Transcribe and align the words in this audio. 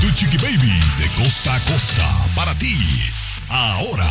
Tu 0.00 0.06
Chiqui 0.14 0.36
Baby 0.38 0.80
de 0.96 1.08
costa 1.20 1.52
a 1.52 1.60
costa 1.60 2.04
para 2.36 2.54
ti. 2.54 3.17
Ahora. 3.48 4.06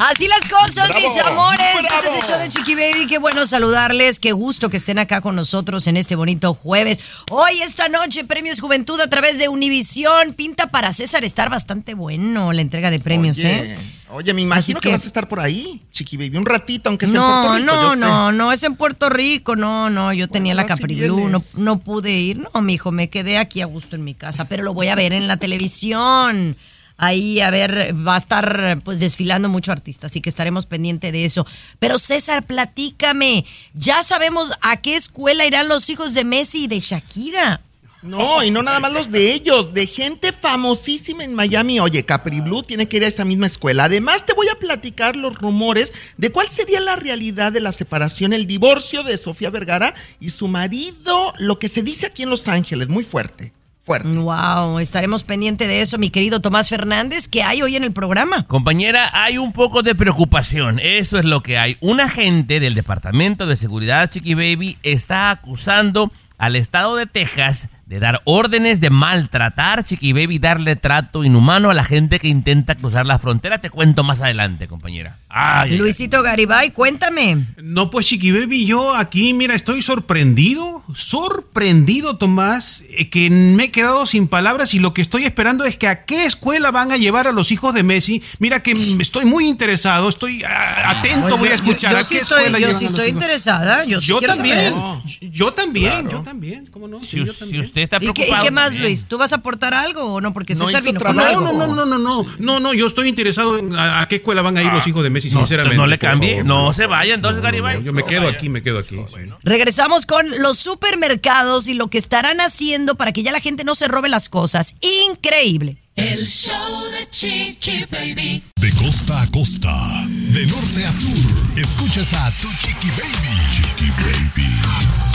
Así 0.00 0.26
las 0.26 0.42
cosas, 0.50 0.88
Bravo, 0.88 1.08
mis 1.08 1.18
amores. 1.18 1.66
bravo. 1.80 1.96
Este 1.96 2.08
es 2.08 2.16
el 2.16 2.28
show 2.28 2.38
de 2.40 2.48
Chiqui 2.48 2.74
Baby. 2.74 3.06
Qué 3.06 3.18
bueno 3.18 3.46
saludarles. 3.46 4.18
Qué 4.18 4.32
gusto 4.32 4.68
que 4.68 4.78
estén 4.78 4.98
acá 4.98 5.20
con 5.20 5.36
nosotros 5.36 5.86
en 5.86 5.96
este 5.96 6.16
bonito 6.16 6.54
jueves. 6.54 6.98
Hoy, 7.30 7.62
esta 7.62 7.88
noche, 7.88 8.24
Premios 8.24 8.60
Juventud 8.60 9.00
a 9.00 9.08
través 9.08 9.38
de 9.38 9.48
Univisión. 9.48 10.32
Pinta 10.32 10.68
para 10.68 10.92
César 10.92 11.24
estar 11.24 11.50
bastante 11.50 11.94
bueno 11.94 12.52
la 12.52 12.62
entrega 12.62 12.90
de 12.90 12.98
premios, 12.98 13.38
Oye, 13.38 13.72
¿eh? 13.72 13.76
Oye, 14.10 14.34
me 14.34 14.42
imagino 14.42 14.80
que, 14.80 14.88
que- 14.88 14.92
vas 14.94 15.04
a 15.04 15.06
estar 15.06 15.28
por 15.28 15.38
ahí, 15.40 15.80
Chiqui 15.92 16.16
Baby, 16.16 16.36
un 16.36 16.46
ratito, 16.46 16.88
aunque 16.88 17.06
sea 17.06 17.14
en 17.16 17.20
No, 17.22 17.42
Puerto 17.46 17.56
Rico. 17.62 17.66
no, 17.74 17.82
yo 17.82 17.94
sé. 17.94 18.00
no, 18.06 18.32
no, 18.32 18.52
es 18.52 18.62
en 18.64 18.74
Puerto 18.76 19.08
Rico, 19.08 19.56
no, 19.56 19.88
no, 19.88 20.12
yo 20.12 20.28
tenía 20.28 20.54
la 20.54 20.66
Caprilú, 20.66 21.28
no, 21.30 21.40
no 21.58 21.78
pude 21.78 22.12
ir, 22.12 22.38
no, 22.52 22.60
mijo, 22.60 22.90
me 22.92 23.08
quedé 23.08 23.38
aquí 23.38 23.62
a 23.62 23.66
gusto 23.66 23.96
en 23.96 24.04
mi 24.04 24.12
casa, 24.14 24.44
pero 24.46 24.64
lo 24.64 24.74
voy 24.74 24.88
a 24.88 24.94
ver 24.96 25.12
en 25.14 25.28
la 25.28 25.36
televisión. 25.38 26.56
Ahí, 27.04 27.40
a 27.40 27.50
ver, 27.50 27.96
va 28.06 28.14
a 28.14 28.18
estar 28.18 28.80
pues 28.84 29.00
desfilando 29.00 29.48
mucho 29.48 29.72
artista, 29.72 30.06
así 30.06 30.20
que 30.20 30.28
estaremos 30.28 30.66
pendiente 30.66 31.10
de 31.10 31.24
eso. 31.24 31.44
Pero 31.80 31.98
César, 31.98 32.44
platícame, 32.44 33.44
ya 33.74 34.04
sabemos 34.04 34.52
a 34.60 34.76
qué 34.76 34.94
escuela 34.94 35.44
irán 35.44 35.66
los 35.66 35.90
hijos 35.90 36.14
de 36.14 36.24
Messi 36.24 36.62
y 36.62 36.66
de 36.68 36.78
Shakira. 36.78 37.60
No, 38.02 38.44
y 38.44 38.52
no 38.52 38.62
nada 38.62 38.78
más 38.78 38.92
los 38.92 39.10
de 39.10 39.34
ellos, 39.34 39.74
de 39.74 39.88
gente 39.88 40.32
famosísima 40.32 41.24
en 41.24 41.34
Miami. 41.34 41.80
Oye, 41.80 42.04
Capri 42.04 42.40
Blue 42.40 42.62
tiene 42.62 42.86
que 42.86 42.98
ir 42.98 43.04
a 43.04 43.08
esa 43.08 43.24
misma 43.24 43.48
escuela. 43.48 43.84
Además, 43.84 44.24
te 44.24 44.32
voy 44.32 44.46
a 44.48 44.60
platicar 44.60 45.16
los 45.16 45.36
rumores 45.36 45.92
de 46.18 46.30
cuál 46.30 46.48
sería 46.48 46.78
la 46.78 46.94
realidad 46.94 47.50
de 47.50 47.60
la 47.60 47.72
separación, 47.72 48.32
el 48.32 48.46
divorcio 48.46 49.02
de 49.02 49.18
Sofía 49.18 49.50
Vergara 49.50 49.92
y 50.20 50.30
su 50.30 50.46
marido, 50.46 51.32
lo 51.38 51.58
que 51.58 51.68
se 51.68 51.82
dice 51.82 52.06
aquí 52.06 52.22
en 52.22 52.30
Los 52.30 52.46
Ángeles, 52.46 52.88
muy 52.88 53.02
fuerte. 53.02 53.52
Fuerte. 53.84 54.06
Wow, 54.08 54.78
estaremos 54.78 55.24
pendiente 55.24 55.66
de 55.66 55.80
eso, 55.80 55.98
mi 55.98 56.08
querido 56.08 56.40
Tomás 56.40 56.68
Fernández, 56.68 57.26
que 57.26 57.42
hay 57.42 57.62
hoy 57.62 57.74
en 57.74 57.82
el 57.82 57.92
programa. 57.92 58.46
Compañera, 58.46 59.10
hay 59.12 59.38
un 59.38 59.52
poco 59.52 59.82
de 59.82 59.96
preocupación. 59.96 60.78
Eso 60.80 61.18
es 61.18 61.24
lo 61.24 61.42
que 61.42 61.58
hay. 61.58 61.76
Un 61.80 62.00
agente 62.00 62.60
del 62.60 62.74
Departamento 62.74 63.46
de 63.48 63.56
Seguridad 63.56 64.08
Chiqui 64.08 64.34
Baby 64.34 64.78
está 64.84 65.30
acusando 65.30 66.12
al 66.38 66.54
estado 66.54 66.94
de 66.94 67.06
Texas 67.06 67.66
de 67.92 68.00
dar 68.00 68.22
órdenes 68.24 68.80
de 68.80 68.88
maltratar 68.88 69.84
Chiqui 69.84 70.14
Baby 70.14 70.36
y 70.36 70.38
darle 70.38 70.76
trato 70.76 71.24
inhumano 71.24 71.68
a 71.68 71.74
la 71.74 71.84
gente 71.84 72.18
que 72.20 72.28
intenta 72.28 72.74
cruzar 72.74 73.04
la 73.04 73.18
frontera. 73.18 73.60
Te 73.60 73.68
cuento 73.68 74.02
más 74.02 74.22
adelante, 74.22 74.66
compañera. 74.66 75.18
Ay, 75.28 75.76
Luisito 75.76 76.22
Garibay, 76.22 76.70
cuéntame. 76.70 77.44
No, 77.62 77.90
pues 77.90 78.06
Chiqui 78.06 78.32
Baby, 78.32 78.64
yo 78.64 78.96
aquí, 78.96 79.34
mira, 79.34 79.54
estoy 79.54 79.82
sorprendido, 79.82 80.82
sorprendido, 80.94 82.16
Tomás, 82.16 82.82
eh, 82.96 83.10
que 83.10 83.28
me 83.28 83.64
he 83.64 83.70
quedado 83.70 84.06
sin 84.06 84.26
palabras 84.26 84.72
y 84.72 84.78
lo 84.78 84.94
que 84.94 85.02
estoy 85.02 85.24
esperando 85.24 85.64
es 85.66 85.76
que 85.76 85.86
a 85.88 86.04
qué 86.06 86.24
escuela 86.24 86.70
van 86.70 86.92
a 86.92 86.96
llevar 86.96 87.26
a 87.26 87.32
los 87.32 87.52
hijos 87.52 87.74
de 87.74 87.82
Messi. 87.82 88.22
Mira 88.38 88.62
que 88.62 88.72
estoy 88.72 89.26
muy 89.26 89.46
interesado, 89.48 90.08
estoy 90.08 90.42
ah, 90.44 90.98
atento, 90.98 91.36
voy 91.36 91.48
a 91.48 91.50
yo- 91.50 91.54
escuchar 91.56 91.92
yo 91.92 91.98
a 91.98 92.02
sí 92.02 92.14
qué 92.16 92.22
estoy- 92.22 92.38
escuela 92.38 92.58
yo 92.58 92.66
llevan 92.68 92.78
sí 92.80 92.86
a 92.86 92.88
estoy 92.88 93.08
interesada, 93.08 93.84
yo 93.84 94.00
sí 94.00 94.12
quiero 94.18 94.34
también, 94.34 94.72
saber. 94.74 95.02
yo- 95.04 95.28
yo 95.30 95.52
también, 95.52 96.08
yo 96.08 96.20
también, 96.22 96.66
¿cómo 96.66 96.88
no? 96.88 97.00
Sí, 97.00 97.06
si, 97.06 97.16
yo 97.18 97.32
si 97.32 97.38
también. 97.40 97.62
Usted 97.84 97.96
está 97.96 97.96
¿Y 97.96 98.00
qué, 98.00 98.06
y 98.06 98.12
preocupado. 98.12 98.44
qué 98.44 98.50
más, 98.50 98.64
también. 98.66 98.82
Luis? 98.84 99.04
¿Tú 99.06 99.18
vas 99.18 99.32
a 99.32 99.36
aportar 99.36 99.74
algo 99.74 100.14
o 100.14 100.20
no? 100.20 100.32
Porque 100.32 100.54
No 100.54 100.66
César 100.66 100.82
vino 100.82 101.00
con 101.00 101.18
algo. 101.18 101.40
No, 101.40 101.52
no, 101.52 101.66
no, 101.66 101.86
no, 101.86 101.98
no, 101.98 102.26
no, 102.38 102.60
no, 102.60 102.74
yo 102.74 102.86
estoy 102.86 103.08
interesado 103.08 103.58
en 103.58 103.74
a, 103.74 104.00
a 104.02 104.08
qué 104.08 104.16
escuela 104.16 104.42
van 104.42 104.56
a 104.56 104.62
ir 104.62 104.72
los 104.72 104.86
hijos 104.86 105.02
de 105.02 105.10
Messi, 105.10 105.30
No, 105.30 105.40
sinceramente. 105.40 105.76
no 105.76 105.86
le 105.86 105.98
cambie, 105.98 106.30
favor. 106.38 106.46
no 106.46 106.72
se 106.72 106.86
vaya 106.86 107.14
entonces, 107.14 107.42
Garibay. 107.42 107.82
Yo 107.82 107.92
me 107.92 108.02
quedo 108.04 108.28
aquí, 108.28 108.48
me 108.48 108.62
quedo 108.62 108.78
aquí. 108.78 108.96
Regresamos 109.42 110.06
con 110.06 110.26
los 110.40 110.58
supermercados 110.58 111.68
y 111.68 111.74
lo 111.74 111.88
que 111.88 111.98
estarán 111.98 112.40
haciendo 112.40 112.94
para 112.96 113.12
que 113.12 113.22
ya 113.22 113.32
la 113.32 113.40
gente 113.40 113.64
no 113.64 113.74
se 113.74 113.88
robe 113.88 114.08
las 114.08 114.28
cosas. 114.28 114.74
Increíble. 115.10 115.78
El 115.94 116.24
show 116.26 116.84
de 116.90 117.08
Chiqui 117.10 117.84
Baby. 117.90 118.42
De 118.56 118.72
costa 118.72 119.20
a 119.22 119.26
costa, 119.30 119.74
de 120.08 120.46
norte 120.46 120.86
a 120.86 120.92
sur, 120.92 121.58
escuchas 121.58 122.14
a 122.14 122.30
Tu 122.40 122.48
Chiqui 122.48 122.88
Baby. 122.90 123.38
Chiqui 123.52 123.90
Baby. 123.90 125.11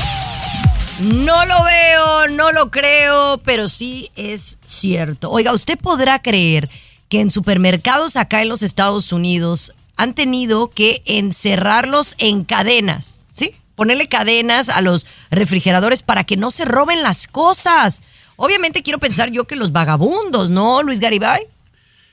No 0.99 1.45
lo 1.45 1.63
veo, 1.63 2.27
no 2.29 2.51
lo 2.51 2.71
creo, 2.71 3.39
pero 3.43 3.67
sí 3.69 4.09
es 4.15 4.57
cierto. 4.65 5.29
Oiga, 5.29 5.53
usted 5.53 5.77
podrá 5.77 6.19
creer 6.19 6.69
que 7.07 7.21
en 7.21 7.29
supermercados 7.29 8.15
acá 8.15 8.41
en 8.41 8.49
los 8.49 8.63
Estados 8.63 9.11
Unidos 9.11 9.73
han 9.95 10.15
tenido 10.15 10.71
que 10.71 11.03
encerrarlos 11.05 12.15
en 12.17 12.43
cadenas, 12.43 13.27
¿sí? 13.29 13.51
Ponerle 13.75 14.09
cadenas 14.09 14.69
a 14.69 14.81
los 14.81 15.05
refrigeradores 15.29 16.01
para 16.01 16.23
que 16.23 16.35
no 16.35 16.49
se 16.49 16.65
roben 16.65 17.03
las 17.03 17.27
cosas. 17.27 18.01
Obviamente 18.35 18.81
quiero 18.81 18.97
pensar 18.97 19.29
yo 19.29 19.45
que 19.45 19.55
los 19.55 19.71
vagabundos, 19.71 20.49
¿no, 20.49 20.81
Luis 20.81 20.99
Garibay? 20.99 21.43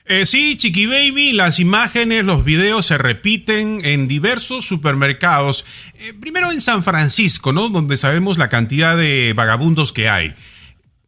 Eh, 0.06 0.26
sí, 0.26 0.56
Chiqui 0.58 0.84
Baby, 0.84 1.32
las 1.32 1.58
imágenes, 1.58 2.26
los 2.26 2.44
videos 2.44 2.84
se 2.84 2.98
repiten 2.98 3.80
en 3.84 4.06
diversos 4.06 4.66
supermercados. 4.66 5.64
Eh, 5.94 6.12
primero 6.12 6.52
en 6.52 6.60
San 6.60 6.84
Francisco, 6.84 7.54
¿no? 7.54 7.70
Donde 7.70 7.96
sabemos 7.96 8.36
la 8.36 8.50
cantidad 8.50 8.98
de 8.98 9.32
vagabundos 9.34 9.94
que 9.94 10.10
hay. 10.10 10.34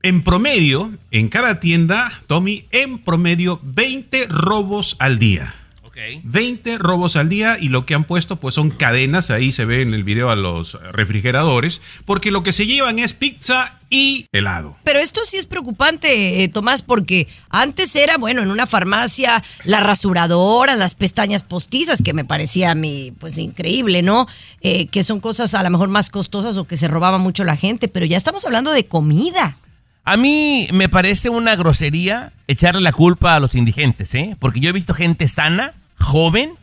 En 0.00 0.22
promedio, 0.22 0.90
en 1.10 1.28
cada 1.28 1.60
tienda, 1.60 2.22
Tommy, 2.26 2.64
en 2.70 2.98
promedio 2.98 3.60
20 3.64 4.28
robos 4.28 4.96
al 4.98 5.18
día. 5.18 5.54
Ok. 5.96 6.20
20 6.24 6.76
robos 6.76 7.16
al 7.16 7.30
día 7.30 7.56
y 7.58 7.70
lo 7.70 7.86
que 7.86 7.94
han 7.94 8.04
puesto 8.04 8.36
pues 8.36 8.54
son 8.54 8.68
cadenas, 8.68 9.30
ahí 9.30 9.50
se 9.50 9.64
ve 9.64 9.80
en 9.80 9.94
el 9.94 10.04
video 10.04 10.28
a 10.28 10.36
los 10.36 10.74
refrigeradores, 10.92 11.80
porque 12.04 12.30
lo 12.30 12.42
que 12.42 12.52
se 12.52 12.66
llevan 12.66 12.98
es 12.98 13.14
pizza 13.14 13.78
y 13.88 14.26
helado. 14.32 14.76
Pero 14.84 14.98
esto 14.98 15.22
sí 15.24 15.38
es 15.38 15.46
preocupante, 15.46 16.44
eh, 16.44 16.48
Tomás, 16.48 16.82
porque 16.82 17.28
antes 17.48 17.96
era, 17.96 18.18
bueno, 18.18 18.42
en 18.42 18.50
una 18.50 18.66
farmacia, 18.66 19.42
la 19.64 19.80
rasuradora, 19.80 20.76
las 20.76 20.94
pestañas 20.94 21.44
postizas, 21.44 22.02
que 22.02 22.12
me 22.12 22.26
parecía 22.26 22.72
a 22.72 22.74
mí, 22.74 23.14
pues 23.18 23.38
increíble, 23.38 24.02
¿no? 24.02 24.26
Eh, 24.60 24.88
que 24.88 25.02
son 25.02 25.20
cosas 25.20 25.54
a 25.54 25.62
lo 25.62 25.70
mejor 25.70 25.88
más 25.88 26.10
costosas 26.10 26.58
o 26.58 26.66
que 26.66 26.76
se 26.76 26.88
robaba 26.88 27.16
mucho 27.16 27.42
la 27.42 27.56
gente, 27.56 27.88
pero 27.88 28.04
ya 28.04 28.18
estamos 28.18 28.44
hablando 28.44 28.70
de 28.70 28.84
comida. 28.84 29.56
A 30.04 30.16
mí 30.16 30.68
me 30.72 30.88
parece 30.88 31.30
una 31.30 31.56
grosería 31.56 32.32
echarle 32.48 32.80
la 32.80 32.92
culpa 32.92 33.34
a 33.34 33.40
los 33.40 33.54
indigentes, 33.54 34.14
¿eh? 34.14 34.36
Porque 34.38 34.60
yo 34.60 34.68
he 34.68 34.72
visto 34.72 34.94
gente 34.94 35.26
sana, 35.26 35.72
joven, 35.98 36.54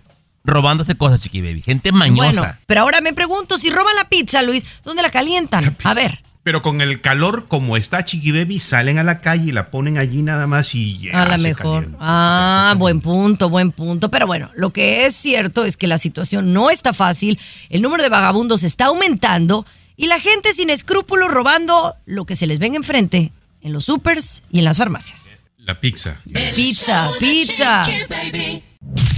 robándose 0.44 0.96
cosas, 0.96 1.20
chiqui 1.20 1.42
baby. 1.42 1.62
Gente 1.62 1.92
mañosa. 1.92 2.40
Bueno, 2.42 2.58
pero 2.66 2.82
ahora 2.82 3.02
me 3.02 3.14
pregunto, 3.14 3.58
si 3.58 3.70
roban 3.70 3.96
la 3.96 4.10
pizza, 4.10 4.42
Luis, 4.42 4.66
¿dónde 4.84 5.02
la 5.02 5.10
calientan? 5.10 5.76
A 5.84 5.94
ver. 5.94 6.22
Pero 6.44 6.62
con 6.62 6.82
el 6.82 7.00
calor 7.00 7.46
como 7.48 7.78
está 7.78 8.04
Chiqui 8.04 8.34
Baby, 8.34 8.60
salen 8.60 9.00
a 9.00 9.04
la 9.06 9.22
calle 9.22 9.48
y 9.48 9.52
la 9.54 9.72
ponen 9.72 9.98
allí 9.98 10.22
nada 10.22 10.46
más 10.46 10.76
y 10.76 11.00
ya. 11.00 11.22
A 11.22 11.26
lo 11.26 11.32
se 11.32 11.38
mejor. 11.38 11.84
calienta. 11.84 11.98
Ah, 12.02 12.76
buen 12.78 13.00
punto, 13.00 13.48
buen 13.48 13.72
punto. 13.72 14.12
Pero 14.12 14.28
bueno, 14.28 14.52
lo 14.54 14.72
que 14.72 15.06
es 15.06 15.16
cierto 15.16 15.64
es 15.64 15.78
que 15.78 15.88
la 15.88 15.98
situación 15.98 16.52
no 16.52 16.70
está 16.70 16.92
fácil, 16.92 17.40
el 17.70 17.82
número 17.82 18.04
de 18.04 18.10
vagabundos 18.10 18.66
está 18.66 18.88
aumentando 18.88 19.66
y 19.96 20.08
la 20.08 20.20
gente 20.20 20.52
sin 20.52 20.70
escrúpulos 20.70 21.32
robando 21.32 21.96
lo 22.06 22.26
que 22.26 22.36
se 22.36 22.46
les 22.46 22.60
venga 22.60 22.76
enfrente 22.76 23.32
en 23.62 23.72
los 23.72 23.86
supers 23.86 24.44
y 24.52 24.60
en 24.60 24.66
las 24.66 24.78
farmacias. 24.78 25.30
La 25.60 25.80
pizza. 25.80 26.18
Pizza, 26.56 27.10
pizza. 27.22 27.86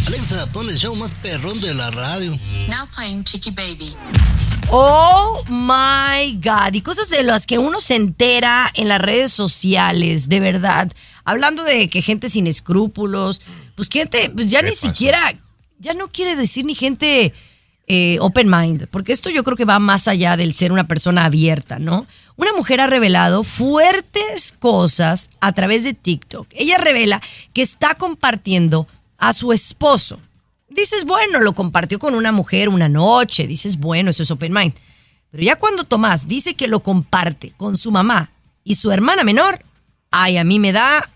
Alexa, 0.07 0.45
pon 0.51 0.69
el 0.69 0.75
show 0.75 0.95
más 0.95 1.11
perrón 1.15 1.59
de 1.61 1.73
la 1.73 1.89
radio. 1.89 2.37
Now 2.69 2.87
playing 2.95 3.23
Chiqui 3.23 3.49
Baby. 3.49 3.95
Oh 4.69 5.43
my 5.49 6.39
God. 6.43 6.73
Y 6.73 6.81
cosas 6.81 7.09
de 7.09 7.23
las 7.23 7.47
que 7.47 7.57
uno 7.57 7.79
se 7.79 7.95
entera 7.95 8.69
en 8.75 8.87
las 8.87 9.01
redes 9.01 9.31
sociales, 9.31 10.29
de 10.29 10.39
verdad. 10.39 10.91
Hablando 11.23 11.63
de 11.63 11.89
que 11.89 12.03
gente 12.03 12.29
sin 12.29 12.45
escrúpulos, 12.45 13.41
pues 13.75 13.89
gente, 13.89 14.29
pues 14.29 14.47
ya 14.47 14.61
ni 14.61 14.73
siquiera, 14.73 15.33
ya 15.79 15.93
no 15.93 16.07
quiere 16.07 16.35
decir 16.35 16.65
ni 16.65 16.75
gente 16.75 17.33
eh, 17.87 18.17
open 18.19 18.49
mind, 18.49 18.87
porque 18.91 19.11
esto 19.11 19.31
yo 19.31 19.43
creo 19.43 19.57
que 19.57 19.65
va 19.65 19.79
más 19.79 20.07
allá 20.07 20.37
del 20.37 20.53
ser 20.53 20.71
una 20.71 20.87
persona 20.87 21.25
abierta, 21.25 21.79
¿no? 21.79 22.05
Una 22.35 22.53
mujer 22.53 22.79
ha 22.79 22.87
revelado 22.87 23.43
fuertes 23.43 24.53
cosas 24.59 25.29
a 25.39 25.51
través 25.53 25.83
de 25.83 25.93
TikTok. 25.93 26.47
Ella 26.51 26.77
revela 26.77 27.21
que 27.53 27.61
está 27.63 27.95
compartiendo 27.95 28.87
a 29.17 29.33
su 29.33 29.51
esposo. 29.53 30.19
Dices, 30.69 31.05
bueno, 31.05 31.39
lo 31.39 31.53
compartió 31.53 31.99
con 31.99 32.15
una 32.15 32.31
mujer 32.31 32.69
una 32.69 32.89
noche. 32.89 33.47
Dices, 33.47 33.77
bueno, 33.77 34.09
eso 34.09 34.23
es 34.23 34.31
open 34.31 34.53
mind. 34.53 34.73
Pero 35.31 35.43
ya 35.43 35.55
cuando 35.55 35.83
Tomás 35.83 36.27
dice 36.27 36.55
que 36.55 36.67
lo 36.67 36.81
comparte 36.81 37.53
con 37.57 37.77
su 37.77 37.91
mamá 37.91 38.31
y 38.63 38.75
su 38.75 38.91
hermana 38.91 39.23
menor, 39.23 39.59
ay, 40.11 40.37
a 40.37 40.43
mí 40.43 40.59
me 40.59 40.71
da 40.71 41.09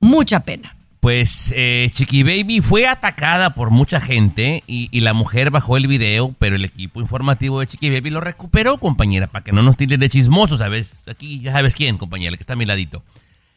mucha 0.00 0.40
pena. 0.40 0.74
Pues 1.04 1.52
eh, 1.54 1.90
Chiqui 1.92 2.22
Baby 2.22 2.62
fue 2.62 2.86
atacada 2.86 3.50
por 3.50 3.70
mucha 3.70 4.00
gente 4.00 4.64
y, 4.66 4.88
la 5.00 5.12
mujer 5.12 5.50
bajó 5.50 5.76
el 5.76 5.86
video, 5.86 6.34
pero 6.38 6.56
el 6.56 6.64
equipo 6.64 6.98
informativo 6.98 7.60
de 7.60 7.66
Chiqui 7.66 7.90
Baby 7.90 8.08
lo 8.08 8.22
recuperó, 8.22 8.78
compañera, 8.78 9.26
para 9.26 9.44
que 9.44 9.52
no 9.52 9.62
nos 9.62 9.76
tiren 9.76 10.00
de 10.00 10.08
chismosos, 10.08 10.60
¿sabes? 10.60 11.04
Aquí 11.06 11.40
ya 11.40 11.52
sabes 11.52 11.74
quién, 11.74 11.98
compañera, 11.98 12.34
que 12.36 12.42
está 12.42 12.54
a 12.54 12.56
mi 12.56 12.64
ladito. 12.64 13.02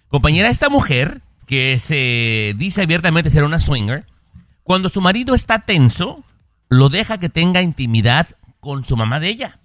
Compañera, 0.09 0.50
esta 0.50 0.68
mujer, 0.68 1.21
que 1.47 1.79
se 1.79 2.53
dice 2.57 2.83
abiertamente 2.83 3.29
ser 3.31 3.44
una 3.44 3.59
swinger, 3.59 4.05
cuando 4.63 4.89
su 4.89 5.01
marido 5.01 5.33
está 5.33 5.59
tenso, 5.59 6.23
lo 6.69 6.89
deja 6.89 7.19
que 7.19 7.29
tenga 7.29 7.61
intimidad 7.61 8.27
con 8.59 8.83
su 8.83 8.97
mamá 8.97 9.19
de 9.19 9.29
ella. 9.29 9.57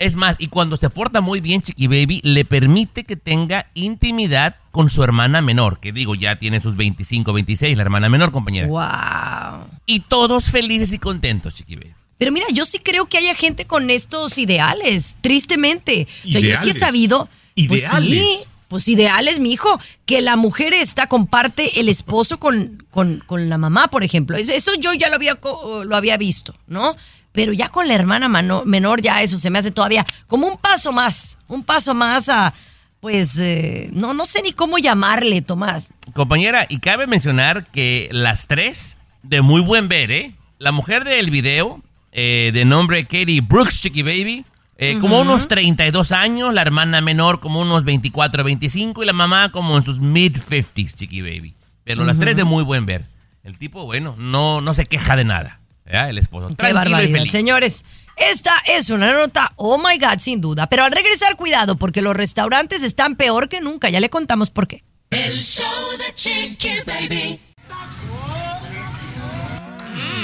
Es 0.00 0.14
más, 0.16 0.36
y 0.38 0.46
cuando 0.48 0.76
se 0.76 0.90
porta 0.90 1.20
muy 1.20 1.40
bien 1.40 1.62
Chiqui 1.62 1.86
Baby, 1.88 2.20
le 2.22 2.44
permite 2.44 3.02
que 3.04 3.16
tenga 3.16 3.70
intimidad 3.74 4.56
con 4.70 4.88
su 4.88 5.02
hermana 5.02 5.42
menor, 5.42 5.80
que 5.80 5.92
digo, 5.92 6.14
ya 6.14 6.36
tiene 6.36 6.60
sus 6.60 6.76
25, 6.76 7.32
26, 7.32 7.76
la 7.76 7.82
hermana 7.82 8.08
menor, 8.08 8.30
compañera. 8.30 8.68
Wow. 8.68 9.66
Y 9.86 10.00
todos 10.00 10.44
felices 10.50 10.92
y 10.92 10.98
contentos, 10.98 11.54
Chiqui 11.54 11.76
Baby. 11.76 11.94
Pero 12.16 12.32
mira, 12.32 12.46
yo 12.52 12.64
sí 12.64 12.78
creo 12.80 13.06
que 13.06 13.18
haya 13.18 13.34
gente 13.34 13.64
con 13.66 13.90
estos 13.90 14.38
ideales, 14.38 15.18
tristemente. 15.20 16.06
O 16.28 16.32
sea, 16.32 16.40
yo 16.40 16.48
sí 16.48 16.70
he 16.70 16.72
Ideales. 16.72 16.78
sabido. 16.78 17.28
Pues 17.68 17.82
Ideales. 17.82 18.10
sí, 18.10 18.38
pues 18.68 18.86
ideales, 18.88 19.40
mi 19.40 19.50
hijo, 19.52 19.80
que 20.06 20.20
la 20.20 20.36
mujer 20.36 20.74
está, 20.74 21.06
comparte 21.06 21.80
el 21.80 21.88
esposo 21.88 22.38
con, 22.38 22.84
con, 22.90 23.20
con 23.26 23.48
la 23.48 23.58
mamá, 23.58 23.88
por 23.88 24.04
ejemplo. 24.04 24.36
Eso, 24.36 24.72
yo 24.78 24.92
ya 24.92 25.08
lo 25.08 25.16
había, 25.16 25.38
lo 25.84 25.96
había 25.96 26.16
visto, 26.18 26.54
¿no? 26.66 26.94
Pero 27.32 27.52
ya 27.52 27.68
con 27.70 27.88
la 27.88 27.94
hermana 27.94 28.28
mano- 28.28 28.62
menor, 28.64 29.00
ya 29.00 29.22
eso 29.22 29.38
se 29.38 29.50
me 29.50 29.58
hace 29.58 29.70
todavía 29.70 30.06
como 30.26 30.46
un 30.46 30.58
paso 30.58 30.92
más, 30.92 31.38
un 31.48 31.62
paso 31.62 31.94
más 31.94 32.28
a, 32.28 32.52
pues, 33.00 33.38
eh, 33.38 33.90
no, 33.92 34.12
no 34.12 34.24
sé 34.24 34.42
ni 34.42 34.52
cómo 34.52 34.78
llamarle, 34.78 35.40
Tomás. 35.42 35.92
Compañera, 36.14 36.66
y 36.68 36.78
cabe 36.80 37.06
mencionar 37.06 37.66
que 37.66 38.08
las 38.12 38.46
tres, 38.48 38.96
de 39.22 39.40
muy 39.40 39.62
buen 39.62 39.88
ver, 39.88 40.10
¿eh? 40.10 40.34
La 40.58 40.72
mujer 40.72 41.04
del 41.04 41.30
video, 41.30 41.80
eh, 42.12 42.50
de 42.52 42.64
nombre 42.64 43.04
Katie 43.04 43.40
Brooks, 43.40 43.82
Chiqui 43.82 44.02
Baby, 44.02 44.44
eh, 44.78 44.96
como 45.00 45.16
Ujú. 45.20 45.22
unos 45.28 45.48
32 45.48 46.12
años, 46.12 46.54
la 46.54 46.62
hermana 46.62 47.00
menor 47.00 47.40
como 47.40 47.60
unos 47.60 47.84
24, 47.84 48.44
25 48.44 49.02
y 49.02 49.06
la 49.06 49.12
mamá 49.12 49.50
como 49.52 49.76
en 49.76 49.82
sus 49.82 50.00
mid-50s, 50.00 50.94
Chiqui 50.96 51.20
Baby. 51.20 51.54
Pero 51.84 52.04
las 52.04 52.18
tres 52.18 52.36
de 52.36 52.44
muy 52.44 52.62
buen 52.64 52.86
ver. 52.86 53.04
El 53.42 53.58
tipo, 53.58 53.84
bueno, 53.84 54.14
no, 54.18 54.60
no 54.60 54.74
se 54.74 54.86
queja 54.86 55.16
de 55.16 55.24
nada. 55.24 55.60
El 55.84 56.18
esposo. 56.18 56.48
Qué 56.50 56.54
tranquilo 56.56 56.80
y 56.80 56.90
barbaridad. 56.92 57.18
feliz. 57.18 57.32
Señores, 57.32 57.84
esta 58.16 58.52
es 58.66 58.90
una 58.90 59.12
nota, 59.12 59.52
oh 59.56 59.78
my 59.78 59.98
God, 59.98 60.18
sin 60.18 60.40
duda. 60.40 60.66
Pero 60.68 60.84
al 60.84 60.92
regresar, 60.92 61.34
cuidado, 61.36 61.76
porque 61.76 62.02
los 62.02 62.14
restaurantes 62.14 62.82
están 62.82 63.16
peor 63.16 63.48
que 63.48 63.60
nunca. 63.62 63.88
Ya 63.88 64.00
le 64.00 64.10
contamos 64.10 64.50
por 64.50 64.68
qué. 64.68 64.84
El 65.10 65.38
show 65.38 65.64
de 65.98 66.12
Chiqui 66.14 66.68
Baby. 66.86 67.40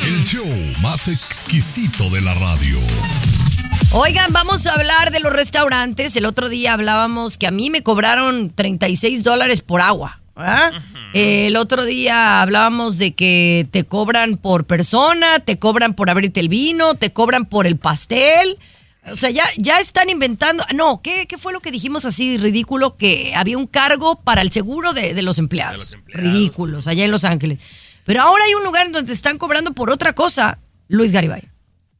El 0.06 0.22
show 0.22 0.46
más 0.82 1.08
exquisito 1.08 2.10
de 2.10 2.20
la 2.20 2.34
radio. 2.34 2.78
Oigan, 3.96 4.32
vamos 4.32 4.66
a 4.66 4.72
hablar 4.72 5.12
de 5.12 5.20
los 5.20 5.32
restaurantes. 5.32 6.16
El 6.16 6.26
otro 6.26 6.48
día 6.48 6.72
hablábamos 6.72 7.38
que 7.38 7.46
a 7.46 7.52
mí 7.52 7.70
me 7.70 7.84
cobraron 7.84 8.50
36 8.50 9.22
dólares 9.22 9.60
por 9.60 9.80
agua. 9.80 10.20
¿ah? 10.34 10.72
El 11.12 11.54
otro 11.54 11.84
día 11.84 12.42
hablábamos 12.42 12.98
de 12.98 13.14
que 13.14 13.68
te 13.70 13.84
cobran 13.84 14.36
por 14.36 14.64
persona, 14.64 15.38
te 15.38 15.60
cobran 15.60 15.94
por 15.94 16.10
abrirte 16.10 16.40
el 16.40 16.48
vino, 16.48 16.96
te 16.96 17.12
cobran 17.12 17.46
por 17.46 17.68
el 17.68 17.76
pastel. 17.76 18.58
O 19.12 19.16
sea, 19.16 19.30
ya, 19.30 19.44
ya 19.58 19.78
están 19.78 20.10
inventando. 20.10 20.64
No, 20.74 21.00
¿qué, 21.00 21.26
qué 21.28 21.38
fue 21.38 21.52
lo 21.52 21.60
que 21.60 21.70
dijimos 21.70 22.04
así 22.04 22.36
ridículo? 22.36 22.96
Que 22.96 23.32
había 23.36 23.56
un 23.56 23.68
cargo 23.68 24.16
para 24.16 24.42
el 24.42 24.50
seguro 24.50 24.92
de, 24.92 25.14
de 25.14 25.22
los 25.22 25.38
empleados. 25.38 25.96
Ridículos, 26.06 26.88
allá 26.88 27.04
en 27.04 27.12
Los 27.12 27.22
Ángeles. 27.22 27.60
Pero 28.04 28.22
ahora 28.22 28.42
hay 28.44 28.54
un 28.54 28.64
lugar 28.64 28.90
donde 28.90 29.06
te 29.06 29.12
están 29.12 29.38
cobrando 29.38 29.72
por 29.72 29.92
otra 29.92 30.14
cosa, 30.14 30.58
Luis 30.88 31.12
Garibay. 31.12 31.53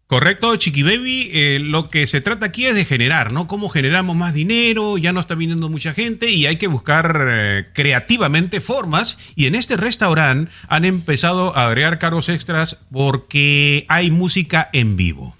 Correcto, 0.06 0.54
Chiqui 0.56 0.82
Baby. 0.82 1.30
eh, 1.32 1.58
lo 1.60 1.88
que 1.88 2.06
se 2.06 2.20
trata 2.20 2.46
aquí 2.46 2.66
es 2.66 2.74
de 2.74 2.84
generar, 2.84 3.32
¿no? 3.32 3.46
Cómo 3.46 3.70
generamos 3.70 4.14
más 4.14 4.34
dinero, 4.34 4.98
ya 4.98 5.12
no 5.12 5.20
está 5.20 5.34
viniendo 5.34 5.70
mucha 5.70 5.94
gente 5.94 6.30
y 6.30 6.44
hay 6.46 6.56
que 6.56 6.66
buscar 6.66 7.26
eh, 7.26 7.64
creativamente 7.72 8.60
formas. 8.60 9.16
Y 9.34 9.46
en 9.46 9.54
este 9.54 9.76
restaurante 9.78 10.52
han 10.68 10.84
empezado 10.84 11.56
a 11.56 11.66
agregar 11.66 11.98
cargos 11.98 12.28
extras 12.28 12.76
porque 12.92 13.86
hay 13.88 14.10
música 14.10 14.68
en 14.74 14.96
vivo. 14.96 15.34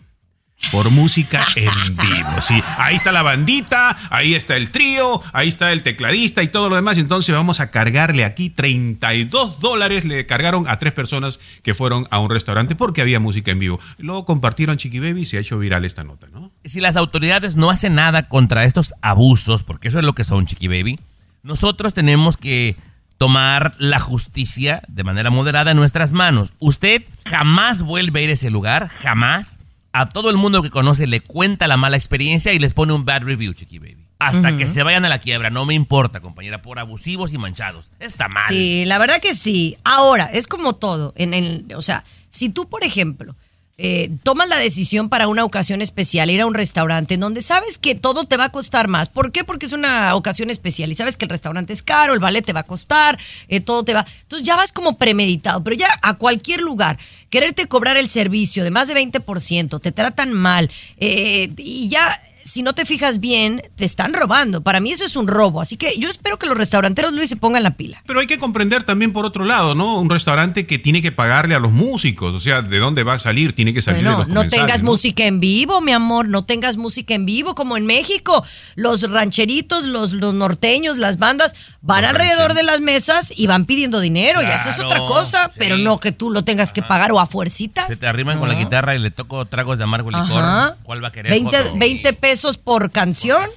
Por 0.72 0.90
música 0.90 1.46
en 1.56 1.96
vivo, 1.96 2.40
sí. 2.40 2.62
Ahí 2.78 2.96
está 2.96 3.12
la 3.12 3.22
bandita, 3.22 3.96
ahí 4.11 4.34
está 4.34 4.56
el 4.56 4.70
trío, 4.70 5.22
ahí 5.32 5.49
está 5.49 5.72
el 5.72 5.82
tecladista 5.82 6.43
y 6.43 6.49
todo 6.49 6.69
lo 6.69 6.76
demás. 6.76 6.99
Entonces 6.99 7.34
vamos 7.34 7.61
a 7.61 7.70
cargarle 7.70 8.25
aquí 8.25 8.50
32 8.50 9.61
dólares. 9.61 10.05
Le 10.05 10.26
cargaron 10.26 10.69
a 10.69 10.78
tres 10.78 10.93
personas 10.93 11.38
que 11.62 11.75
fueron 11.75 12.06
a 12.11 12.19
un 12.19 12.31
restaurante 12.31 12.75
porque 12.75 13.02
había 13.02 13.20
música 13.20 13.50
en 13.50 13.58
vivo. 13.58 13.81
Luego 13.99 14.25
compartieron 14.25 14.76
Chiqui 14.76 15.00
Baby 15.00 15.22
y 15.22 15.26
se 15.26 15.37
ha 15.37 15.40
hecho 15.40 15.58
viral 15.58 15.84
esta 15.84 16.05
nota, 16.05 16.26
¿no? 16.32 16.50
si 16.64 16.81
las 16.81 16.96
autoridades 16.96 17.56
no 17.56 17.70
hacen 17.70 17.94
nada 17.94 18.28
contra 18.28 18.64
estos 18.64 18.94
abusos, 19.02 19.62
porque 19.62 19.88
eso 19.88 19.99
es 19.99 20.05
lo 20.05 20.14
que 20.14 20.25
son, 20.25 20.46
Chiqui 20.46 20.69
Baby, 20.69 20.99
nosotros 21.43 21.93
tenemos 21.93 22.37
que 22.37 22.76
tomar 23.19 23.75
la 23.78 23.99
justicia 23.99 24.82
de 24.88 25.05
manera 25.05 25.31
moderada 25.31 25.70
en 25.70 25.76
nuestras 25.76 26.12
manos. 26.12 26.52
Usted 26.58 27.05
jamás 27.26 27.82
vuelve 27.82 28.20
a 28.20 28.22
ir 28.25 28.31
a 28.31 28.32
ese 28.32 28.50
lugar, 28.50 28.88
jamás. 28.88 29.58
A 29.96 30.08
todo 30.08 30.29
el 30.29 30.37
mundo 30.37 30.61
que 30.61 30.70
conoce 30.70 31.06
le 31.06 31.20
cuenta 31.20 31.69
la 31.69 31.76
mala 31.76 31.96
experiencia 31.96 32.52
y 32.52 32.58
les 32.58 32.75
pone 32.75 32.93
un 32.93 33.05
bad 33.05 33.23
review, 33.23 33.55
Chiqui 33.55 33.79
Baby. 33.79 34.05
Hasta 34.19 34.56
que 34.56 34.67
se 34.67 34.82
vayan 34.82 35.05
a 35.05 35.08
la 35.08 35.20
quiebra, 35.20 35.50
no 35.50 35.67
me 35.67 35.75
importa, 35.75 36.19
compañera, 36.19 36.62
por 36.62 36.81
abusivos 36.81 37.32
y 37.32 37.38
manchados. 37.38 37.93
Está 38.00 38.26
mal. 38.26 38.43
Sí, 38.49 38.85
la 38.87 38.99
verdad 38.99 39.20
que 39.20 39.35
sí. 39.35 39.76
Ahora, 39.85 40.25
es 40.32 40.49
como 40.49 40.75
todo. 40.75 41.12
En 41.14 41.33
el, 41.33 41.66
o 41.76 41.80
sea, 41.80 42.02
si 42.28 42.49
tú, 42.49 42.68
por 42.68 42.83
ejemplo, 42.83 43.37
eh, 43.76 44.11
tomas 44.23 44.49
la 44.49 44.57
decisión 44.57 45.09
para 45.09 45.26
una 45.26 45.45
ocasión 45.45 45.83
especial, 45.83 46.30
ir 46.30 46.40
a 46.40 46.47
un 46.47 46.54
restaurante 46.54 47.14
en 47.14 47.21
donde 47.21 47.42
sabes 47.42 47.76
que 47.76 47.97
todo 47.97 48.25
te 48.25 48.37
va 48.37 48.45
a 48.45 48.49
costar 48.50 48.87
más. 48.87 49.09
¿Por 49.09 49.33
qué? 49.33 49.42
Porque 49.42 49.66
es 49.66 49.73
una 49.73 50.14
ocasión 50.14 50.49
especial 50.49 50.92
y 50.92 50.95
sabes 50.95 51.16
que 51.16 51.25
el 51.25 51.30
restaurante 51.30 51.73
es 51.73 51.83
caro, 51.83 52.14
el 52.14 52.21
ballet 52.21 52.45
te 52.45 52.52
va 52.52 52.61
a 52.61 52.64
costar, 52.64 53.18
eh, 53.49 53.61
todo 53.61 53.83
te 53.83 53.92
va. 53.92 54.07
Entonces 54.23 54.47
ya 54.47 54.54
vas 54.54 54.71
como 54.71 54.97
premeditado, 54.97 55.64
pero 55.64 55.75
ya 55.75 55.88
a 56.02 56.14
cualquier 56.14 56.61
lugar, 56.61 56.99
quererte 57.35 57.67
cobrar 57.67 57.97
el 57.97 58.09
servicio 58.11 58.62
de 58.62 58.71
más 58.71 58.87
de 58.87 58.95
20%, 58.95 59.81
te 59.81 59.91
tratan 59.91 60.33
mal 60.33 60.71
eh, 60.99 61.50
y 61.57 61.88
ya. 61.88 62.09
Si 62.44 62.62
no 62.62 62.74
te 62.74 62.84
fijas 62.84 63.20
bien, 63.20 63.62
te 63.74 63.84
están 63.84 64.12
robando. 64.12 64.62
Para 64.62 64.80
mí 64.80 64.92
eso 64.92 65.04
es 65.04 65.16
un 65.16 65.26
robo. 65.26 65.60
Así 65.60 65.76
que 65.76 65.96
yo 65.98 66.08
espero 66.08 66.38
que 66.38 66.46
los 66.46 66.56
restauranteros, 66.56 67.12
Luis, 67.12 67.28
se 67.30 67.36
pongan 67.36 67.62
la 67.62 67.70
pila. 67.72 68.02
Pero 68.06 68.20
hay 68.20 68.26
que 68.26 68.38
comprender 68.38 68.82
también 68.84 69.12
por 69.12 69.24
otro 69.24 69.44
lado, 69.44 69.74
¿no? 69.74 69.98
Un 69.98 70.10
restaurante 70.10 70.66
que 70.66 70.78
tiene 70.78 71.00
que 71.00 71.10
pagarle 71.10 71.54
a 71.54 71.58
los 71.58 71.72
músicos, 71.72 72.34
o 72.34 72.40
sea, 72.40 72.60
¿de 72.60 72.78
dónde 72.78 73.02
va 73.02 73.14
a 73.14 73.18
salir? 73.18 73.54
Tiene 73.54 73.72
que 73.72 73.80
salir 73.80 74.02
de 74.04 74.10
Bueno, 74.14 74.18
los 74.24 74.28
no 74.28 74.48
tengas 74.50 74.82
música 74.82 75.24
en 75.24 75.40
vivo, 75.40 75.80
mi 75.80 75.92
amor, 75.92 76.28
no 76.28 76.44
tengas 76.44 76.76
música 76.76 77.14
en 77.14 77.24
vivo 77.24 77.54
como 77.54 77.76
en 77.78 77.86
México. 77.86 78.44
Los 78.74 79.10
rancheritos, 79.10 79.84
los, 79.86 80.12
los 80.12 80.34
norteños, 80.34 80.98
las 80.98 81.18
bandas 81.18 81.54
van 81.80 82.02
Los 82.02 82.10
alrededor 82.10 82.52
de 82.54 82.62
las 82.62 82.80
mesas 82.80 83.32
y 83.34 83.46
van 83.46 83.64
pidiendo 83.64 84.00
dinero. 84.00 84.42
y 84.42 84.46
eso 84.46 84.68
es 84.70 84.76
otra 84.80 84.98
Claro, 84.98 85.06
cosa, 85.06 85.48
sí. 85.48 85.56
pero 85.58 85.76
no 85.78 85.98
que 85.98 86.12
tú 86.12 86.30
lo 86.30 86.44
tengas 86.44 86.72
que 86.72 86.82
pagar 86.82 87.10
o 87.12 87.20
a 87.20 87.26
fuercitas. 87.26 87.86
Se 87.86 87.96
te 87.96 88.06
arriman 88.06 88.38
con 88.38 88.48
la 88.48 88.54
guitarra 88.54 88.94
y 88.94 88.98
le 88.98 89.10
toco 89.10 89.44
tragos 89.46 89.78
de 89.78 89.84
amargo 89.84 90.10
licor. 90.10 90.42
Ajá. 90.42 90.76
¿Cuál 90.82 91.02
va 91.02 91.08
a 91.08 91.12
querer? 91.12 91.30
20, 91.32 91.56
joven? 91.56 91.78
20 91.78 92.12
pesos 92.12 92.34
por 92.59 92.91
canción. 92.91 93.49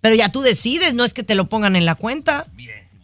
Pero 0.00 0.14
ya 0.14 0.30
tú 0.30 0.40
decides, 0.40 0.94
no 0.94 1.04
es 1.04 1.12
que 1.12 1.22
te 1.22 1.34
lo 1.34 1.48
pongan 1.48 1.76
en 1.76 1.84
la 1.84 1.94
cuenta. 1.94 2.46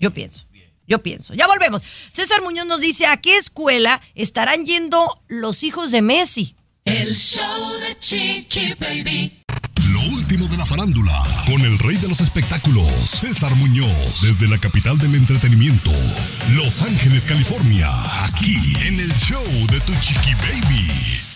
Yo 0.00 0.12
pienso. 0.12 0.44
Yo 0.86 1.02
pienso. 1.02 1.34
Ya 1.34 1.46
volvemos. 1.46 1.82
César 2.10 2.42
Muñoz 2.42 2.66
nos 2.66 2.80
dice, 2.80 3.06
¿a 3.06 3.18
qué 3.18 3.36
escuela 3.36 4.00
estarán 4.14 4.64
yendo 4.64 5.06
los 5.28 5.62
hijos 5.62 5.90
de 5.90 6.02
Messi? 6.02 6.56
El 6.84 7.14
show 7.14 7.78
de 7.80 7.98
Chiqui 7.98 8.74
Baby. 8.80 9.44
Lo 9.92 10.00
último 10.14 10.48
de 10.48 10.56
la 10.56 10.66
farándula, 10.66 11.22
con 11.46 11.60
el 11.60 11.78
rey 11.78 11.96
de 11.96 12.08
los 12.08 12.20
espectáculos, 12.20 12.86
César 12.86 13.54
Muñoz, 13.56 14.22
desde 14.22 14.48
la 14.48 14.58
capital 14.58 14.98
del 14.98 15.14
entretenimiento, 15.14 15.90
Los 16.54 16.82
Ángeles, 16.82 17.24
California, 17.24 17.88
aquí 18.24 18.56
en 18.86 19.00
el 19.00 19.12
show 19.14 19.44
de 19.70 19.80
Tu 19.80 19.94
Chiqui 20.00 20.34
Baby. 20.34 21.27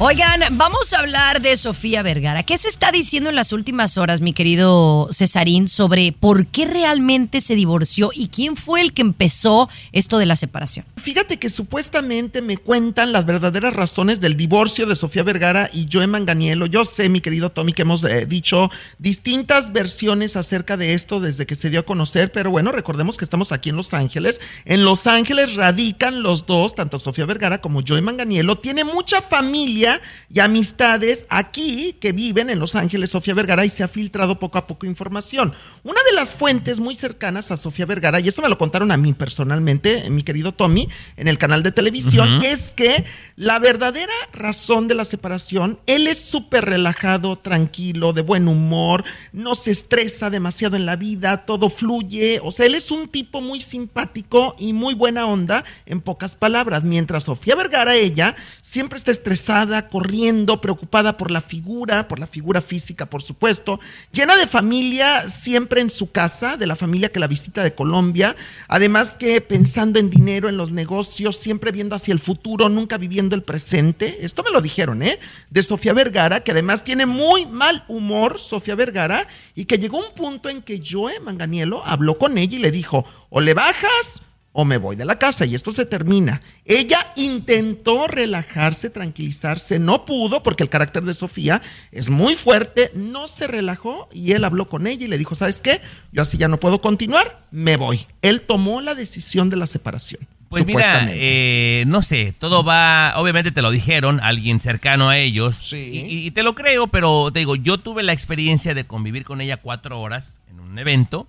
Oigan, 0.00 0.44
vamos 0.52 0.92
a 0.92 1.00
hablar 1.00 1.42
de 1.42 1.56
Sofía 1.56 2.02
Vergara. 2.02 2.44
¿Qué 2.44 2.56
se 2.56 2.68
está 2.68 2.92
diciendo 2.92 3.30
en 3.30 3.34
las 3.34 3.52
últimas 3.52 3.98
horas, 3.98 4.20
mi 4.20 4.32
querido 4.32 5.08
Cesarín, 5.10 5.68
sobre 5.68 6.12
por 6.12 6.46
qué 6.46 6.66
realmente 6.66 7.40
se 7.40 7.56
divorció 7.56 8.10
y 8.14 8.28
quién 8.28 8.54
fue 8.54 8.80
el 8.80 8.92
que 8.92 9.02
empezó 9.02 9.68
esto 9.90 10.18
de 10.18 10.26
la 10.26 10.36
separación? 10.36 10.86
Fíjate 10.98 11.38
que 11.38 11.50
supuestamente 11.50 12.42
me 12.42 12.58
cuentan 12.58 13.10
las 13.10 13.26
verdaderas 13.26 13.74
razones 13.74 14.20
del 14.20 14.36
divorcio 14.36 14.86
de 14.86 14.94
Sofía 14.94 15.24
Vergara 15.24 15.68
y 15.74 15.88
Joe 15.92 16.06
Manganiello. 16.06 16.66
Yo 16.66 16.84
sé, 16.84 17.08
mi 17.08 17.20
querido 17.20 17.50
Tommy, 17.50 17.72
que 17.72 17.82
hemos 17.82 18.04
eh, 18.04 18.24
dicho 18.24 18.70
distintas 19.00 19.72
versiones 19.72 20.36
acerca 20.36 20.76
de 20.76 20.94
esto 20.94 21.18
desde 21.18 21.44
que 21.44 21.56
se 21.56 21.70
dio 21.70 21.80
a 21.80 21.84
conocer, 21.84 22.30
pero 22.30 22.52
bueno, 22.52 22.70
recordemos 22.70 23.16
que 23.16 23.24
estamos 23.24 23.50
aquí 23.50 23.70
en 23.70 23.76
Los 23.76 23.92
Ángeles. 23.94 24.40
En 24.64 24.84
Los 24.84 25.08
Ángeles 25.08 25.56
radican 25.56 26.22
los 26.22 26.46
dos, 26.46 26.76
tanto 26.76 27.00
Sofía 27.00 27.26
Vergara 27.26 27.60
como 27.60 27.82
Joe 27.84 28.00
Manganiello. 28.00 28.58
Tiene 28.58 28.84
mucha 28.84 29.20
familia 29.20 29.87
y 30.30 30.40
amistades 30.40 31.26
aquí 31.28 31.96
que 32.00 32.12
viven 32.12 32.50
en 32.50 32.58
Los 32.58 32.74
Ángeles, 32.74 33.10
Sofía 33.10 33.34
Vergara, 33.34 33.64
y 33.64 33.70
se 33.70 33.82
ha 33.82 33.88
filtrado 33.88 34.38
poco 34.38 34.58
a 34.58 34.66
poco 34.66 34.86
información. 34.86 35.52
Una 35.84 36.00
de 36.08 36.14
las 36.14 36.34
fuentes 36.34 36.80
muy 36.80 36.94
cercanas 36.94 37.50
a 37.50 37.56
Sofía 37.56 37.86
Vergara, 37.86 38.20
y 38.20 38.28
eso 38.28 38.42
me 38.42 38.48
lo 38.48 38.58
contaron 38.58 38.92
a 38.92 38.96
mí 38.96 39.12
personalmente, 39.12 40.10
mi 40.10 40.22
querido 40.22 40.52
Tommy, 40.52 40.88
en 41.16 41.28
el 41.28 41.38
canal 41.38 41.62
de 41.62 41.72
televisión, 41.72 42.42
es 42.42 42.72
que 42.72 43.04
la 43.36 43.58
verdadera 43.58 44.12
razón 44.32 44.88
de 44.88 44.94
la 44.94 45.04
separación, 45.04 45.78
él 45.86 46.06
es 46.06 46.18
súper 46.18 46.64
relajado, 46.64 47.36
tranquilo, 47.36 48.12
de 48.12 48.22
buen 48.22 48.48
humor, 48.48 49.04
no 49.32 49.54
se 49.54 49.70
estresa 49.70 50.30
demasiado 50.30 50.76
en 50.76 50.86
la 50.86 50.96
vida, 50.96 51.44
todo 51.46 51.70
fluye, 51.70 52.40
o 52.42 52.50
sea, 52.50 52.66
él 52.66 52.74
es 52.74 52.90
un 52.90 53.08
tipo 53.08 53.40
muy 53.40 53.60
simpático 53.60 54.56
y 54.58 54.72
muy 54.72 54.94
buena 54.94 55.26
onda, 55.26 55.64
en 55.86 56.00
pocas 56.00 56.36
palabras, 56.36 56.82
mientras 56.82 57.24
Sofía 57.24 57.54
Vergara, 57.54 57.94
ella, 57.94 58.34
siempre 58.60 58.98
está 58.98 59.10
estresada, 59.10 59.77
corriendo, 59.86 60.60
preocupada 60.60 61.16
por 61.16 61.30
la 61.30 61.40
figura, 61.40 62.08
por 62.08 62.18
la 62.18 62.26
figura 62.26 62.60
física, 62.60 63.06
por 63.06 63.22
supuesto, 63.22 63.78
llena 64.10 64.36
de 64.36 64.48
familia 64.48 65.28
siempre 65.28 65.80
en 65.80 65.90
su 65.90 66.10
casa, 66.10 66.56
de 66.56 66.66
la 66.66 66.74
familia 66.74 67.10
que 67.10 67.20
la 67.20 67.28
visita 67.28 67.62
de 67.62 67.74
Colombia, 67.74 68.34
además 68.66 69.14
que 69.18 69.40
pensando 69.40 70.00
en 70.00 70.10
dinero, 70.10 70.48
en 70.48 70.56
los 70.56 70.72
negocios, 70.72 71.36
siempre 71.36 71.70
viendo 71.70 71.94
hacia 71.94 72.12
el 72.12 72.18
futuro, 72.18 72.68
nunca 72.68 72.98
viviendo 72.98 73.36
el 73.36 73.42
presente. 73.42 74.24
Esto 74.24 74.42
me 74.42 74.50
lo 74.50 74.60
dijeron, 74.60 75.02
¿eh? 75.02 75.20
De 75.50 75.62
Sofía 75.62 75.92
Vergara, 75.92 76.40
que 76.40 76.50
además 76.50 76.82
tiene 76.82 77.06
muy 77.06 77.46
mal 77.46 77.84
humor, 77.86 78.40
Sofía 78.40 78.74
Vergara, 78.74 79.26
y 79.54 79.66
que 79.66 79.78
llegó 79.78 79.98
un 79.98 80.14
punto 80.14 80.48
en 80.48 80.62
que 80.62 80.82
Joe 80.84 81.20
Manganiello 81.20 81.84
habló 81.84 82.18
con 82.18 82.38
ella 82.38 82.56
y 82.56 82.62
le 82.62 82.70
dijo, 82.70 83.04
o 83.30 83.40
le 83.40 83.54
bajas 83.54 84.22
o 84.52 84.64
me 84.64 84.76
voy 84.78 84.96
de 84.96 85.04
la 85.04 85.18
casa 85.18 85.44
y 85.46 85.54
esto 85.54 85.70
se 85.70 85.86
termina. 85.86 86.42
Ella 86.64 86.98
intentó 87.16 88.06
relajarse, 88.08 88.90
tranquilizarse, 88.90 89.78
no 89.78 90.04
pudo 90.04 90.42
porque 90.42 90.62
el 90.64 90.68
carácter 90.68 91.04
de 91.04 91.14
Sofía 91.14 91.62
es 91.92 92.10
muy 92.10 92.34
fuerte, 92.34 92.90
no 92.94 93.28
se 93.28 93.46
relajó 93.46 94.08
y 94.12 94.32
él 94.32 94.44
habló 94.44 94.66
con 94.66 94.86
ella 94.86 95.04
y 95.04 95.08
le 95.08 95.18
dijo, 95.18 95.34
¿sabes 95.34 95.60
qué? 95.60 95.80
Yo 96.12 96.22
así 96.22 96.38
ya 96.38 96.48
no 96.48 96.58
puedo 96.58 96.80
continuar, 96.80 97.46
me 97.50 97.76
voy. 97.76 98.06
Él 98.22 98.40
tomó 98.40 98.80
la 98.80 98.94
decisión 98.94 99.50
de 99.50 99.56
la 99.56 99.66
separación. 99.66 100.20
Pues 100.48 100.62
mira, 100.66 100.78
eh, 101.14 101.84
no 101.86 102.00
sé, 102.02 102.32
todo 102.36 102.64
va, 102.64 103.12
obviamente 103.16 103.50
te 103.52 103.60
lo 103.60 103.70
dijeron, 103.70 104.18
alguien 104.22 104.60
cercano 104.60 105.10
a 105.10 105.18
ellos, 105.18 105.60
y, 105.76 105.98
y- 105.98 106.26
y 106.26 106.30
te 106.30 106.42
lo 106.42 106.54
creo, 106.54 106.86
pero 106.86 107.30
te 107.30 107.40
digo, 107.40 107.54
yo 107.54 107.76
tuve 107.76 108.02
la 108.02 108.14
experiencia 108.14 108.72
de 108.72 108.84
convivir 108.84 109.24
con 109.24 109.42
ella 109.42 109.58
cuatro 109.58 110.00
horas 110.00 110.36
en 110.50 110.58
un 110.60 110.78
evento. 110.78 111.28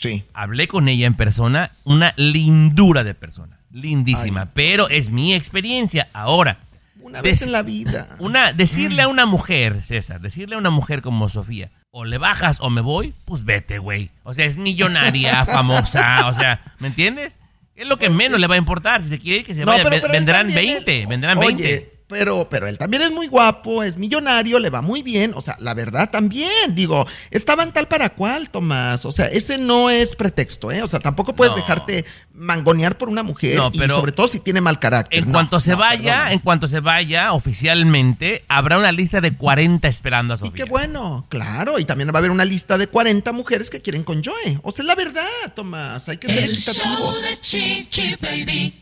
Sí. 0.00 0.22
Hablé 0.32 0.68
con 0.68 0.88
ella 0.88 1.06
en 1.08 1.14
persona, 1.14 1.72
una 1.82 2.14
lindura 2.16 3.02
de 3.02 3.14
persona, 3.14 3.58
lindísima, 3.72 4.48
pero 4.54 4.88
es 4.88 5.10
mi 5.10 5.34
experiencia. 5.34 6.08
Ahora, 6.12 6.58
Una 7.00 7.20
vez 7.20 7.42
en 7.42 7.50
la 7.50 7.62
vida. 7.62 8.06
una, 8.20 8.52
decirle 8.52 9.02
a 9.02 9.08
una 9.08 9.26
mujer, 9.26 9.82
César, 9.82 10.20
decirle 10.20 10.54
a 10.54 10.58
una 10.58 10.70
mujer 10.70 11.02
como 11.02 11.28
Sofía, 11.28 11.70
o 11.90 12.04
le 12.04 12.16
bajas 12.18 12.58
o 12.60 12.70
me 12.70 12.80
voy, 12.80 13.12
pues 13.24 13.44
vete, 13.44 13.78
güey. 13.78 14.10
O 14.22 14.34
sea, 14.34 14.44
es 14.44 14.56
millonaria, 14.56 15.44
famosa, 15.46 16.28
o 16.28 16.32
sea, 16.32 16.60
¿me 16.78 16.86
entiendes? 16.88 17.36
Es 17.74 17.88
lo 17.88 17.98
que 17.98 18.08
menos 18.08 18.38
le 18.38 18.46
va 18.46 18.54
a 18.54 18.58
importar. 18.58 19.02
Si 19.02 19.08
se 19.08 19.18
quiere 19.18 19.38
ir, 19.40 19.44
que 19.46 19.54
se 19.54 19.64
No, 19.64 19.72
vaya. 19.72 19.82
pero- 19.84 19.96
pero 20.00 20.12
vendrán 20.12 20.46
también, 20.48 20.74
20, 20.76 21.00
él- 21.02 21.06
vendrán 21.08 21.38
Oye, 21.38 21.46
20. 21.48 21.97
Pero, 22.08 22.48
pero 22.48 22.66
él 22.68 22.78
también 22.78 23.02
es 23.02 23.12
muy 23.12 23.26
guapo, 23.26 23.82
es 23.82 23.98
millonario, 23.98 24.58
le 24.58 24.70
va 24.70 24.80
muy 24.80 25.02
bien. 25.02 25.32
O 25.34 25.42
sea, 25.42 25.56
la 25.60 25.74
verdad 25.74 26.08
también, 26.10 26.50
digo, 26.74 27.06
estaban 27.30 27.72
tal 27.72 27.86
para 27.86 28.08
cual, 28.10 28.48
Tomás. 28.48 29.04
O 29.04 29.12
sea, 29.12 29.26
ese 29.26 29.58
no 29.58 29.90
es 29.90 30.16
pretexto, 30.16 30.72
¿eh? 30.72 30.82
O 30.82 30.88
sea, 30.88 31.00
tampoco 31.00 31.34
puedes 31.36 31.52
No. 31.52 31.58
dejarte 31.60 32.06
mangonear 32.32 32.96
por 32.96 33.08
una 33.10 33.22
mujer 33.24 33.56
No, 33.56 33.70
y 33.72 33.78
pero 33.78 33.96
sobre 33.96 34.12
todo 34.12 34.26
si 34.28 34.40
tiene 34.40 34.60
mal 34.62 34.78
carácter. 34.78 35.18
En 35.18 35.26
No, 35.26 35.32
cuanto 35.32 35.60
se 35.60 35.72
no, 35.72 35.78
vaya, 35.78 36.02
perdóname. 36.02 36.32
en 36.32 36.38
cuanto 36.38 36.66
se 36.66 36.80
vaya 36.80 37.32
oficialmente, 37.34 38.42
habrá 38.48 38.78
una 38.78 38.92
lista 38.92 39.20
de 39.20 39.32
40 39.36 39.86
esperando 39.88 40.32
a 40.32 40.36
Y 40.36 40.40
Sofía. 40.40 40.64
qué 40.64 40.70
bueno, 40.70 41.26
claro. 41.28 41.78
Y 41.78 41.84
también 41.84 42.08
va 42.08 42.14
a 42.14 42.18
haber 42.18 42.30
una 42.30 42.44
lista 42.46 42.78
de 42.78 42.86
40 42.86 43.32
mujeres 43.32 43.68
que 43.68 43.82
quieren 43.82 44.02
con 44.02 44.22
Joe. 44.24 44.58
O 44.62 44.72
sea, 44.72 44.82
es 44.82 44.86
la 44.86 44.94
verdad, 44.94 45.26
Tomás. 45.54 46.08
Hay 46.08 46.16
que 46.16 46.28
ser 46.28 46.44
El 46.44 46.56
show 46.56 47.12
de 47.12 47.40
Chiqui 47.40 48.16
Baby. 48.20 48.74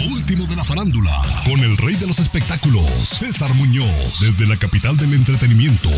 Lo 0.00 0.12
último 0.14 0.46
de 0.46 0.54
la 0.56 0.64
farándula, 0.64 1.10
con 1.44 1.58
el 1.60 1.76
rey 1.78 1.94
de 1.96 2.06
los 2.06 2.18
espectáculos, 2.18 2.84
César 2.86 3.52
Muñoz, 3.54 4.20
desde 4.20 4.46
la 4.46 4.56
capital 4.56 4.96
del 4.96 5.12
entretenimiento, 5.14 5.88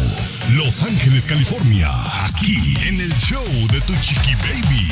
Los 0.55 0.83
Ángeles, 0.83 1.27
California, 1.27 1.89
aquí 2.25 2.57
en 2.87 3.01
el 3.01 3.13
show 3.17 3.45
de 3.71 3.81
Tu 3.83 3.93
Chiqui 4.01 4.35
Baby. 4.37 4.89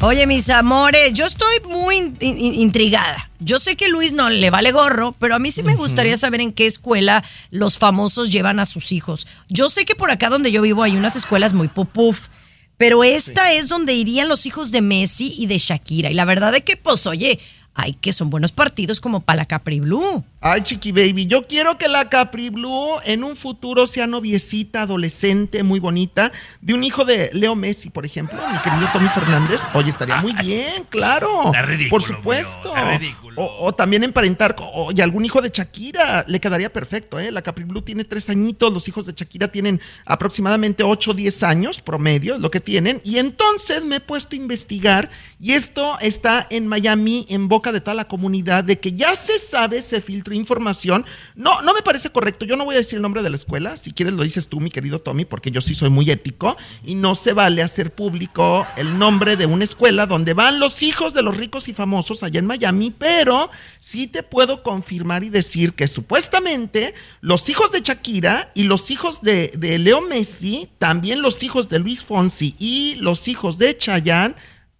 Oye, 0.00 0.26
mis 0.26 0.50
amores, 0.50 1.12
yo 1.14 1.24
estoy 1.26 1.54
muy 1.68 1.96
in- 1.96 2.16
in- 2.20 2.54
intrigada. 2.60 3.30
Yo 3.40 3.58
sé 3.58 3.76
que 3.76 3.88
Luis 3.88 4.12
no 4.12 4.30
le 4.30 4.50
vale 4.50 4.72
gorro, 4.72 5.12
pero 5.18 5.34
a 5.34 5.38
mí 5.38 5.50
sí 5.50 5.62
me 5.62 5.74
gustaría 5.76 6.16
saber 6.16 6.40
en 6.40 6.52
qué 6.52 6.66
escuela 6.66 7.24
los 7.50 7.78
famosos 7.78 8.30
llevan 8.30 8.58
a 8.60 8.66
sus 8.66 8.92
hijos. 8.92 9.26
Yo 9.48 9.68
sé 9.68 9.84
que 9.84 9.94
por 9.94 10.10
acá 10.10 10.28
donde 10.28 10.50
yo 10.52 10.60
vivo 10.62 10.82
hay 10.82 10.96
unas 10.96 11.16
escuelas 11.16 11.54
muy 11.54 11.68
pupuf, 11.68 12.28
pero 12.76 13.04
esta 13.04 13.52
es 13.52 13.68
donde 13.68 13.94
irían 13.94 14.28
los 14.28 14.46
hijos 14.46 14.70
de 14.72 14.82
Messi 14.82 15.34
y 15.38 15.46
de 15.46 15.58
Shakira. 15.58 16.10
Y 16.10 16.14
la 16.14 16.24
verdad 16.24 16.54
es 16.54 16.62
que, 16.62 16.76
pues, 16.76 17.06
oye, 17.06 17.38
hay 17.74 17.94
que 17.94 18.12
son 18.12 18.30
buenos 18.30 18.52
partidos 18.52 19.00
como 19.00 19.20
para 19.20 19.38
la 19.38 19.46
Capri 19.46 19.80
Blue. 19.80 20.24
Ay, 20.44 20.62
chiqui 20.62 20.90
baby, 20.90 21.26
yo 21.26 21.46
quiero 21.46 21.78
que 21.78 21.86
la 21.86 22.08
Capri 22.08 22.50
Blue 22.50 22.96
en 23.04 23.22
un 23.22 23.36
futuro 23.36 23.86
sea 23.86 24.08
noviecita, 24.08 24.82
adolescente, 24.82 25.62
muy 25.62 25.78
bonita, 25.78 26.32
de 26.60 26.74
un 26.74 26.82
hijo 26.82 27.04
de 27.04 27.30
Leo 27.32 27.54
Messi, 27.54 27.90
por 27.90 28.04
ejemplo, 28.04 28.40
mi 28.52 28.58
querido 28.58 28.88
Tommy 28.92 29.08
Fernández. 29.10 29.60
Oye, 29.72 29.90
estaría 29.90 30.16
muy 30.16 30.32
bien, 30.32 30.84
claro. 30.90 31.52
Ridículo, 31.52 31.90
por 31.90 32.02
supuesto. 32.02 32.74
Ridículo. 32.98 33.40
O, 33.40 33.66
o 33.68 33.72
también 33.72 34.02
emparentar, 34.02 34.56
con- 34.56 34.66
oye, 34.74 35.00
algún 35.04 35.24
hijo 35.24 35.40
de 35.40 35.50
Shakira, 35.50 36.24
le 36.26 36.40
quedaría 36.40 36.72
perfecto, 36.72 37.20
¿eh? 37.20 37.30
La 37.30 37.42
Capri 37.42 37.62
Blue 37.62 37.82
tiene 37.82 38.02
tres 38.02 38.28
añitos, 38.28 38.72
los 38.72 38.88
hijos 38.88 39.06
de 39.06 39.12
Shakira 39.12 39.46
tienen 39.46 39.80
aproximadamente 40.06 40.82
8 40.82 41.12
o 41.12 41.14
10 41.14 41.42
años, 41.44 41.80
promedio, 41.80 42.34
es 42.34 42.40
lo 42.40 42.50
que 42.50 42.58
tienen. 42.58 43.00
Y 43.04 43.18
entonces 43.18 43.84
me 43.84 43.96
he 43.96 44.00
puesto 44.00 44.34
a 44.34 44.38
investigar, 44.40 45.08
y 45.38 45.52
esto 45.52 45.96
está 46.00 46.48
en 46.50 46.66
Miami, 46.66 47.26
en 47.28 47.46
boca 47.46 47.70
de 47.70 47.80
toda 47.80 47.94
la 47.94 48.08
comunidad, 48.08 48.64
de 48.64 48.80
que 48.80 48.92
ya 48.92 49.14
se 49.14 49.38
sabe, 49.38 49.80
se 49.82 50.00
filtró 50.00 50.31
información. 50.36 51.04
No, 51.34 51.62
no 51.62 51.74
me 51.74 51.82
parece 51.82 52.10
correcto, 52.10 52.44
yo 52.44 52.56
no 52.56 52.64
voy 52.64 52.74
a 52.74 52.78
decir 52.78 52.96
el 52.96 53.02
nombre 53.02 53.22
de 53.22 53.30
la 53.30 53.36
escuela, 53.36 53.76
si 53.76 53.92
quieres 53.92 54.14
lo 54.14 54.22
dices 54.22 54.48
tú, 54.48 54.60
mi 54.60 54.70
querido 54.70 55.00
Tommy, 55.00 55.24
porque 55.24 55.50
yo 55.50 55.60
sí 55.60 55.74
soy 55.74 55.90
muy 55.90 56.10
ético, 56.10 56.56
y 56.84 56.94
no 56.94 57.14
se 57.14 57.32
vale 57.32 57.62
hacer 57.62 57.92
público 57.92 58.66
el 58.76 58.98
nombre 58.98 59.36
de 59.36 59.46
una 59.46 59.64
escuela 59.64 60.06
donde 60.06 60.34
van 60.34 60.60
los 60.60 60.82
hijos 60.82 61.14
de 61.14 61.22
los 61.22 61.36
ricos 61.36 61.68
y 61.68 61.72
famosos 61.72 62.22
allá 62.22 62.38
en 62.38 62.46
Miami, 62.46 62.90
pero 62.90 63.50
sí 63.80 64.06
te 64.06 64.22
puedo 64.22 64.62
confirmar 64.62 65.24
y 65.24 65.30
decir 65.30 65.74
que 65.74 65.88
supuestamente 65.88 66.94
los 67.20 67.48
hijos 67.48 67.72
de 67.72 67.80
Shakira 67.80 68.50
y 68.54 68.64
los 68.64 68.90
hijos 68.90 69.22
de, 69.22 69.48
de 69.56 69.78
Leo 69.78 70.00
Messi, 70.00 70.68
también 70.78 71.22
los 71.22 71.42
hijos 71.42 71.68
de 71.68 71.78
Luis 71.78 72.04
Fonsi 72.04 72.54
y 72.58 72.96
los 72.96 73.28
hijos 73.28 73.58
de 73.58 73.76
Chayanne, 73.76 74.34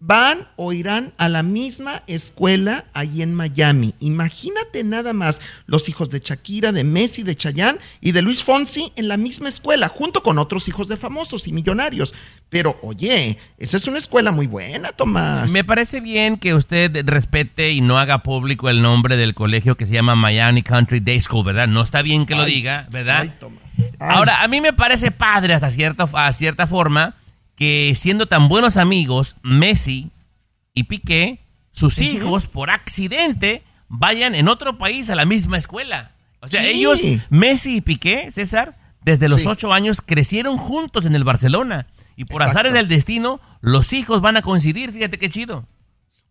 van 0.05 0.49
o 0.57 0.73
irán 0.73 1.13
a 1.17 1.29
la 1.29 1.45
misma 1.45 2.03
escuela 2.09 2.85
allí 2.93 3.23
en 3.23 3.35
Miami. 3.35 3.95
Imagínate 4.01 4.83
nada 4.83 5.13
más 5.13 5.41
los 5.67 5.89
hijos 5.89 6.11
de 6.11 6.19
Shakira, 6.19 6.73
de 6.73 6.83
Messi, 6.83 7.23
de 7.23 7.37
Chayanne 7.37 7.79
y 8.01 8.11
de 8.11 8.21
Luis 8.23 8.43
Fonsi 8.43 8.93
en 8.97 9.07
la 9.07 9.17
misma 9.17 9.49
escuela, 9.49 9.87
junto 9.87 10.25
con 10.25 10.39
otros 10.39 10.67
hijos 10.67 10.89
de 10.89 10.97
famosos 10.97 11.47
y 11.47 11.53
millonarios. 11.53 12.15
Pero 12.49 12.77
oye, 12.83 13.39
esa 13.59 13.77
es 13.77 13.87
una 13.87 13.99
escuela 13.99 14.33
muy 14.33 14.49
buena, 14.49 14.89
Tomás. 14.91 15.53
Me 15.53 15.63
parece 15.63 16.01
bien 16.01 16.37
que 16.37 16.55
usted 16.55 17.05
respete 17.07 17.71
y 17.71 17.81
no 17.81 17.97
haga 17.97 18.25
público 18.25 18.69
el 18.69 18.83
nombre 18.83 19.17
del 19.17 19.35
colegio 19.35 19.77
que 19.77 19.87
se 19.87 19.93
llama 19.93 20.17
Miami 20.17 20.65
Country 20.65 20.99
Day 20.99 21.21
School, 21.21 21.45
¿verdad? 21.45 21.69
No 21.69 21.81
está 21.81 22.03
bien 22.03 22.27
que 22.27 22.35
lo 22.35 22.45
diga, 22.45 22.89
¿verdad? 22.91 23.21
ay, 23.21 23.33
Tomás. 23.39 23.63
Ay. 24.01 24.09
Ahora, 24.17 24.43
a 24.43 24.49
mí 24.49 24.61
me 24.61 24.73
parece 24.73 25.13
padre 25.13 25.55
hasta 25.55 25.71
cierta, 25.71 26.09
a 26.13 26.33
cierta 26.33 26.67
forma 26.67 27.15
que 27.57 27.93
siendo 27.97 28.27
tan 28.27 28.49
buenos 28.49 28.77
amigos, 28.77 29.37
Messi 29.43 30.11
y 30.75 30.85
Piqué, 30.85 31.39
sus 31.71 32.01
hijos 32.01 32.47
por 32.47 32.71
accidente 32.71 33.63
vayan 33.89 34.35
en 34.35 34.49
otro 34.49 34.79
país 34.79 35.11
a 35.11 35.15
la 35.15 35.25
misma 35.25 35.59
escuela. 35.59 36.13
O 36.41 36.49
sea, 36.49 36.63
Sí. 36.63 36.69
ellos, 36.71 37.01
Messi 37.31 37.77
y 37.77 37.81
Piqué, 37.81 38.31
César, 38.33 38.77
desde 39.05 39.29
los 39.29 39.43
Sí. 39.43 39.49
ocho 39.49 39.73
años 39.73 40.01
crecieron 40.03 40.57
juntos 40.57 41.07
en 41.07 41.15
el 41.15 41.25
Barcelona. 41.25 41.87
Y 42.17 42.25
por 42.25 42.43
Exacto. 42.43 42.59
azares 42.59 42.73
del 42.75 42.89
destino, 42.89 43.41
los 43.61 43.93
hijos 43.93 44.21
van 44.21 44.37
a 44.37 44.43
coincidir, 44.43 44.93
fíjate 44.93 45.19
qué 45.19 45.29
chido. 45.31 45.67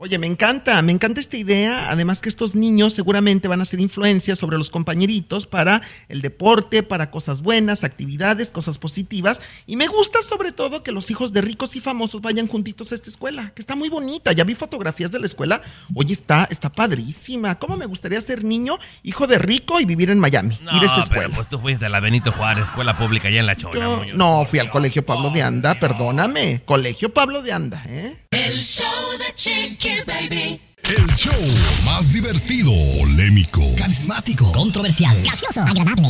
Oye, 0.03 0.17
me 0.17 0.25
encanta, 0.25 0.81
me 0.81 0.91
encanta 0.91 1.19
esta 1.19 1.37
idea. 1.37 1.91
Además 1.91 2.21
que 2.21 2.29
estos 2.29 2.55
niños 2.55 2.91
seguramente 2.91 3.47
van 3.47 3.59
a 3.59 3.63
hacer 3.63 3.79
influencia 3.79 4.35
sobre 4.35 4.57
los 4.57 4.71
compañeritos 4.71 5.45
para 5.45 5.79
el 6.09 6.21
deporte, 6.21 6.81
para 6.81 7.11
cosas 7.11 7.43
buenas, 7.43 7.83
actividades, 7.83 8.49
cosas 8.49 8.79
positivas. 8.79 9.43
Y 9.67 9.75
me 9.75 9.85
gusta 9.85 10.23
sobre 10.23 10.53
todo 10.53 10.81
que 10.81 10.91
los 10.91 11.11
hijos 11.11 11.33
de 11.33 11.41
ricos 11.41 11.75
y 11.75 11.81
famosos 11.81 12.19
vayan 12.21 12.47
juntitos 12.47 12.91
a 12.91 12.95
esta 12.95 13.11
escuela, 13.11 13.51
que 13.53 13.61
está 13.61 13.75
muy 13.75 13.89
bonita. 13.89 14.31
Ya 14.31 14.43
vi 14.43 14.55
fotografías 14.55 15.11
de 15.11 15.19
la 15.19 15.27
escuela. 15.27 15.61
Oye, 15.93 16.13
está, 16.13 16.47
está 16.49 16.71
padrísima. 16.71 17.59
¿Cómo 17.59 17.77
me 17.77 17.85
gustaría 17.85 18.19
ser 18.21 18.43
niño, 18.43 18.79
hijo 19.03 19.27
de 19.27 19.37
rico 19.37 19.79
y 19.79 19.85
vivir 19.85 20.09
en 20.09 20.17
Miami? 20.17 20.57
No, 20.63 20.75
ir 20.75 20.81
a 20.81 20.85
esa 20.87 20.95
pero 20.95 21.03
escuela. 21.03 21.35
pues 21.35 21.47
tú 21.47 21.59
fuiste 21.59 21.85
a 21.85 21.89
la 21.89 21.99
Benito 21.99 22.31
Juárez, 22.31 22.63
escuela 22.65 22.97
pública 22.97 23.27
allá 23.27 23.41
en 23.41 23.45
La 23.45 23.55
Chona. 23.55 23.75
Yo- 24.07 24.15
no, 24.15 24.45
fui 24.45 24.57
al 24.57 24.71
colegio 24.71 25.05
Pablo 25.05 25.29
de 25.29 25.43
Anda, 25.43 25.75
perdóname. 25.79 26.63
Colegio 26.65 27.13
Pablo 27.13 27.43
de 27.43 27.53
Anda, 27.53 27.83
¿eh? 27.87 28.17
El 28.31 28.57
show 28.57 29.17
de 29.17 29.33
Chiqui 29.35 30.03
Baby. 30.05 30.70
El 30.91 31.07
show 31.15 31.31
más 31.85 32.11
divertido, 32.11 32.69
polémico, 32.99 33.61
Carismático. 33.77 34.51
Controversial. 34.51 35.15
Gracioso, 35.23 35.61
agradable, 35.61 36.09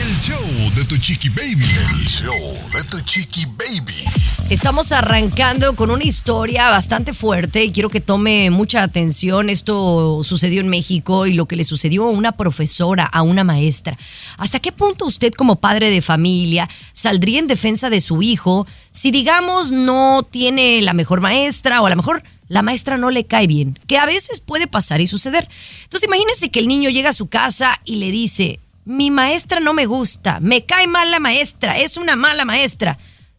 el 0.00 0.16
show 0.20 0.70
de 0.76 0.84
tu 0.84 0.96
chiqui 0.98 1.28
baby. 1.30 1.64
El 1.64 2.06
show 2.06 2.58
de 2.74 2.84
tu 2.84 3.00
chiqui 3.00 3.44
baby. 3.46 4.04
Estamos 4.50 4.92
arrancando 4.92 5.74
con 5.74 5.90
una 5.90 6.04
historia 6.04 6.70
bastante 6.70 7.12
fuerte 7.12 7.64
y 7.64 7.72
quiero 7.72 7.88
que 7.88 8.00
tome 8.00 8.50
mucha 8.50 8.84
atención. 8.84 9.50
Esto 9.50 10.20
sucedió 10.22 10.60
en 10.60 10.68
México 10.68 11.26
y 11.26 11.32
lo 11.32 11.46
que 11.46 11.56
le 11.56 11.64
sucedió 11.64 12.04
a 12.04 12.10
una 12.10 12.30
profesora, 12.30 13.04
a 13.04 13.22
una 13.22 13.42
maestra. 13.42 13.98
¿Hasta 14.36 14.60
qué 14.60 14.70
punto 14.70 15.06
usted 15.06 15.32
como 15.32 15.56
padre 15.56 15.90
de 15.90 16.02
familia 16.02 16.68
saldría 16.92 17.40
en 17.40 17.48
defensa 17.48 17.90
de 17.90 18.00
su 18.00 18.22
hijo 18.22 18.64
si 18.92 19.10
digamos 19.10 19.72
no 19.72 20.22
tiene 20.30 20.82
la 20.82 20.92
mejor 20.92 21.20
maestra 21.20 21.82
o 21.82 21.86
a 21.86 21.90
lo 21.90 21.96
mejor 21.96 22.22
la 22.52 22.60
maestra 22.60 22.98
no 22.98 23.08
le 23.08 23.24
cae 23.24 23.46
bien? 23.46 23.78
Que 23.86 23.96
a 23.96 24.04
veces 24.04 24.40
puede 24.40 24.66
pasar 24.66 25.00
y 25.00 25.06
suceder. 25.06 25.48
Entonces 25.84 26.06
imagínense 26.06 26.50
que 26.50 26.58
el 26.60 26.68
niño 26.68 26.90
llega 26.90 27.08
a 27.08 27.14
su 27.14 27.28
casa 27.28 27.80
y 27.86 27.96
le 27.96 28.10
dice, 28.10 28.60
mi 28.84 29.10
maestra 29.10 29.58
no 29.58 29.72
me 29.72 29.86
gusta, 29.86 30.38
me 30.40 30.66
cae 30.66 30.86
mal 30.86 31.10
la 31.10 31.18
maestra, 31.18 31.78
es 31.78 31.96
una 31.96 32.14
mala 32.14 32.44
maestra. 32.44 32.98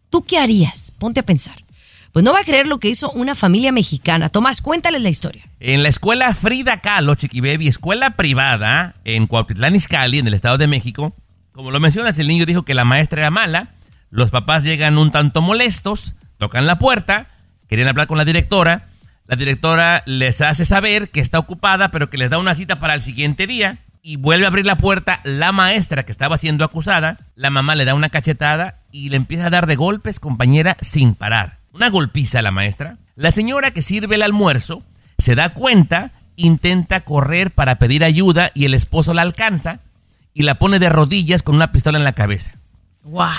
¿Tú 0.09 0.23
qué 0.23 0.39
harías? 0.39 0.91
Ponte 0.97 1.19
a 1.19 1.23
pensar. 1.23 1.63
Pues 2.11 2.25
no 2.25 2.33
va 2.33 2.39
a 2.39 2.43
creer 2.43 2.65
lo 2.65 2.79
que 2.79 2.89
hizo 2.89 3.11
una 3.11 3.35
familia 3.35 3.71
mexicana. 3.71 4.29
Tomás, 4.29 4.63
cuéntales 4.63 5.03
la 5.03 5.09
historia. 5.09 5.47
En 5.59 5.83
la 5.83 5.89
escuela 5.89 6.33
Frida 6.33 6.81
Kahlo, 6.81 7.13
Chiqui 7.13 7.39
Baby, 7.39 7.67
escuela 7.67 8.11
privada 8.11 8.95
en 9.03 9.27
Cuautitlán 9.27 9.75
Izcalli, 9.75 10.17
en 10.17 10.27
el 10.27 10.33
Estado 10.33 10.57
de 10.57 10.65
México. 10.65 11.15
Como 11.51 11.69
lo 11.69 11.79
mencionas, 11.79 12.17
el 12.17 12.27
niño 12.27 12.47
dijo 12.47 12.65
que 12.65 12.73
la 12.73 12.83
maestra 12.83 13.21
era 13.21 13.29
mala. 13.29 13.69
Los 14.09 14.31
papás 14.31 14.63
llegan 14.63 14.97
un 14.97 15.11
tanto 15.11 15.43
molestos, 15.43 16.15
tocan 16.39 16.65
la 16.65 16.79
puerta, 16.79 17.27
querían 17.67 17.89
hablar 17.89 18.07
con 18.07 18.17
la 18.17 18.25
directora. 18.25 18.87
La 19.33 19.37
directora 19.37 20.03
les 20.05 20.41
hace 20.41 20.63
saber 20.63 21.09
que 21.09 21.19
está 21.19 21.39
ocupada, 21.39 21.89
pero 21.89 22.07
que 22.07 22.19
les 22.19 22.29
da 22.29 22.37
una 22.37 22.53
cita 22.53 22.77
para 22.77 22.93
el 22.93 23.01
siguiente 23.01 23.47
día. 23.47 23.79
Y 24.03 24.17
vuelve 24.17 24.45
a 24.45 24.49
abrir 24.49 24.63
la 24.63 24.75
puerta 24.75 25.21
la 25.23 25.51
maestra 25.51 26.03
que 26.03 26.11
estaba 26.11 26.37
siendo 26.37 26.63
acusada. 26.63 27.17
La 27.35 27.49
mamá 27.49 27.73
le 27.73 27.83
da 27.83 27.95
una 27.95 28.09
cachetada 28.09 28.75
y 28.91 29.09
le 29.09 29.15
empieza 29.15 29.47
a 29.47 29.49
dar 29.49 29.65
de 29.65 29.75
golpes, 29.75 30.19
compañera, 30.19 30.77
sin 30.81 31.15
parar. 31.15 31.57
Una 31.71 31.89
golpiza 31.89 32.37
a 32.37 32.41
la 32.43 32.51
maestra. 32.51 32.97
La 33.15 33.31
señora 33.31 33.71
que 33.71 33.81
sirve 33.81 34.17
el 34.17 34.21
almuerzo 34.21 34.83
se 35.17 35.33
da 35.33 35.49
cuenta, 35.49 36.11
intenta 36.35 36.99
correr 36.99 37.49
para 37.49 37.79
pedir 37.79 38.03
ayuda 38.03 38.51
y 38.53 38.65
el 38.65 38.75
esposo 38.75 39.15
la 39.15 39.23
alcanza 39.23 39.79
y 40.35 40.43
la 40.43 40.59
pone 40.59 40.77
de 40.77 40.89
rodillas 40.89 41.41
con 41.41 41.55
una 41.55 41.71
pistola 41.71 41.97
en 41.97 42.03
la 42.03 42.13
cabeza. 42.13 42.51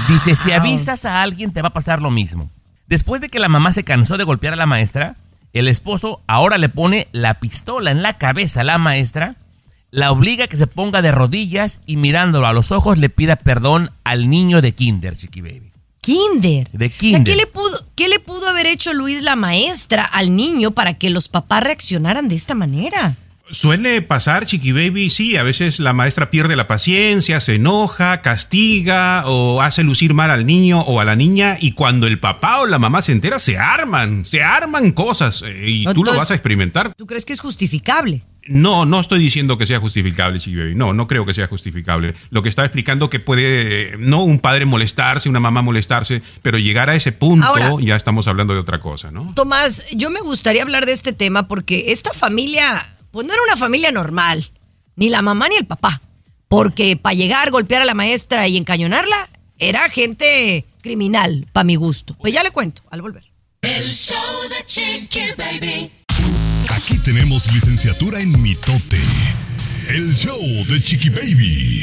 Dice, 0.09 0.35
si 0.35 0.51
avisas 0.51 1.05
a 1.05 1.23
alguien 1.23 1.53
te 1.53 1.63
va 1.63 1.69
a 1.69 1.73
pasar 1.73 2.03
lo 2.03 2.11
mismo. 2.11 2.51
Después 2.89 3.21
de 3.21 3.29
que 3.29 3.39
la 3.39 3.49
mamá 3.49 3.73
se 3.73 3.85
cansó 3.85 4.17
de 4.17 4.25
golpear 4.25 4.55
a 4.55 4.57
la 4.57 4.67
maestra, 4.67 5.15
el 5.55 5.69
esposo 5.69 6.21
ahora 6.27 6.59
le 6.59 6.69
pone 6.69 7.09
la 7.13 7.35
pistola 7.35 7.91
en 7.91 8.03
la 8.03 8.19
cabeza 8.19 8.61
a 8.61 8.65
la 8.65 8.77
maestra, 8.77 9.37
la 9.91 10.11
obliga 10.11 10.45
a 10.45 10.49
que 10.49 10.57
se 10.57 10.67
ponga 10.67 11.01
de 11.01 11.13
rodillas 11.13 11.81
y 11.87 11.97
mirándolo 11.97 12.47
a 12.47 12.53
los 12.53 12.73
ojos 12.73 12.99
le 12.99 13.09
pida 13.09 13.37
perdón 13.37 13.91
al 14.03 14.29
niño 14.29 14.61
de 14.61 14.73
Kinder, 14.73 15.17
Chiqui 15.17 15.41
Baby. 15.41 15.71
Kinder. 16.01 16.69
De 16.73 16.87
O 16.87 16.89
sea, 16.89 16.99
Kinder. 16.99 17.25
¿qué 17.25 17.37
le, 17.37 17.47
pudo, 17.47 17.87
¿qué 17.95 18.09
le 18.09 18.19
pudo 18.19 18.49
haber 18.49 18.67
hecho 18.67 18.93
Luis 18.93 19.23
la 19.23 19.37
maestra 19.37 20.05
al 20.05 20.37
niño 20.37 20.73
para 20.73 20.95
que 20.95 21.09
los 21.09 21.29
papás 21.29 21.63
reaccionaran 21.63 22.29
de 22.29 22.35
esta 22.35 22.55
manera? 22.55 23.17
Suele 23.51 24.01
pasar, 24.01 24.47
Chiqui 24.47 24.73
Baby, 24.73 25.11
sí, 25.11 25.37
a 25.37 25.43
veces 25.43 25.79
la 25.79 25.93
maestra 25.93 26.31
pierde 26.31 26.57
la 26.57 26.67
paciencia, 26.67 27.41
se 27.41 27.57
enoja, 27.57 28.23
castiga 28.23 29.25
o 29.27 29.61
hace 29.61 29.83
lucir 29.83 30.15
mal 30.15 30.31
al 30.31 30.47
niño 30.47 30.81
o 30.81 30.99
a 30.99 31.05
la 31.05 31.15
niña 31.15 31.59
y 31.61 31.73
cuando 31.73 32.07
el 32.07 32.19
papá 32.19 32.63
o 32.63 32.67
la 32.67 32.79
mamá 32.79 33.03
se 33.03 33.13
entera 33.13 33.39
se 33.39 33.59
arman, 33.59 34.25
se 34.25 34.43
arman 34.43 34.93
cosas 34.93 35.43
eh, 35.47 35.69
y 35.69 35.85
tú 35.93 36.05
lo 36.05 36.15
vas 36.17 36.31
a 36.31 36.35
experimentar. 36.35 36.95
¿Tú 36.97 37.07
crees 37.07 37.27
que 37.27 37.35
es 37.35 37.41
justificable? 37.41 38.23
No, 38.47 38.85
no 38.87 39.01
estoy 39.01 39.19
diciendo 39.19 39.57
que 39.57 39.67
sea 39.67 39.81
justificable, 39.81 40.39
Chiqui 40.39 40.57
Baby. 40.57 40.75
No, 40.75 40.93
no 40.93 41.07
creo 41.07 41.25
que 41.25 41.33
sea 41.35 41.47
justificable. 41.47 42.15
Lo 42.31 42.43
que 42.43 42.49
estaba 42.49 42.67
explicando 42.67 43.09
que 43.09 43.21
puede, 43.21 43.97
no 43.99 44.23
un 44.23 44.39
padre 44.39 44.67
molestarse, 44.67 45.29
una 45.29 45.41
mamá 45.41 45.63
molestarse, 45.63 46.23
pero 46.43 46.59
llegar 46.59 46.91
a 46.91 46.95
ese 46.95 47.13
punto 47.13 47.47
Ahora- 47.47 47.73
ya 47.81 47.97
estamos 47.97 48.27
hablando 48.27 48.55
de 48.55 48.61
otra 48.61 48.81
cosa, 48.81 49.11
¿no? 49.11 49.33
Tomás, 49.35 49.87
yo 49.95 50.11
me 50.11 50.21
gustaría 50.21 50.63
hablar 50.63 50.85
de 50.87 50.93
este 50.93 51.13
tema 51.13 51.47
porque 51.49 51.93
esta 51.93 52.13
familia, 52.13 52.94
pues 53.15 53.29
no 53.29 53.33
era 53.33 53.45
una 53.45 53.57
familia 53.57 53.93
normal, 53.93 54.51
ni 54.97 55.09
la 55.09 55.23
mamá 55.23 55.49
ni 55.49 55.55
el 55.55 55.67
papá, 55.67 56.03
porque 56.49 56.97
para 56.97 57.15
llegar, 57.15 57.53
golpear 57.53 57.81
a 57.81 57.85
la 57.85 57.95
maestra 57.95 58.49
y 58.49 58.57
encañonarla, 58.57 59.29
era 59.57 59.89
gente 59.89 60.67
criminal, 60.83 61.47
para 61.53 61.63
mi 61.63 61.77
gusto. 61.77 62.17
Pues 62.21 62.33
ya 62.33 62.43
le 62.43 62.51
cuento, 62.51 62.83
al 62.91 63.03
volver. 63.03 63.23
El 63.63 63.89
show 63.89 64.19
de 64.51 64.65
Chiqui 64.67 65.29
Baby. 65.39 65.93
Aquí 66.71 66.99
tenemos 67.05 67.53
licenciatura 67.53 68.19
en 68.19 68.43
mitote. 68.43 69.01
El 69.91 70.13
show 70.13 70.43
de 70.67 70.83
Chiqui 70.83 71.11
Baby. 71.11 71.83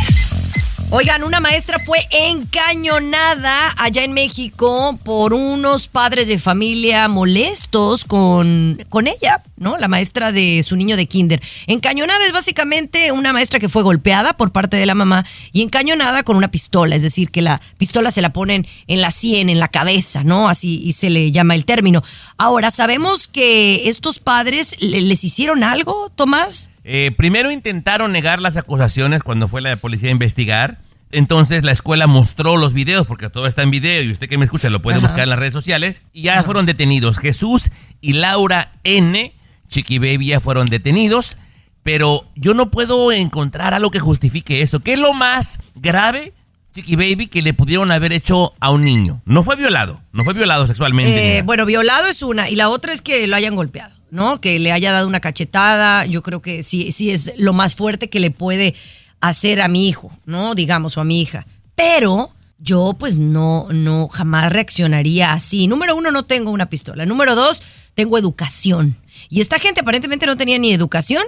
Oigan, 0.94 1.24
una 1.24 1.40
maestra 1.40 1.80
fue 1.80 2.00
encañonada 2.12 3.70
allá 3.78 4.04
en 4.04 4.12
México 4.12 5.00
por 5.06 5.34
unos 5.34 5.88
padres 5.88 6.28
de 6.28 6.38
familia 6.38 7.08
molestos 7.08 8.04
con, 8.04 8.78
con 8.90 9.08
ella, 9.08 9.42
¿no? 9.56 9.78
La 9.78 9.88
maestra 9.88 10.34
de 10.34 10.62
su 10.64 10.76
niño 10.76 10.98
de 10.98 11.06
kinder. 11.06 11.42
Encañonada 11.68 12.26
es 12.26 12.34
básicamente 12.34 13.14
una 13.14 13.32
maestra 13.32 13.62
que 13.62 13.70
fue 13.70 13.84
golpeada 13.84 14.34
por 14.34 14.52
parte 14.52 14.76
de 14.76 14.86
la 14.86 14.94
mamá 14.94 15.26
y 15.54 15.62
encañonada 15.62 16.24
con 16.24 16.36
una 16.36 16.52
pistola, 16.52 16.94
es 16.94 17.04
decir, 17.04 17.32
que 17.32 17.42
la 17.42 17.62
pistola 17.78 18.12
se 18.12 18.22
la 18.22 18.34
ponen 18.34 18.68
en 18.88 19.00
la 19.00 19.12
sien, 19.12 19.50
en 19.50 19.60
la 19.62 19.70
cabeza, 19.70 20.26
¿no? 20.26 20.50
Así 20.50 20.82
y 20.84 20.92
se 20.92 21.10
le 21.10 21.32
llama 21.32 21.56
el 21.56 21.64
término. 21.64 22.04
Ahora, 22.38 22.70
¿sabemos 22.70 23.30
que 23.30 23.88
estos 23.88 24.20
padres 24.20 24.76
le- 24.80 25.00
les 25.00 25.24
hicieron 25.24 25.64
algo, 25.64 26.12
Tomás? 26.14 26.71
Eh, 26.84 27.12
primero 27.16 27.52
intentaron 27.52 28.12
negar 28.12 28.42
las 28.42 28.58
acusaciones 28.58 29.24
cuando 29.24 29.48
fue 29.48 29.62
la 29.62 29.76
policía 29.76 30.10
a 30.10 30.14
investigar. 30.14 30.80
Entonces 31.12 31.64
la 31.64 31.72
escuela 31.74 32.08
mostró 32.08 32.56
los 32.58 32.74
videos, 32.74 33.06
porque 33.06 33.30
todo 33.30 33.46
está 33.46 33.64
en 33.64 33.72
video 33.72 34.02
y 34.02 34.12
usted 34.12 34.30
que 34.30 34.38
me 34.38 34.46
escucha 34.46 34.70
lo 34.70 34.82
puede 34.82 34.98
Ajá. 34.98 35.08
buscar 35.08 35.24
en 35.24 35.30
las 35.30 35.40
redes 35.40 35.54
sociales. 35.54 36.02
Y 36.14 36.24
ya 36.24 36.42
fueron 36.44 36.66
detenidos. 36.66 37.18
Jesús 37.20 37.72
y 38.00 38.14
Laura 38.14 38.72
N. 38.84 39.34
Chiqui 39.68 40.00
Baby 40.00 40.28
ya 40.28 40.40
fueron 40.40 40.68
detenidos. 40.68 41.38
Pero 41.84 42.24
yo 42.36 42.54
no 42.54 42.70
puedo 42.70 43.12
encontrar 43.12 43.74
algo 43.74 43.92
que 43.92 44.00
justifique 44.00 44.62
eso. 44.62 44.82
¿Qué 44.82 44.94
es 44.94 45.00
lo 45.00 45.14
más 45.14 45.60
grave, 45.76 46.32
Chiqui 46.76 46.96
Baby, 46.96 47.28
que 47.28 47.42
le 47.42 47.54
pudieron 47.54 47.92
haber 47.92 48.14
hecho 48.14 48.54
a 48.60 48.70
un 48.70 48.82
niño? 48.82 49.22
No 49.26 49.42
fue 49.44 49.56
violado. 49.56 50.00
No 50.14 50.24
fue 50.24 50.34
violado 50.36 50.68
sexualmente. 50.68 51.40
Eh, 51.40 51.42
bueno, 51.42 51.66
violado 51.66 52.06
es 52.08 52.22
una 52.22 52.50
y 52.50 52.56
la 52.56 52.70
otra 52.70 52.94
es 52.94 53.02
que 53.02 53.26
lo 53.28 53.36
hayan 53.36 53.56
golpeado, 53.56 53.96
¿no? 54.12 54.40
Que 54.40 54.60
le 54.60 54.72
haya 54.72 54.92
dado 54.92 55.08
una 55.08 55.20
cachetada. 55.20 56.06
Yo 56.06 56.22
creo 56.22 56.42
que 56.42 56.62
sí, 56.62 56.92
sí 56.92 57.10
es 57.10 57.34
lo 57.38 57.54
más 57.54 57.76
fuerte 57.76 58.10
que 58.10 58.20
le 58.20 58.30
puede 58.30 58.76
hacer 59.22 59.62
a 59.62 59.68
mi 59.68 59.90
hijo, 59.90 60.12
¿no? 60.26 60.54
Digamos, 60.54 60.98
o 60.98 61.02
a 61.02 61.06
mi 61.06 61.22
hija. 61.22 61.48
Pero 61.76 62.32
yo 62.60 62.96
pues 63.00 63.18
no, 63.18 63.68
no, 63.72 64.08
jamás 64.08 64.54
reaccionaría 64.54 65.34
así. 65.34 65.68
Número 65.68 65.96
uno, 65.96 66.12
no 66.12 66.24
tengo 66.24 66.52
una 66.52 66.68
pistola. 66.68 67.06
Número 67.06 67.34
dos, 67.36 67.64
tengo 67.96 68.18
educación. 68.18 68.96
Y 69.30 69.42
esta 69.42 69.58
gente 69.58 69.82
aparentemente 69.82 70.26
no 70.26 70.38
tenía 70.38 70.60
ni 70.60 70.72
educación 70.72 71.24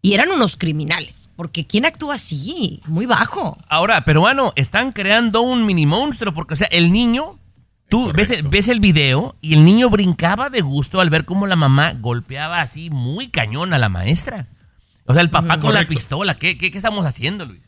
y 0.00 0.14
eran 0.14 0.30
unos 0.30 0.56
criminales. 0.56 1.28
Porque 1.36 1.66
¿quién 1.66 1.84
actúa 1.84 2.14
así? 2.14 2.80
Muy 2.86 3.06
bajo. 3.06 3.56
Ahora, 3.68 4.04
peruano, 4.04 4.52
están 4.56 4.92
creando 4.92 5.42
un 5.42 5.64
mini 5.64 5.86
monstruo 5.86 6.32
porque, 6.32 6.54
o 6.54 6.56
sea, 6.56 6.68
el 6.68 6.92
niño, 6.92 7.38
tú 7.92 8.10
ves 8.14 8.30
el, 8.30 8.48
ves 8.48 8.68
el 8.68 8.80
video 8.80 9.36
y 9.42 9.52
el 9.52 9.66
niño 9.66 9.90
brincaba 9.90 10.48
de 10.48 10.62
gusto 10.62 11.02
al 11.02 11.10
ver 11.10 11.26
cómo 11.26 11.46
la 11.46 11.56
mamá 11.56 11.92
golpeaba 11.92 12.62
así 12.62 12.88
muy 12.88 13.28
cañón 13.28 13.74
a 13.74 13.78
la 13.78 13.90
maestra. 13.90 14.46
O 15.04 15.12
sea, 15.12 15.20
el 15.20 15.28
papá 15.28 15.60
con 15.60 15.74
la 15.74 15.86
pistola. 15.86 16.34
¿Qué, 16.34 16.56
qué, 16.56 16.70
qué 16.70 16.78
estamos 16.78 17.04
haciendo, 17.04 17.44
Luis? 17.44 17.60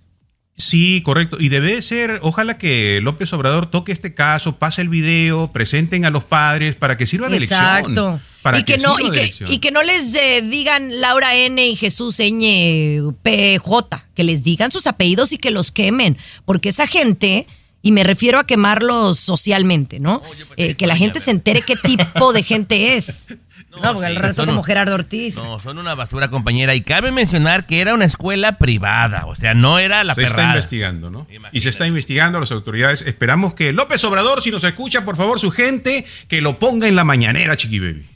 Sí, 0.57 1.03
correcto. 1.03 1.37
Y 1.39 1.51
debe 1.51 1.83
ser, 1.83 2.21
ojalá 2.23 2.57
que 2.57 3.01
López 3.03 3.31
Obrador 3.35 3.71
toque 3.71 3.93
este 3.93 4.15
caso, 4.15 4.57
pase 4.57 4.81
el 4.81 4.89
video, 4.89 5.53
presenten 5.53 6.07
a 6.07 6.11
los 6.11 6.25
padres 6.25 6.75
para 6.75 6.97
que 6.97 7.07
sirva 7.07 7.29
de 7.29 7.37
Exacto. 7.37 7.89
lección. 7.89 8.23
Para 8.41 8.61
y 8.61 8.65
que, 8.65 8.79
no, 8.79 8.99
y 8.99 9.11
que, 9.11 9.23
lección. 9.25 9.53
y 9.53 9.59
que 9.59 9.73
no 9.73 9.83
les 9.83 10.15
eh, 10.15 10.41
digan 10.43 11.03
Laura 11.03 11.35
N 11.35 11.67
y 11.67 11.77
Jesús 11.77 12.19
Ñ 12.19 13.13
PJ, 13.23 14.07
que 14.15 14.25
les 14.25 14.43
digan 14.43 14.71
sus 14.71 14.87
apellidos 14.87 15.35
y 15.35 15.39
que 15.39 15.51
los 15.51 15.71
quemen, 15.71 16.17
porque 16.47 16.71
esa 16.71 16.87
gente, 16.87 17.47
y 17.85 17.93
me 17.93 18.03
refiero 18.03 18.41
a 18.41 18.45
quemarlos 18.47 19.21
socialmente, 19.21 20.01
¿no? 20.01 20.23
Eh, 20.57 20.75
que 20.75 20.89
la 20.89 20.97
gente 20.97 21.21
se 21.21 21.31
entere 21.31 21.61
qué 21.63 21.77
tipo 21.77 22.33
de 22.33 22.43
gente 22.43 22.97
es. 22.97 23.29
No, 23.83 23.93
porque 23.93 24.11
sí, 24.13 24.19
rato 24.19 24.35
son 24.35 24.47
como 24.47 24.61
un- 24.61 24.65
Gerardo 24.65 24.95
Ortiz. 24.95 25.35
No, 25.35 25.59
son 25.59 25.79
una 25.79 25.97
basura, 25.97 26.31
compañera. 26.31 26.77
Y 26.77 26.83
cabe 26.83 27.11
mencionar 27.11 27.67
que 27.67 27.81
era 27.81 27.93
una 27.93 28.05
escuela 28.05 28.57
privada, 28.57 29.27
o 29.27 29.35
sea, 29.35 29.53
no 29.55 29.81
era 29.81 30.05
la 30.05 30.15
se 30.15 30.23
está 30.23 30.45
investigando, 30.45 31.11
¿no? 31.11 31.27
Y 31.51 31.61
se 31.61 31.71
está 31.71 31.85
investigando 31.85 32.39
a 32.39 32.41
las 32.41 32.53
autoridades. 32.53 33.03
Esperamos 33.03 33.55
que 33.55 33.73
López 33.73 34.05
Obrador, 34.05 34.43
si 34.43 34.53
nos 34.53 34.63
escucha, 34.63 35.05
por 35.05 35.17
favor, 35.17 35.41
su 35.41 35.51
gente, 35.51 36.07
que 36.29 36.41
lo 36.41 36.61
ponga 36.61 36.87
en 36.87 36.95
la 36.95 37.03
mañanera, 37.03 37.57
Chiqui 37.57 37.81
Baby. 37.81 38.07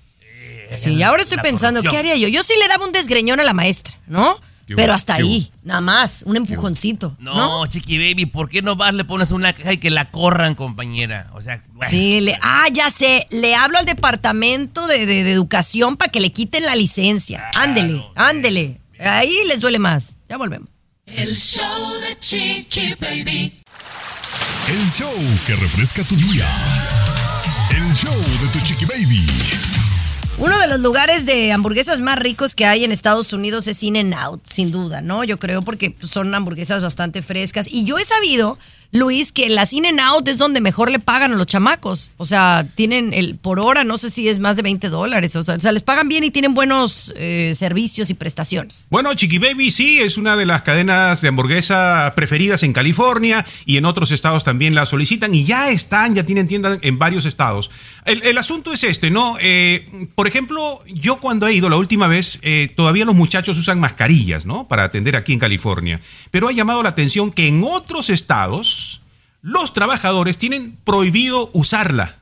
Sí, 0.71 1.03
ahora 1.03 1.23
estoy 1.23 1.39
la 1.39 1.43
pensando, 1.43 1.83
¿qué 1.83 1.97
haría 1.97 2.15
yo? 2.15 2.29
Yo 2.29 2.45
sí 2.45 2.53
le 2.61 2.69
daba 2.69 2.87
un 2.87 2.93
desgreñón 2.93 3.41
a 3.41 3.43
la 3.43 3.53
maestra, 3.53 3.95
¿no? 4.07 4.41
¿Qué 4.69 4.77
Pero 4.77 4.93
hasta 4.93 5.17
¿Qué 5.17 5.23
ahí, 5.23 5.51
nada 5.65 5.81
más, 5.81 6.25
un 6.27 6.37
empujoncito. 6.37 7.17
No, 7.19 7.67
Chiqui 7.67 7.97
Baby, 7.97 8.27
¿por 8.27 8.51
qué 8.51 8.61
no 8.61 8.77
vas, 8.77 8.93
le 8.93 9.03
pones 9.05 9.33
una 9.33 9.55
caja 9.55 9.73
y 9.73 9.79
que 9.79 9.89
la 9.89 10.11
corran, 10.11 10.55
compañera? 10.55 11.31
O 11.33 11.41
sea, 11.41 11.65
bueno. 11.73 11.89
Sí, 11.91 12.21
le, 12.21 12.39
ah, 12.43 12.67
ya 12.71 12.91
sé, 12.91 13.27
le 13.31 13.55
hablo 13.55 13.79
al 13.79 13.87
departamento 13.87 14.87
de, 14.87 15.07
de- 15.07 15.25
de 15.25 15.33
educación 15.33 15.97
para 15.97 16.13
que 16.13 16.21
le 16.21 16.33
quiten 16.33 16.67
la 16.67 16.77
licencia. 16.77 17.45
Ándele, 17.55 18.05
ándele. 18.15 18.79
Ahí 19.01 19.35
les 19.47 19.61
duele 19.61 19.79
más. 19.79 20.17
Ya 20.29 20.37
volvemos. 20.37 20.69
El 21.07 21.35
show 21.35 21.95
de 22.07 22.19
Chiqui 22.19 22.95
Baby. 23.01 23.55
El 24.69 24.91
show 24.91 25.11
que 25.47 25.57
refresca 25.57 26.05
tu 26.05 26.15
día. 26.15 26.47
El 27.71 27.95
show 27.95 28.15
de 28.15 28.49
tu 28.53 28.61
chiqui 28.67 28.85
baby. 28.85 29.25
Uno 30.41 30.57
de 30.61 30.69
los 30.69 30.79
lugares 30.79 31.27
de 31.27 31.51
hamburguesas 31.51 31.99
más 31.99 32.17
ricos 32.17 32.55
que 32.55 32.65
hay 32.65 32.85
en 32.85 32.93
Estados 32.93 33.33
Unidos 33.33 33.67
es 33.67 33.83
In 33.83 33.97
n 33.97 34.15
Out, 34.15 34.41
sin 34.47 34.71
duda, 34.71 35.01
¿no? 35.01 35.25
Yo 35.25 35.37
creo 35.37 35.63
porque 35.63 35.91
pues, 35.91 36.13
son 36.13 36.33
hamburguesas 36.33 36.81
bastante 36.81 37.23
frescas. 37.23 37.67
Y 37.69 37.85
yo 37.85 37.99
he 37.99 38.05
sabido, 38.05 38.57
Luis, 38.91 39.33
que 39.33 39.51
las 39.51 39.75
In 39.75 39.85
n 39.85 40.01
Out 40.01 40.29
es 40.29 40.39
donde 40.39 40.63
mejor 40.63 40.91
le 40.91 40.99
pagan 40.99 41.33
a 41.33 41.37
los 41.37 41.47
chamacos. 41.47 42.11
O 42.17 42.25
sea, 42.25 42.67
tienen 42.75 43.13
el 43.13 43.37
por 43.37 43.61
hora, 43.61 43.85
no 43.85 43.99
sé 43.99 44.09
si 44.09 44.29
es 44.29 44.39
más 44.39 44.57
de 44.57 44.63
20 44.63 44.89
dólares. 44.89 45.37
O 45.37 45.45
sea, 45.45 45.57
o 45.57 45.61
sea, 45.61 45.73
les 45.73 45.83
pagan 45.83 46.09
bien 46.09 46.25
y 46.25 46.31
tienen 46.31 46.55
buenos 46.55 47.13
eh, 47.17 47.53
servicios 47.55 48.09
y 48.09 48.15
prestaciones. 48.15 48.87
Bueno, 48.89 49.13
Chiqui 49.13 49.37
Baby 49.37 49.71
sí 49.73 49.99
es 49.99 50.17
una 50.17 50.37
de 50.37 50.47
las 50.47 50.63
cadenas 50.63 51.21
de 51.21 51.29
hamburguesa 51.29 52.15
preferidas 52.17 52.63
en 52.63 52.73
California 52.73 53.45
y 53.67 53.77
en 53.77 53.85
otros 53.85 54.11
estados 54.11 54.43
también 54.43 54.75
la 54.75 54.87
solicitan 54.87 55.35
y 55.35 55.45
ya 55.45 55.71
están, 55.71 56.15
ya 56.15 56.25
tienen 56.25 56.49
tiendas 56.49 56.79
en 56.81 56.99
varios 56.99 57.27
estados. 57.27 57.71
El, 58.07 58.23
el 58.23 58.39
asunto 58.39 58.73
es 58.73 58.85
este, 58.85 59.11
¿no? 59.11 59.37
Eh, 59.43 59.87
por 60.15 60.27
ejemplo, 60.27 60.83
yo 60.87 61.17
cuando 61.17 61.47
he 61.47 61.53
ido 61.53 61.69
la 61.69 61.77
última 61.77 62.07
vez, 62.07 62.39
eh, 62.41 62.73
todavía 62.75 63.05
los 63.05 63.15
muchachos 63.15 63.59
usan 63.59 63.81
mascarillas, 63.81 64.47
¿no? 64.47 64.67
Para 64.67 64.85
atender 64.85 65.15
aquí 65.15 65.35
en 65.35 65.39
California. 65.41 66.01
Pero 66.31 66.49
ha 66.49 66.53
llamado 66.53 66.83
la 66.83 66.89
atención 66.89 67.31
que 67.31 67.49
en 67.49 67.63
otros 67.63 68.09
estados 68.09 68.78
los 69.43 69.73
trabajadores 69.73 70.39
tienen 70.39 70.77
prohibido 70.85 71.51
usarla. 71.53 72.17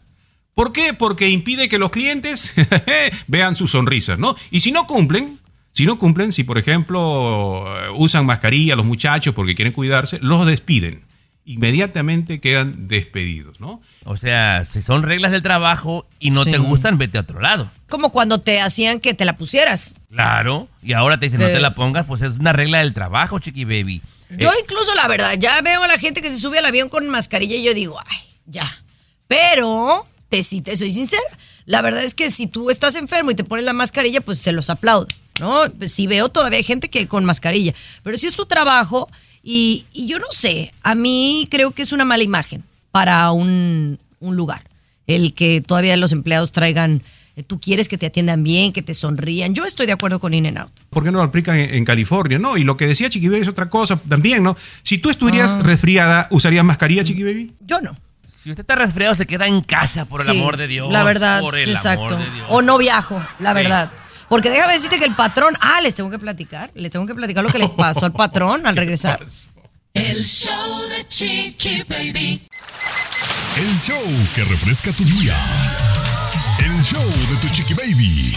¿Por 0.55 0.73
qué? 0.73 0.95
Porque 0.95 1.29
impide 1.29 1.69
que 1.69 1.79
los 1.79 1.91
clientes 1.91 2.55
vean 3.27 3.57
sus 3.57 3.73
sonrisas, 3.73 4.19
¿no? 4.19 4.37
Y 4.51 4.61
si 4.61 4.73
no 4.73 4.87
cumplen, 4.87 5.39
si 5.73 5.85
no 5.85 5.99
cumplen, 5.99 6.33
si 6.33 6.45
por 6.45 6.57
ejemplo 6.59 7.67
eh, 7.79 7.91
usan 7.97 8.25
mascarilla 8.25 8.77
los 8.77 8.87
muchachos 8.87 9.35
porque 9.35 9.55
quieren 9.55 9.73
cuidarse, 9.75 10.19
los 10.23 10.47
despiden. 10.47 11.05
Inmediatamente 11.45 12.41
quedan 12.41 12.89
despedidos, 12.89 13.61
¿no? 13.61 13.81
O 14.05 14.17
sea, 14.17 14.65
si 14.65 14.83
son 14.83 15.03
reglas 15.03 15.31
del 15.33 15.43
trabajo 15.43 16.07
y 16.19 16.31
no 16.31 16.43
Sí. 16.45 16.51
te 16.51 16.59
gustan, 16.59 16.99
vete 16.99 17.19
a 17.19 17.23
otro 17.23 17.41
lado. 17.41 17.71
Como 17.89 18.11
cuando 18.11 18.41
te 18.41 18.61
hacían 18.61 18.99
que 19.01 19.15
te 19.15 19.25
la 19.25 19.37
pusieras. 19.37 19.95
Claro. 20.11 20.69
Y 20.83 20.93
ahora 20.93 21.19
te 21.21 21.27
dicen, 21.27 21.41
no 21.41 21.47
Eh. 21.47 21.53
te 21.53 21.61
la 21.61 21.73
pongas, 21.75 22.05
pues 22.07 22.23
es 22.23 22.39
una 22.39 22.53
regla 22.53 22.79
del 22.79 22.95
trabajo, 22.95 23.39
Chiqui 23.39 23.65
Baby. 23.65 24.03
Yo 24.31 24.51
Eh, 24.51 24.57
incluso, 24.63 24.95
la 24.95 25.09
verdad, 25.09 25.35
ya 25.39 25.61
veo 25.63 25.83
a 25.83 25.89
la 25.89 25.99
gente 25.99 26.23
que 26.23 26.31
se 26.31 26.39
sube 26.39 26.59
al 26.59 26.67
avión 26.67 26.89
con 26.89 27.07
mascarilla 27.09 27.57
y 27.57 27.63
yo 27.63 27.75
digo, 27.75 27.99
ay, 28.07 28.19
ya. 28.47 28.83
Pero, 29.29 30.07
te, 30.29 30.43
si 30.43 30.61
te 30.61 30.77
soy 30.77 30.93
sincera, 30.93 31.23
la 31.65 31.83
verdad 31.83 32.03
es 32.05 32.15
que 32.15 32.31
si 32.31 32.47
tú 32.47 32.71
estás 32.71 32.95
enfermo 32.97 33.31
y 33.31 33.35
te 33.35 33.45
pones 33.45 33.65
la 33.65 33.73
mascarilla, 33.73 34.21
pues 34.21 34.39
se 34.39 34.53
los 34.53 34.71
aplaudo, 34.71 35.09
¿no? 35.41 35.63
Pues 35.79 35.93
sí 35.93 36.07
veo 36.07 36.29
todavía 36.29 36.63
gente 36.63 36.89
que 36.89 37.09
con 37.09 37.25
mascarilla, 37.25 37.75
pero 38.03 38.17
si 38.17 38.27
es 38.29 38.35
tu 38.35 38.47
trabajo 38.47 39.09
y, 39.43 39.85
y 39.93 40.07
yo 40.07 40.19
no 40.19 40.27
sé, 40.31 40.73
a 40.83 40.95
mí 40.95 41.49
creo 41.51 41.73
que 41.73 41.83
es 41.83 41.93
una 41.93 42.05
mala 42.05 42.23
imagen 42.23 42.63
para 42.93 43.31
un, 43.33 43.99
un 44.21 44.37
lugar, 44.37 44.65
el 45.07 45.35
que 45.35 45.61
todavía 45.61 45.97
los 45.97 46.13
empleados 46.13 46.53
traigan, 46.53 47.03
tú 47.43 47.61
quieres 47.61 47.89
que 47.89 47.99
te 47.99 48.07
atiendan 48.07 48.43
bien, 48.43 48.73
que 48.73 48.83
te 48.83 48.95
sonrían. 48.95 49.55
Yo 49.55 49.65
estoy 49.65 49.87
de 49.87 49.93
acuerdo 49.93 50.19
con 50.21 50.33
In 50.35 50.47
n 50.47 50.59
Out. 50.61 50.73
¿Por 50.91 51.05
qué 51.05 51.11
no 51.11 51.19
lo 51.19 51.25
aplican 51.25 51.57
en, 51.59 51.75
en 51.75 51.85
California? 51.85 52.39
No, 52.39 52.57
y 52.57 52.65
lo 52.65 52.77
que 52.77 52.87
decía 52.87 53.09
Chiqui 53.11 53.29
Baby 53.29 53.43
es 53.43 53.49
otra 53.49 53.69
cosa 53.69 53.97
también, 54.09 54.43
¿no? 54.43 54.57
Si 54.83 54.99
tú 54.99 55.11
estuvieras 55.11 55.57
Ah. 55.59 55.63
resfriada, 55.63 56.29
¿usarías 56.31 56.65
mascarilla, 56.65 57.05
Chiqui 57.05 57.23
Baby? 57.23 57.53
Yo 57.61 57.81
no. 57.81 57.97
Si 58.27 58.51
usted 58.51 58.63
está 58.63 58.75
resfriado, 58.77 59.15
se 59.15 59.27
queda 59.27 59.47
en 59.47 59.61
casa, 59.61 60.05
por 60.07 60.21
el 60.21 60.27
Sí, 60.27 60.39
amor 60.39 60.57
de 60.57 60.67
Dios. 60.69 60.91
La 60.93 61.03
verdad, 61.05 61.41
por 61.41 61.59
el 61.59 61.69
exacto. 61.71 62.07
amor 62.07 62.19
de 62.25 62.31
Dios. 62.31 62.47
O 62.49 62.63
no 62.63 62.79
viajo, 62.79 63.23
la 63.41 63.51
Sí. 63.51 63.55
verdad. 63.55 63.91
Porque 64.29 64.51
déjame 64.51 64.73
decirte 64.73 64.99
que 64.99 65.05
el 65.05 65.15
patrón, 65.15 65.55
ah, 65.61 65.81
les 65.81 65.95
tengo 65.95 66.11
que 66.11 66.19
platicar, 66.19 66.71
les 66.75 66.91
tengo 66.91 67.07
que 67.07 67.15
platicar 67.15 67.45
lo 67.45 67.51
que 67.51 67.59
le 67.59 67.69
pasó 67.69 68.05
al 68.07 68.13
patrón 68.13 68.67
al 68.67 68.75
regresar. 68.77 69.25
El 69.95 70.23
show 70.25 70.81
de 70.89 71.07
Chiqui 71.09 71.83
Baby. 71.89 72.43
El 73.57 73.79
show 73.79 74.03
que 74.35 74.45
refresca 74.45 74.93
tu 74.93 75.05
día. 75.05 75.35
El 76.59 76.83
show 76.83 77.03
de 77.03 77.37
tu 77.41 77.49
chiqui 77.49 77.75
baby. 77.75 78.37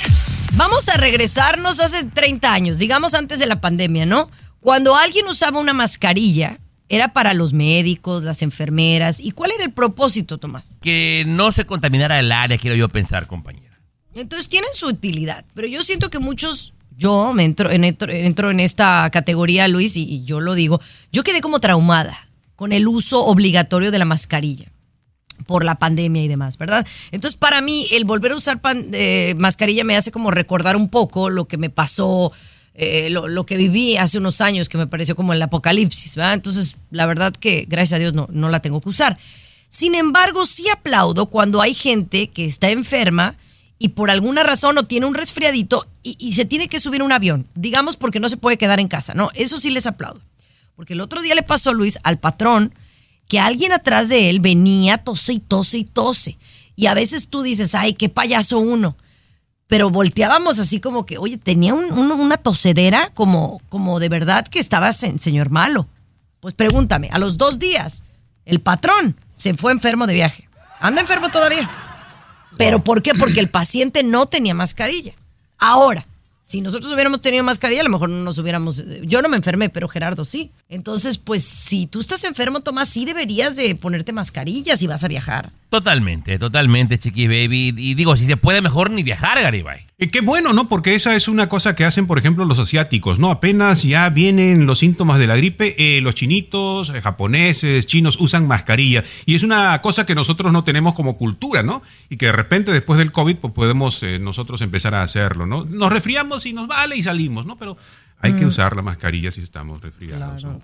Vamos 0.54 0.88
a 0.90 0.98
regresarnos 0.98 1.80
hace 1.80 2.04
30 2.04 2.54
años, 2.54 2.80
digamos 2.80 3.14
antes 3.14 3.40
de 3.40 3.46
la 3.46 3.60
pandemia, 3.60 4.06
¿no? 4.06 4.30
Cuando 4.62 4.96
alguien 4.96 5.28
usaba 5.28 5.60
una 5.60 5.74
mascarilla, 5.74 6.58
era 6.88 7.14
para 7.14 7.34
los 7.34 7.54
médicos, 7.54 8.24
las 8.24 8.42
enfermeras. 8.42 9.20
¿Y 9.20 9.32
cuál 9.32 9.52
era 9.52 9.66
el 9.66 9.72
propósito, 9.72 10.38
Tomás? 10.38 10.78
Que 10.82 11.24
no 11.28 11.52
se 11.52 11.66
contaminara 11.66 12.20
el 12.20 12.32
área, 12.32 12.58
quiero 12.58 12.76
yo 12.76 12.90
pensar, 12.90 13.28
compañera. 13.28 13.78
Entonces 14.16 14.50
tienen 14.50 14.70
su 14.74 14.88
utilidad, 14.88 15.46
pero 15.54 15.68
yo 15.68 15.84
siento 15.84 16.10
que 16.10 16.20
muchos, 16.20 16.74
yo 16.98 17.34
me 17.34 17.44
entro, 17.44 17.70
en, 17.70 17.84
entro, 17.84 18.12
entro 18.12 18.50
en 18.50 18.60
esta 18.60 19.10
categoría, 19.12 19.68
Luis, 19.68 19.98
y, 19.98 20.04
y 20.04 20.24
yo 20.24 20.40
lo 20.40 20.56
digo, 20.56 20.82
yo 21.12 21.24
quedé 21.24 21.42
como 21.42 21.60
traumada 21.60 22.30
con 22.56 22.72
el 22.72 22.88
uso 22.88 23.26
obligatorio 23.26 23.92
de 23.92 24.00
la 24.00 24.06
mascarilla 24.06 24.72
por 25.46 25.64
la 25.64 25.76
pandemia 25.76 26.24
y 26.24 26.28
demás, 26.28 26.58
¿verdad? 26.58 26.86
Entonces 27.12 27.38
para 27.38 27.62
mí 27.62 27.88
el 27.92 28.06
volver 28.06 28.32
a 28.32 28.36
usar 28.36 28.60
eh, 28.94 29.36
mascarilla 29.38 29.84
me 29.84 29.96
hace 29.96 30.12
como 30.12 30.32
recordar 30.32 30.76
un 30.76 30.90
poco 30.90 31.30
lo 31.30 31.46
que 31.46 31.58
me 31.58 31.70
pasó, 31.70 32.32
eh, 32.74 33.10
lo, 33.10 33.46
que 33.46 33.58
viví 33.58 33.98
hace 33.98 34.18
unos 34.18 34.42
años 34.42 34.70
que 34.70 34.78
me 34.78 34.88
pareció 34.88 35.16
como 35.16 35.34
el 35.34 35.42
apocalipsis, 35.42 36.16
¿verdad? 36.16 36.34
Entonces 36.34 36.78
la 36.92 37.06
verdad 37.06 37.34
que 37.34 37.66
gracias 37.68 37.98
a 37.98 38.00
Dios 38.00 38.14
no, 38.14 38.28
no 38.32 38.50
la 38.50 38.62
tengo 38.62 38.82
que 38.82 38.90
usar. 38.90 39.18
Sin 39.70 39.96
embargo, 39.96 40.46
sí 40.46 40.68
aplaudo 40.70 41.28
cuando 41.28 41.62
hay 41.62 41.74
gente 41.74 42.30
que 42.30 42.46
está 42.46 42.70
enferma 42.70 43.36
y 43.78 43.90
por 43.90 44.10
alguna 44.10 44.44
razón 44.44 44.78
o 44.78 44.84
tiene 44.84 45.06
un 45.06 45.14
resfriadito 45.14 45.88
y, 46.04 46.16
y 46.20 46.34
se 46.34 46.46
tiene 46.46 46.68
que 46.68 46.80
subir 46.80 47.04
un 47.04 47.12
avión, 47.12 47.48
digamos 47.56 47.98
porque 47.98 48.20
no 48.20 48.30
se 48.30 48.38
puede 48.38 48.58
quedar 48.58 48.80
en 48.80 48.88
casa, 48.88 49.14
¿no? 49.14 49.30
Eso 49.36 49.60
sí 49.60 49.70
les 49.70 49.88
aplaudo. 49.88 50.22
Porque 50.80 50.94
el 50.94 51.02
otro 51.02 51.22
día 51.22 51.36
le 51.36 51.44
pasó, 51.44 51.74
Luis, 51.74 52.00
al 52.04 52.20
patrón, 52.20 52.74
que 53.30 53.40
alguien 53.40 53.72
atrás 53.72 54.10
de 54.10 54.30
él 54.30 54.42
venía, 54.42 54.98
tose 54.98 55.34
y 55.34 55.40
tose 55.40 55.78
y 55.78 55.84
tose. 55.86 56.38
Y 56.76 56.88
a 56.88 56.94
veces 56.94 57.30
tú 57.30 57.42
dices, 57.44 57.76
ay, 57.76 57.94
qué 57.94 58.10
payaso 58.10 58.60
uno. 58.60 58.98
Pero 59.68 59.90
volteábamos 59.92 60.58
así 60.60 60.80
como 60.80 61.06
que, 61.06 61.18
oye, 61.20 61.38
tenía 61.38 61.74
un- 61.76 61.92
un- 61.92 62.12
una 62.12 62.38
tosedera 62.38 63.12
como, 63.14 63.62
como 63.70 64.00
de 64.00 64.10
verdad 64.10 64.48
que 64.48 64.60
estaba 64.60 64.92
se- 64.94 65.18
señor 65.20 65.52
malo. 65.52 65.88
Pues 66.40 66.54
pregúntame, 66.56 67.10
a 67.12 67.20
los 67.20 67.38
dos 67.38 67.60
días, 67.60 68.04
el 68.46 68.60
patrón 68.62 69.16
se 69.36 69.54
fue 69.56 69.72
enfermo 69.72 70.08
de 70.08 70.16
viaje. 70.16 70.50
Anda 70.80 71.02
enfermo 71.02 71.30
todavía. 71.30 71.70
¿Pero 72.58 72.84
por 72.84 73.02
qué? 73.04 73.14
Porque 73.14 73.40
el 73.42 73.50
paciente 73.50 74.02
no 74.04 74.26
tenía 74.26 74.54
mascarilla. 74.56 75.14
Ahora, 75.60 76.06
si 76.50 76.62
nosotros 76.62 76.92
hubiéramos 76.92 77.22
tenido 77.22 77.44
mascarilla, 77.44 77.82
a 77.82 77.84
lo 77.84 77.92
mejor 77.92 78.10
no 78.10 78.24
nos 78.24 78.40
hubiéramos... 78.40 78.84
Yo 79.04 79.22
no 79.22 79.30
me 79.30 79.38
enfermé, 79.38 79.70
pero 79.70 79.88
Gerardo 79.88 80.26
sí. 80.26 80.50
Entonces, 80.68 81.20
pues 81.20 81.44
si 81.44 81.86
tú 81.86 82.00
estás 82.00 82.24
enfermo, 82.24 82.62
Tomás, 82.62 82.90
sí 82.90 83.06
deberías 83.06 83.56
de 83.56 83.76
ponerte 83.76 84.14
mascarilla 84.14 84.76
si 84.76 84.88
vas 84.88 85.04
a 85.04 85.08
viajar. 85.08 85.52
Totalmente, 85.70 86.40
totalmente, 86.40 86.98
Chiqui 86.98 87.28
Baby. 87.28 87.76
Y 87.78 87.94
digo, 87.94 88.18
si 88.18 88.26
se 88.26 88.38
puede 88.38 88.62
mejor 88.62 88.90
ni 88.90 89.04
viajar, 89.04 89.40
Garibay. 89.40 89.86
Eh, 90.00 90.10
qué 90.10 90.22
bueno, 90.22 90.52
¿no? 90.52 90.68
Porque 90.68 90.96
esa 90.96 91.16
es 91.16 91.28
una 91.28 91.48
cosa 91.48 91.76
que 91.76 91.86
hacen, 91.86 92.08
por 92.08 92.18
ejemplo, 92.18 92.44
los 92.46 92.58
asiáticos, 92.58 93.20
¿no? 93.20 93.30
Apenas 93.30 93.84
ya 93.84 94.10
vienen 94.10 94.66
los 94.66 94.80
síntomas 94.80 95.20
de 95.20 95.28
la 95.28 95.36
gripe, 95.36 95.76
eh, 95.78 96.02
los 96.02 96.16
chinitos, 96.16 96.90
eh, 96.90 97.02
japoneses, 97.02 97.86
chinos 97.86 98.18
usan 98.20 98.48
mascarilla. 98.48 99.04
Y 99.28 99.36
es 99.36 99.44
una 99.44 99.80
cosa 99.84 100.08
que 100.08 100.16
nosotros 100.16 100.52
no 100.52 100.64
tenemos 100.64 100.96
como 100.96 101.18
cultura, 101.18 101.62
¿no? 101.62 101.84
Y 102.10 102.18
que 102.18 102.28
de 102.28 102.32
repente 102.32 102.72
después 102.72 102.98
del 102.98 103.12
COVID 103.12 103.36
pues, 103.36 103.54
podemos 103.54 104.02
eh, 104.02 104.18
nosotros 104.18 104.62
empezar 104.62 104.96
a 104.96 105.04
hacerlo, 105.04 105.46
¿no? 105.46 105.66
Nos 105.66 105.92
resfriamos 105.92 106.48
y 106.48 106.54
nos 106.54 106.68
vale 106.68 106.96
y 106.96 107.04
salimos, 107.04 107.46
¿no? 107.46 107.58
Pero 107.58 107.78
hay 108.22 108.34
que 108.34 108.46
Mm. 108.46 108.50
usar 108.50 108.76
la 108.76 108.82
mascarilla 108.82 109.32
si 109.32 109.42
estamos 109.42 109.82
resfriados. 109.82 110.44
¿no? 110.44 110.60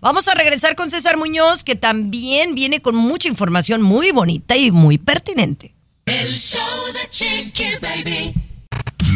Vamos 0.00 0.28
a 0.28 0.34
regresar 0.34 0.74
con 0.76 0.90
César 0.90 1.16
Muñoz, 1.16 1.64
que 1.64 1.74
también 1.76 2.54
viene 2.54 2.80
con 2.80 2.94
mucha 2.96 3.28
información 3.28 3.82
muy 3.82 4.10
bonita 4.12 4.56
y 4.56 4.70
muy 4.70 4.98
pertinente. 4.98 5.74
El 6.06 6.32
show 6.32 6.60
de 6.92 7.08
Chiqui 7.08 7.64
Baby. 7.80 8.34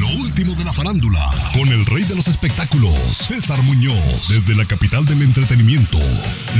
Lo 0.00 0.08
último 0.20 0.54
de 0.54 0.64
la 0.64 0.72
farándula, 0.72 1.30
con 1.54 1.68
el 1.68 1.86
rey 1.86 2.02
de 2.04 2.14
los 2.16 2.28
espectáculos, 2.28 2.92
César 2.94 3.60
Muñoz, 3.62 4.28
desde 4.28 4.54
la 4.54 4.64
capital 4.66 5.06
del 5.06 5.22
entretenimiento, 5.22 5.98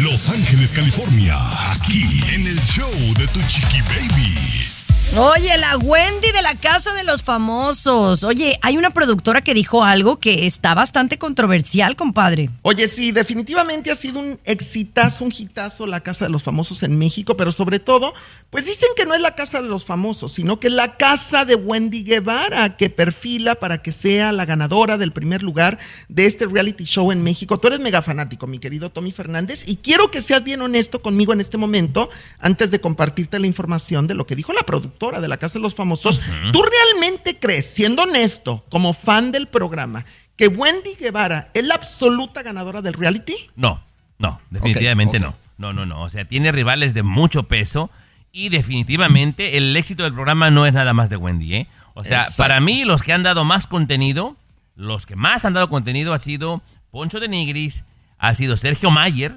Los 0.03 0.29
Ángeles, 0.31 0.73
California, 0.73 1.37
aquí 1.73 2.03
en 2.35 2.47
el 2.47 2.59
show 2.63 2.91
de 3.19 3.27
Tu 3.29 3.41
Chiqui 3.49 3.81
Baby. 3.83 4.76
Oye, 5.15 5.57
la 5.57 5.79
Wendy 5.79 6.31
de 6.33 6.43
la 6.43 6.57
Casa 6.57 6.93
de 6.93 7.03
los 7.03 7.23
Famosos. 7.23 8.23
Oye, 8.23 8.59
hay 8.61 8.77
una 8.77 8.91
productora 8.91 9.41
que 9.41 9.55
dijo 9.55 9.83
algo 9.83 10.19
que 10.19 10.47
está 10.47 10.75
bastante 10.75 11.17
controversial, 11.17 11.97
compadre. 11.97 12.51
Oye, 12.63 12.87
sí, 12.87 13.13
definitivamente 13.13 13.91
ha 13.91 13.95
sido 13.95 14.19
un 14.19 14.39
exitazo, 14.45 15.25
un 15.25 15.33
hitazo 15.33 15.87
la 15.87 16.01
Casa 16.01 16.27
de 16.27 16.31
los 16.31 16.43
Famosos 16.43 16.83
en 16.83 16.99
México, 16.99 17.35
pero 17.35 17.51
sobre 17.51 17.79
todo, 17.79 18.13
pues 18.51 18.67
dicen 18.67 18.91
que 18.95 19.07
no 19.07 19.15
es 19.15 19.21
la 19.21 19.35
Casa 19.35 19.63
de 19.63 19.69
los 19.69 19.87
Famosos, 19.87 20.33
sino 20.33 20.61
que 20.61 20.67
es 20.67 20.75
la 20.75 20.97
casa 20.99 21.47
de 21.47 21.55
Wendy 21.55 22.03
Guevara, 22.03 22.77
que 22.77 22.91
perfila 22.91 23.55
para 23.55 23.81
que 23.81 23.93
sea 23.93 24.33
la 24.33 24.45
ganadora 24.45 24.99
del 24.99 25.13
primer 25.13 25.43
lugar 25.43 25.79
de 26.09 26.27
este 26.27 26.45
reality 26.45 26.85
show 26.85 27.11
en 27.11 27.23
México. 27.23 27.59
Tú 27.59 27.69
eres 27.69 27.81
mega 27.81 28.03
fanático, 28.03 28.47
mi 28.47 28.59
querido 28.59 28.91
Tommy 28.91 29.13
Fernández, 29.13 29.65
y 29.67 29.77
quiero 29.77 30.11
que 30.11 30.21
seas 30.21 30.45
bien 30.45 30.61
honesto 30.61 31.01
conmigo 31.01 31.33
en 31.33 31.41
este 31.41 31.57
momento, 31.57 32.11
antes 32.39 32.71
de 32.71 32.81
compartirte 32.81 33.39
la 33.39 33.47
información 33.47 34.07
de 34.07 34.15
lo 34.15 34.27
que 34.27 34.37
dijo 34.37 34.53
la 34.53 34.63
productora 34.63 34.96
de 34.99 35.29
la 35.29 35.37
Casa 35.37 35.55
de 35.55 35.61
los 35.63 35.75
Famosos. 35.75 36.21
¿Tú 36.53 36.63
realmente 36.63 37.39
crees, 37.39 37.67
siendo 37.67 38.03
honesto, 38.03 38.65
como 38.71 38.93
fan 38.95 39.31
del 39.33 39.47
programa, 39.47 40.05
que 40.37 40.49
Wendy 40.49 40.95
Guevara 41.01 41.51
es 41.55 41.65
la 41.65 41.75
absoluta 41.77 42.43
ganadora 42.43 42.83
del 42.83 42.95
reality? 42.95 43.37
No, 43.57 43.83
no, 44.19 44.41
definitivamente 44.51 45.19
no. 45.21 45.35
No, 45.59 45.73
no, 45.73 45.87
no. 45.87 46.03
O 46.03 46.09
sea, 46.09 46.25
tiene 46.27 46.53
rivales 46.53 46.93
de 46.93 47.03
mucho 47.03 47.45
peso 47.45 47.91
y 48.33 48.51
definitivamente 48.51 49.57
el 49.57 49.75
éxito 49.77 50.03
del 50.03 50.13
programa 50.13 50.51
no 50.51 50.67
es 50.67 50.75
nada 50.75 50.93
más 50.93 51.09
de 51.09 51.17
Wendy, 51.17 51.55
¿eh? 51.55 51.67
O 51.95 52.05
sea, 52.05 52.19
Exacto. 52.19 52.43
para 52.43 52.61
mí 52.61 52.85
los 52.85 53.03
que 53.03 53.15
han 53.15 53.23
dado 53.23 53.45
más 53.47 53.67
contenido, 53.67 54.37
los 54.75 55.07
que 55.07 55.17
más 55.17 55.45
han 55.47 55.55
dado 55.55 55.71
contenido 55.71 56.13
ha 56.13 56.19
sido 56.19 56.61
Poncho 56.91 57.21
de 57.21 57.29
Nigris, 57.29 57.85
ha 58.19 58.35
sido 58.35 58.59
Sergio 58.59 58.91
Mayer, 58.91 59.35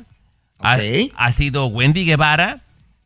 ha- 0.59 0.77
ha, 1.15 1.31
sido 1.31 1.67
Wendy 1.67 2.03
Guevara 2.03 2.57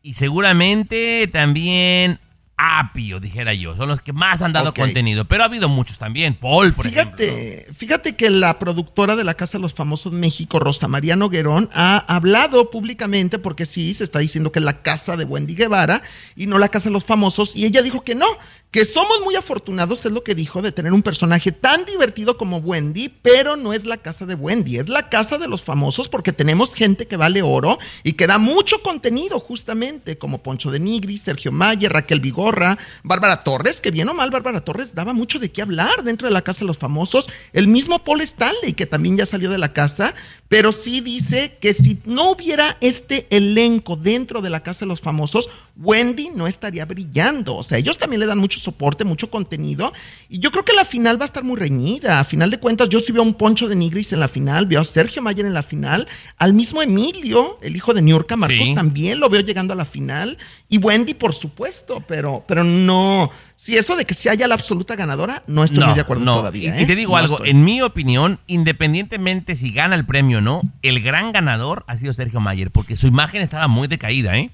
y 0.02 0.16
seguramente 0.16 1.28
también 1.32 2.20
Apio, 2.66 3.20
dijera 3.20 3.54
yo. 3.54 3.76
Son 3.76 3.90
los 3.90 4.02
que 4.02 4.14
más 4.14 4.42
han 4.42 4.54
dado 4.54 4.74
contenido, 4.74 5.26
pero 5.26 5.44
ha 5.44 5.48
habido 5.48 5.68
muchos 5.68 6.00
también. 6.00 6.34
Paul, 6.34 6.74
por 6.74 6.88
ejemplo. 6.88 7.18
Fíjate, 7.18 7.68
fíjate 7.74 8.16
que 8.16 8.30
la 8.30 8.58
productora 8.58 9.16
de 9.16 9.24
la 9.24 9.34
Casa 9.34 9.58
de 9.58 9.62
los 9.62 9.74
Famosos 9.74 10.14
México, 10.14 10.60
Rosa 10.60 10.88
María 10.88 11.16
Noguerón, 11.16 11.70
ha 11.74 11.98
hablado 11.98 12.70
públicamente, 12.70 13.38
porque 13.38 13.66
sí, 13.66 13.94
se 13.94 14.04
está 14.04 14.20
diciendo 14.20 14.52
que 14.52 14.60
es 14.60 14.66
la 14.66 14.82
casa 14.82 15.18
de 15.18 15.26
Wendy 15.26 15.56
Guevara 15.56 16.02
y 16.36 16.48
no 16.48 16.58
la 16.58 16.70
Casa 16.70 16.90
de 16.90 16.94
los 16.94 17.06
Famosos, 17.06 17.56
y 17.56 17.66
ella 17.66 17.82
dijo 17.82 18.04
que 18.04 18.16
no, 18.16 18.28
que 18.74 18.86
somos 18.86 19.22
muy 19.24 19.36
afortunados, 19.36 20.04
es 20.04 20.12
lo 20.12 20.24
que 20.24 20.34
dijo, 20.34 20.64
de 20.64 20.72
tener 20.72 20.94
un 20.94 21.04
personaje 21.04 21.52
tan 21.52 21.86
divertido 21.86 22.38
como 22.40 22.58
Wendy, 22.58 23.08
pero 23.08 23.56
no 23.56 23.72
es 23.72 23.86
la 23.86 23.98
casa 23.98 24.26
de 24.26 24.34
Wendy, 24.34 24.78
es 24.78 24.90
la 24.90 25.10
casa 25.10 25.38
de 25.38 25.48
los 25.48 25.64
famosos 25.64 26.10
porque 26.10 26.34
tenemos 26.34 26.74
gente 26.74 27.06
que 27.06 27.16
vale 27.16 27.44
oro 27.44 27.78
y 28.04 28.14
que 28.14 28.26
da 28.26 28.40
mucho 28.40 28.82
contenido 28.82 29.40
justamente, 29.40 30.18
como 30.18 30.42
Poncho 30.42 30.72
de 30.72 30.80
Nigris, 30.80 31.22
Sergio 31.22 31.52
Mayer, 31.52 31.94
Raquel 31.94 32.20
Vigorra, 32.20 32.80
Bárbara 33.04 33.44
Torres, 33.44 33.80
que 33.80 33.92
bien 33.92 34.10
o 34.10 34.16
mal 34.16 34.32
Bárbara 34.32 34.62
Torres 34.62 34.96
daba 34.96 35.14
mucho 35.14 35.38
de 35.38 35.52
qué 35.52 35.62
hablar 35.62 36.04
dentro 36.04 36.28
de 36.28 36.34
la 36.34 36.42
casa 36.42 36.62
de 36.62 36.66
los 36.66 36.80
famosos, 36.80 37.30
el 37.54 37.68
mismo 37.68 38.04
Paul 38.04 38.22
Stanley, 38.22 38.74
que 38.74 38.88
también 38.88 39.18
ya 39.18 39.28
salió 39.28 39.52
de 39.52 39.60
la 39.60 39.72
casa, 39.72 40.16
pero 40.48 40.72
sí 40.72 41.00
dice 41.00 41.58
que 41.62 41.76
si 41.76 42.00
no 42.06 42.32
hubiera 42.32 42.76
este 42.82 43.28
elenco 43.30 43.98
dentro 43.98 44.42
de 44.42 44.50
la 44.50 44.64
casa 44.64 44.86
de 44.86 44.90
los 44.90 45.02
famosos, 45.02 45.52
Wendy 45.78 46.30
no 46.30 46.48
estaría 46.48 46.86
brillando, 46.86 47.56
o 47.56 47.64
sea, 47.64 47.78
ellos 47.78 48.00
también 48.00 48.20
le 48.20 48.26
dan 48.26 48.40
mucho 48.40 48.63
soporte, 48.64 49.04
mucho 49.04 49.30
contenido, 49.30 49.94
y 50.30 50.40
yo 50.40 50.52
creo 50.52 50.66
que 50.66 50.74
la 50.74 50.86
final 50.86 51.20
va 51.20 51.26
a 51.26 51.28
estar 51.28 51.44
muy 51.44 51.58
reñida, 51.60 52.20
a 52.20 52.26
final 52.26 52.50
de 52.50 52.58
cuentas 52.60 52.90
yo 52.90 53.00
sí 53.00 53.12
veo 53.12 53.22
a 53.22 53.26
un 53.26 53.36
Poncho 53.36 53.68
de 53.68 53.76
Nigris 53.76 54.14
en 54.14 54.20
la 54.20 54.28
final, 54.28 54.66
veo 54.66 54.82
a 54.82 54.84
Sergio 54.84 55.22
Mayer 55.22 55.46
en 55.46 55.54
la 55.54 55.64
final, 55.64 56.08
al 56.38 56.54
mismo 56.54 56.82
Emilio, 56.82 57.60
el 57.62 57.76
hijo 57.76 57.94
de 57.94 58.02
Niurka 58.02 58.36
Marcos, 58.36 58.68
Sí. 58.70 58.74
también 58.76 59.20
lo 59.20 59.30
veo 59.30 59.42
llegando 59.42 59.74
a 59.74 59.76
la 59.76 59.86
final, 59.86 60.38
y 60.70 60.78
Wendy 60.78 61.14
por 61.14 61.34
supuesto, 61.34 62.04
pero, 62.08 62.44
pero 62.48 62.64
no, 62.64 63.30
si 63.56 63.78
eso 63.78 63.96
de 63.96 64.06
que 64.06 64.14
se 64.14 64.30
haya 64.30 64.48
la 64.48 64.56
absoluta 64.56 64.96
ganadora, 64.96 65.44
no 65.48 65.64
estoy 65.64 65.84
muy 65.86 65.94
de 65.94 66.02
acuerdo 66.02 66.26
todavía. 66.26 66.76
Y, 66.76 66.80
y 66.80 66.84
¿eh? 66.84 66.86
te 66.88 66.96
digo 66.96 67.12
No 67.12 67.18
algo, 67.18 67.36
estoy. 67.36 67.50
en 67.52 67.64
mi 67.64 67.82
opinión, 67.82 68.40
independientemente 68.48 69.56
si 69.56 69.72
gana 69.72 69.96
el 69.96 70.06
premio 70.06 70.40
o 70.40 70.42
no, 70.42 70.62
el 70.82 71.02
gran 71.02 71.32
ganador 71.32 71.84
ha 71.88 71.98
sido 71.98 72.14
Sergio 72.14 72.40
Mayer, 72.40 72.72
porque 72.72 72.96
su 72.96 73.08
imagen 73.08 73.42
estaba 73.42 73.68
muy 73.68 73.88
decaída, 73.88 74.38
¿eh? 74.38 74.50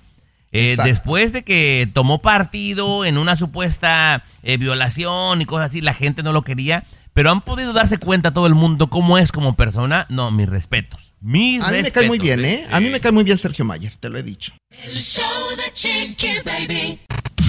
Eh, 0.51 0.77
después 0.83 1.31
de 1.31 1.43
que 1.43 1.89
tomó 1.93 2.21
partido 2.21 3.05
en 3.05 3.17
una 3.17 3.35
supuesta 3.35 4.23
eh, 4.41 4.57
violación 4.57 5.41
y 5.41 5.45
cosas 5.45 5.67
así, 5.67 5.81
la 5.81 5.93
gente 5.93 6.23
no 6.23 6.33
lo 6.33 6.43
quería, 6.43 6.85
pero 7.13 7.31
han 7.31 7.41
podido 7.41 7.73
darse 7.73 7.97
cuenta 7.97 8.31
todo 8.33 8.47
el 8.47 8.55
mundo 8.55 8.89
cómo 8.89 9.17
es 9.17 9.31
como 9.31 9.55
persona. 9.55 10.05
No, 10.09 10.31
mis 10.31 10.49
respetos. 10.49 11.13
Mis 11.21 11.61
A 11.61 11.71
mí 11.71 11.81
me 11.81 11.91
cae 11.91 12.07
muy 12.07 12.19
bien, 12.19 12.45
¿eh? 12.45 12.65
A 12.71 12.79
mí 12.79 12.89
me 12.89 12.99
cae 12.99 13.11
muy 13.11 13.23
bien 13.23 13.37
Sergio 13.37 13.65
Mayer, 13.65 13.95
te 13.97 14.09
lo 14.09 14.17
he 14.17 14.23
dicho. 14.23 14.53
El 14.83 14.95
show 14.95 15.25
de 15.57 15.71
Chiqui 15.73 16.39
Baby. 16.45 16.99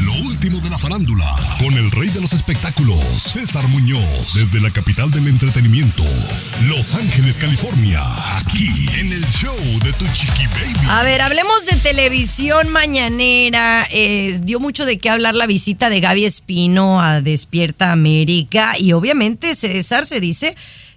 Lo 0.04 0.14
último 0.14 0.60
de 0.60 0.70
la 0.70 0.78
farándula, 0.78 1.36
con 1.58 1.74
el 1.74 1.90
rey 1.90 2.08
de 2.08 2.20
los 2.20 2.32
espectáculos, 2.32 3.00
César 3.00 3.66
Muñoz, 3.68 4.34
desde 4.34 4.60
la 4.60 4.70
capital 4.70 5.10
del 5.10 5.28
entretenimiento, 5.28 6.02
Los 6.68 6.94
Ángeles, 6.94 7.36
California, 7.36 8.00
aquí 8.38 8.68
en 8.98 9.12
el 9.12 9.24
show 9.26 9.56
de 9.84 9.92
Tu 9.92 10.06
Chiqui 10.12 10.46
Baby. 10.46 10.86
A 10.88 11.02
ver, 11.02 11.20
hablemos 11.20 11.66
de 11.66 11.76
televisión 11.76 12.70
mañanera. 12.70 13.86
Eh, 13.90 14.40
dio 14.42 14.58
mucho 14.60 14.86
de 14.86 14.98
qué 14.98 15.10
hablar 15.10 15.34
la 15.34 15.46
visita 15.46 15.90
de 15.90 16.00
Gaby 16.00 16.24
Espino 16.24 17.02
a 17.02 17.20
Despierta 17.20 17.92
América. 17.92 18.74
Y 18.78 18.92
obviamente 18.92 19.54
César 19.54 20.06
se 20.06 20.20
dice 20.20 20.54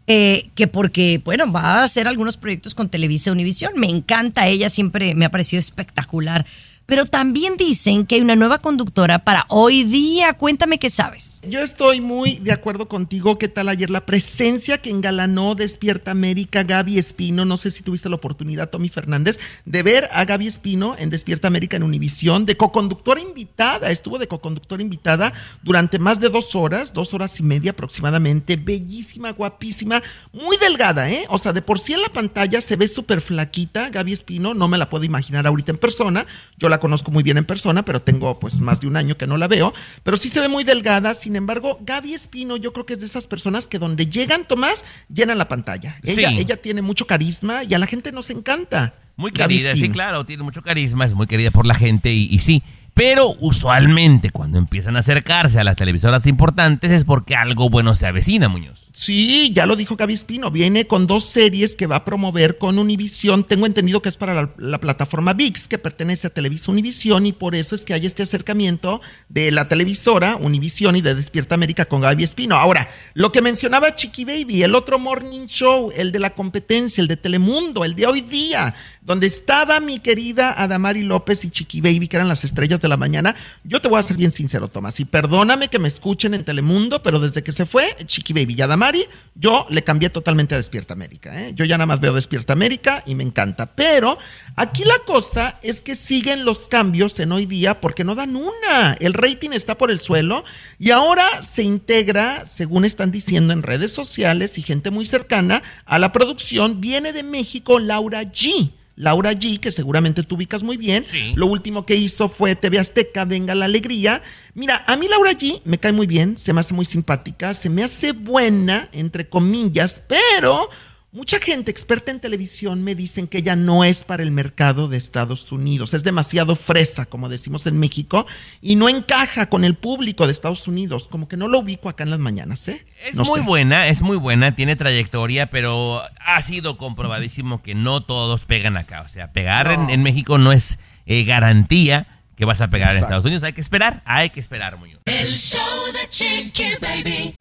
eh, 0.08 0.50
que 0.56 0.68
porque, 0.68 1.22
bueno, 1.24 1.52
va 1.52 1.82
a 1.82 1.84
hacer 1.84 2.08
algunos 2.08 2.38
proyectos 2.38 2.74
con 2.74 2.90
Televisa 2.90 3.32
Univisión. 3.32 3.74
Me 3.76 3.88
encanta 3.88 4.48
ella, 4.48 4.70
siempre 4.70 5.16
me 5.16 5.26
ha 5.26 5.32
parecido 5.32 5.60
espectacular. 5.60 6.46
Pero 6.86 7.06
también 7.06 7.56
dicen 7.58 8.06
que 8.06 8.16
hay 8.16 8.22
una 8.22 8.36
nueva 8.36 8.60
conductora 8.60 9.20
para 9.20 9.46
hoy 9.48 9.84
día. 9.84 10.34
Cuéntame 10.34 10.80
qué 10.80 10.90
sabes. 10.90 11.40
Yo 11.48 11.62
estoy 11.62 12.02
muy 12.02 12.40
de 12.40 12.52
acuerdo 12.52 12.90
contigo. 12.90 13.38
¿Qué 13.38 13.48
tal 13.48 13.70
ayer 13.70 13.90
la 13.90 14.06
presencia 14.06 14.78
que 14.80 14.90
engalanó 14.90 15.56
Despierta 15.56 16.12
América 16.12 16.64
Gaby 16.64 17.00
Espino? 17.00 17.46
No 17.46 17.56
sé 17.56 17.72
si 17.72 17.84
tuviste 17.84 18.10
la 18.10 18.18
oportunidad, 18.18 18.70
Tommy 18.70 18.90
Fernández, 18.90 19.40
de 19.66 19.82
ver 19.82 20.10
a 20.12 20.26
Gaby 20.26 20.48
Espino 20.48 20.96
en 20.98 21.10
Despierta 21.10 21.48
América 21.48 21.78
en 21.78 21.84
Univisión, 21.84 22.46
de 22.46 22.58
coconductora 22.58 23.22
invitada. 23.22 23.90
Estuvo 23.90 24.20
de 24.20 24.28
coconductora 24.28 24.82
invitada 24.82 25.32
durante 25.62 26.00
más 26.00 26.20
de 26.20 26.28
dos 26.28 26.54
horas, 26.54 26.94
dos 26.94 27.14
horas 27.14 27.40
y 27.40 27.44
media 27.44 27.72
aproximadamente. 27.72 28.58
Bellísima, 28.58 29.32
guapísima, 29.32 30.04
muy 30.34 30.58
delgada, 30.58 31.10
¿eh? 31.10 31.26
O 31.30 31.38
sea, 31.38 31.54
de 31.54 31.62
por 31.62 31.80
sí 31.80 31.94
en 31.94 32.02
la 32.02 32.10
pantalla 32.10 32.60
se 32.60 32.76
ve 32.76 32.90
súper 32.90 33.22
flaquita 33.22 33.90
Gaby 33.90 34.12
Espino. 34.12 34.54
No 34.54 34.68
me 34.68 34.78
la 34.78 34.90
puedo 34.90 35.06
imaginar 35.06 35.48
ahorita 35.48 35.72
en 35.72 35.78
persona. 35.78 36.26
Yo 36.58 36.73
la 36.74 36.80
conozco 36.80 37.12
muy 37.12 37.24
bien 37.24 37.38
en 37.38 37.46
persona, 37.46 37.86
pero 37.86 38.02
tengo 38.02 38.40
pues 38.40 38.60
más 38.60 38.82
de 38.82 38.88
un 38.88 38.98
año 38.98 39.16
que 39.16 39.28
no 39.28 39.38
la 39.38 39.48
veo. 39.48 39.74
Pero 40.04 40.18
sí 40.18 40.28
se 40.30 40.42
ve 40.42 40.48
muy 40.48 40.64
delgada. 40.64 41.14
Sin 41.14 41.36
embargo, 41.36 41.78
Gaby 41.82 42.14
Espino 42.14 42.58
yo 42.58 42.74
creo 42.74 42.86
que 42.86 42.94
es 42.94 43.00
de 43.00 43.06
esas 43.06 43.28
personas 43.28 43.68
que 43.68 43.80
donde 43.80 44.08
llegan, 44.08 44.48
Tomás, 44.48 44.86
llenan 45.14 45.38
la 45.38 45.48
pantalla. 45.48 45.98
Ella, 46.04 46.30
Sí. 46.30 46.38
ella 46.40 46.58
tiene 46.58 46.82
mucho 46.82 47.06
carisma 47.08 47.64
y 47.64 47.74
a 47.74 47.80
la 47.80 47.88
gente 47.88 48.12
nos 48.12 48.30
encanta. 48.30 48.94
Muy 49.16 49.30
Gaby 49.32 49.56
querida, 49.58 49.76
sí, 49.76 49.90
claro, 49.90 50.26
tiene 50.26 50.42
mucho 50.42 50.64
carisma, 50.64 51.06
es 51.06 51.14
muy 51.14 51.28
querida 51.28 51.52
por 51.52 51.68
la 51.68 51.76
gente 51.76 52.12
y, 52.12 52.26
y 52.32 52.40
sí. 52.40 52.64
Pero 52.94 53.28
usualmente 53.40 54.30
cuando 54.30 54.60
empiezan 54.60 54.96
a 54.96 55.00
acercarse 55.00 55.60
a 55.60 55.64
las 55.64 55.76
televisoras 55.76 56.28
importantes 56.28 56.92
es 56.92 57.04
porque 57.04 57.36
algo 57.36 57.70
bueno 57.70 57.96
se 57.96 58.06
avecina, 58.06 58.50
Muñoz. 58.50 58.90
Sí, 58.94 59.52
ya 59.52 59.66
lo 59.66 59.76
dijo 59.76 59.96
Gaby 59.96 60.14
Espino. 60.14 60.52
Viene 60.52 60.86
con 60.86 61.08
dos 61.08 61.26
series 61.26 61.74
que 61.74 61.88
va 61.88 61.98
a 61.98 62.06
promover 62.06 62.60
con 62.60 62.78
Univisión. 62.78 63.46
Tengo 63.46 63.66
entendido 63.66 64.04
que 64.04 64.10
es 64.10 64.16
para 64.16 64.36
la, 64.36 64.50
la 64.58 64.80
plataforma 64.80 65.34
VIX, 65.34 65.68
que 65.68 65.80
pertenece 65.80 66.28
a 66.28 66.30
Televisa 66.30 66.72
Univisión, 66.72 67.26
y 67.26 67.34
por 67.34 67.56
eso 67.56 67.74
es 67.74 67.84
que 67.84 67.96
hay 67.96 68.06
este 68.06 68.22
acercamiento 68.22 69.02
de 69.28 69.52
la 69.52 69.68
televisora 69.68 70.36
Univisión 70.36 70.96
y 70.96 71.02
de 71.02 71.16
Despierta 71.16 71.56
América 71.56 71.86
con 71.86 72.02
Gaby 72.02 72.24
Espino. 72.24 72.58
Ahora, 72.58 72.88
lo 73.16 73.32
que 73.32 73.42
mencionaba 73.42 73.96
Chiqui 73.96 74.26
Baby, 74.26 74.62
el 74.62 74.76
otro 74.76 75.00
morning 75.00 75.48
show, 75.48 75.92
el 75.96 76.12
de 76.12 76.20
la 76.20 76.30
competencia, 76.30 77.02
el 77.02 77.08
de 77.08 77.18
Telemundo, 77.18 77.86
el 77.86 77.96
de 77.96 78.06
hoy 78.06 78.22
día, 78.22 78.76
donde 79.06 79.28
estaba 79.28 79.80
mi 79.80 80.00
querida 80.00 80.62
Adamari 80.62 81.04
López 81.04 81.44
y 81.46 81.52
Chiqui 81.52 81.82
Baby, 81.82 82.08
que 82.08 82.16
eran 82.16 82.28
las 82.28 82.44
estrellas 82.44 82.82
de 82.82 82.88
la 82.88 82.98
mañana. 82.98 83.36
Yo 83.64 83.82
te 83.82 83.88
voy 83.88 84.00
a 84.00 84.04
ser 84.04 84.18
bien 84.18 84.32
sincero, 84.32 84.68
Tomás, 84.68 85.00
y 85.00 85.06
perdóname 85.06 85.68
que 85.68 85.80
me 85.80 85.88
escuchen 85.88 86.34
en 86.34 86.44
Telemundo, 86.44 87.02
pero 87.04 87.20
desde 87.20 87.44
que 87.44 87.52
se 87.52 87.66
fue 87.66 87.86
Chiqui 88.06 88.34
Baby 88.34 88.56
y 88.58 88.62
Adamari, 88.62 89.06
yo 89.36 89.66
le 89.70 89.84
cambié 89.84 90.10
totalmente 90.10 90.56
a 90.56 90.58
Despierta 90.58 90.94
América. 90.94 91.38
¿eh? 91.40 91.52
Yo 91.54 91.66
ya 91.66 91.78
nada 91.78 91.88
más 91.88 92.00
veo 92.00 92.14
Despierta 92.14 92.54
América 92.54 93.04
y 93.06 93.16
me 93.16 93.24
encanta. 93.24 93.68
Pero 93.68 94.18
aquí 94.56 94.84
la 94.84 94.98
cosa 95.06 95.58
es 95.64 95.82
que 95.82 95.96
siguen 95.96 96.46
los 96.46 96.68
cambios 96.68 97.20
en 97.20 97.32
hoy 97.32 97.46
día 97.46 97.82
porque 97.82 98.04
no 98.04 98.16
dan 98.16 98.36
una. 98.36 98.94
El 99.00 99.14
rating 99.14 99.52
está 99.52 99.78
por 99.78 99.92
el 99.92 100.00
suelo 100.00 100.44
y 100.80 100.92
ahora 100.92 101.26
se 101.42 101.64
integra, 101.64 102.46
según 102.46 102.86
están 102.86 103.12
diciendo 103.12 103.54
en 103.54 103.64
redes 103.64 103.92
sociales 103.92 104.58
y 104.58 104.62
gente 104.62 104.92
muy 104.92 105.06
cercana 105.06 105.62
a 105.86 106.00
la 106.00 106.12
producción, 106.12 106.82
viene 106.82 107.14
de 107.14 107.24
México 107.24 107.80
Laura 107.80 108.24
G. 108.24 108.72
Laura 108.96 109.32
G, 109.34 109.60
que 109.60 109.72
seguramente 109.72 110.24
tú 110.24 110.36
ubicas 110.36 110.62
muy 110.62 110.78
bien. 110.78 111.04
Lo 111.36 111.48
último 111.48 111.86
que 111.86 111.96
hizo 111.96 112.30
fue 112.30 112.56
TV 112.56 112.80
Azteca, 112.80 113.26
Venga 113.26 113.56
la 113.56 113.66
Alegría. 113.66 114.22
Mira, 114.54 114.84
a 114.88 114.98
mí 114.98 115.08
Laura 115.08 115.32
G 115.32 115.62
me 115.66 115.80
cae 115.80 115.92
muy 115.92 116.06
bien, 116.06 116.38
se 116.38 116.54
me 116.54 116.60
hace 116.60 116.74
muy 116.74 116.86
simpática, 116.86 117.54
se 117.54 117.70
me 117.70 117.84
hace 117.84 118.12
buena, 118.12 118.88
entre 118.92 119.28
comillas, 119.28 120.04
pero 120.08 120.70
Mucha 121.16 121.40
gente 121.40 121.70
experta 121.70 122.10
en 122.10 122.20
televisión 122.20 122.84
me 122.84 122.96
dicen 122.96 123.28
que 123.28 123.38
ella 123.38 123.56
no 123.56 123.84
es 123.84 124.04
para 124.04 124.24
el 124.24 124.32
mercado 124.32 124.88
de 124.88 124.98
Estados 124.98 125.52
Unidos. 125.52 125.94
Es 125.94 126.04
demasiado 126.04 126.56
fresa, 126.56 127.06
como 127.06 127.30
decimos 127.30 127.68
en 127.68 127.78
México, 127.78 128.26
y 128.62 128.76
no 128.78 128.90
encaja 128.90 129.48
con 129.48 129.64
el 129.64 129.76
público 129.76 130.26
de 130.26 130.32
Estados 130.32 130.68
Unidos. 130.68 131.08
Como 131.08 131.28
que 131.28 131.38
no 131.38 131.48
lo 131.48 131.60
ubico 131.60 131.88
acá 131.88 132.02
en 132.04 132.10
las 132.10 132.18
mañanas, 132.18 132.68
¿eh? 132.68 132.84
Es 133.06 133.16
No 133.16 133.26
muy 133.26 133.42
sé. 133.42 133.46
buena, 133.46 133.88
es 133.90 134.02
muy 134.02 134.18
buena, 134.18 134.56
tiene 134.56 134.76
trayectoria, 134.76 135.52
pero 135.52 136.02
ha 136.26 136.42
sido 136.42 136.80
comprobadísimo 136.80 137.62
que 137.62 137.76
no 137.76 138.02
todos 138.02 138.46
pegan 138.46 138.76
acá. 138.76 139.02
O 139.02 139.08
sea, 139.08 139.32
pegar 139.34 139.72
en, 139.72 139.92
en 139.92 140.02
México 140.02 140.40
no 140.40 140.52
es 140.52 140.80
eh, 141.06 141.26
garantía 141.26 142.08
que 142.36 142.46
vas 142.46 142.60
a 142.62 142.70
pegar 142.72 142.96
en. 142.96 143.04
Estados 143.04 143.24
Unidos. 143.26 143.44
Hay 143.44 143.54
que 143.54 143.62
esperar, 143.62 144.02
hay 144.06 144.32
que 144.32 144.40
esperar, 144.40 144.80
Muñoz. 144.80 145.02
El 145.06 145.32
show 145.32 145.62
de 145.94 146.10
Chiqui 146.10 146.74
Baby. 146.82 147.36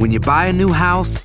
When 0.00 0.10
you 0.10 0.18
buy 0.20 0.48
a 0.48 0.52
new 0.52 0.72
house, 0.72 1.24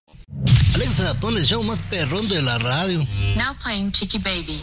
Alexa, 0.75 1.13
pon 1.19 1.37
el 1.37 1.43
show 1.43 1.63
más 1.63 1.79
perrón 1.89 2.27
de 2.27 2.41
la 2.41 2.57
radio. 2.57 2.99
Now 3.37 3.55
playing 3.61 3.91
Chiqui 3.91 4.17
Baby. 4.19 4.59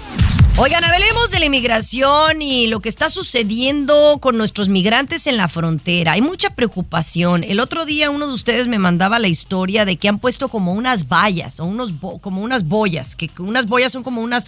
Oigan, 0.56 0.82
hablemos 0.82 1.30
de 1.30 1.38
la 1.38 1.46
inmigración 1.46 2.42
y 2.42 2.66
lo 2.66 2.80
que 2.80 2.88
está 2.88 3.10
sucediendo 3.10 4.18
con 4.20 4.36
nuestros 4.36 4.68
migrantes 4.68 5.26
en 5.28 5.36
la 5.36 5.46
frontera. 5.46 6.12
Hay 6.12 6.22
mucha 6.22 6.50
preocupación. 6.50 7.44
El 7.44 7.60
otro 7.60 7.84
día 7.84 8.10
uno 8.10 8.26
de 8.26 8.32
ustedes 8.32 8.66
me 8.66 8.78
mandaba 8.78 9.18
la 9.20 9.28
historia 9.28 9.84
de 9.84 9.96
que 9.96 10.08
han 10.08 10.18
puesto 10.18 10.48
como 10.48 10.72
unas 10.72 11.06
vallas 11.06 11.60
o 11.60 11.64
unos 11.64 12.00
bo- 12.00 12.18
como 12.18 12.42
unas 12.42 12.64
boyas, 12.64 13.14
que 13.14 13.28
que 13.28 13.42
unas 13.42 13.66
boyas 13.66 13.92
son 13.92 14.02
como 14.02 14.22
unas 14.22 14.46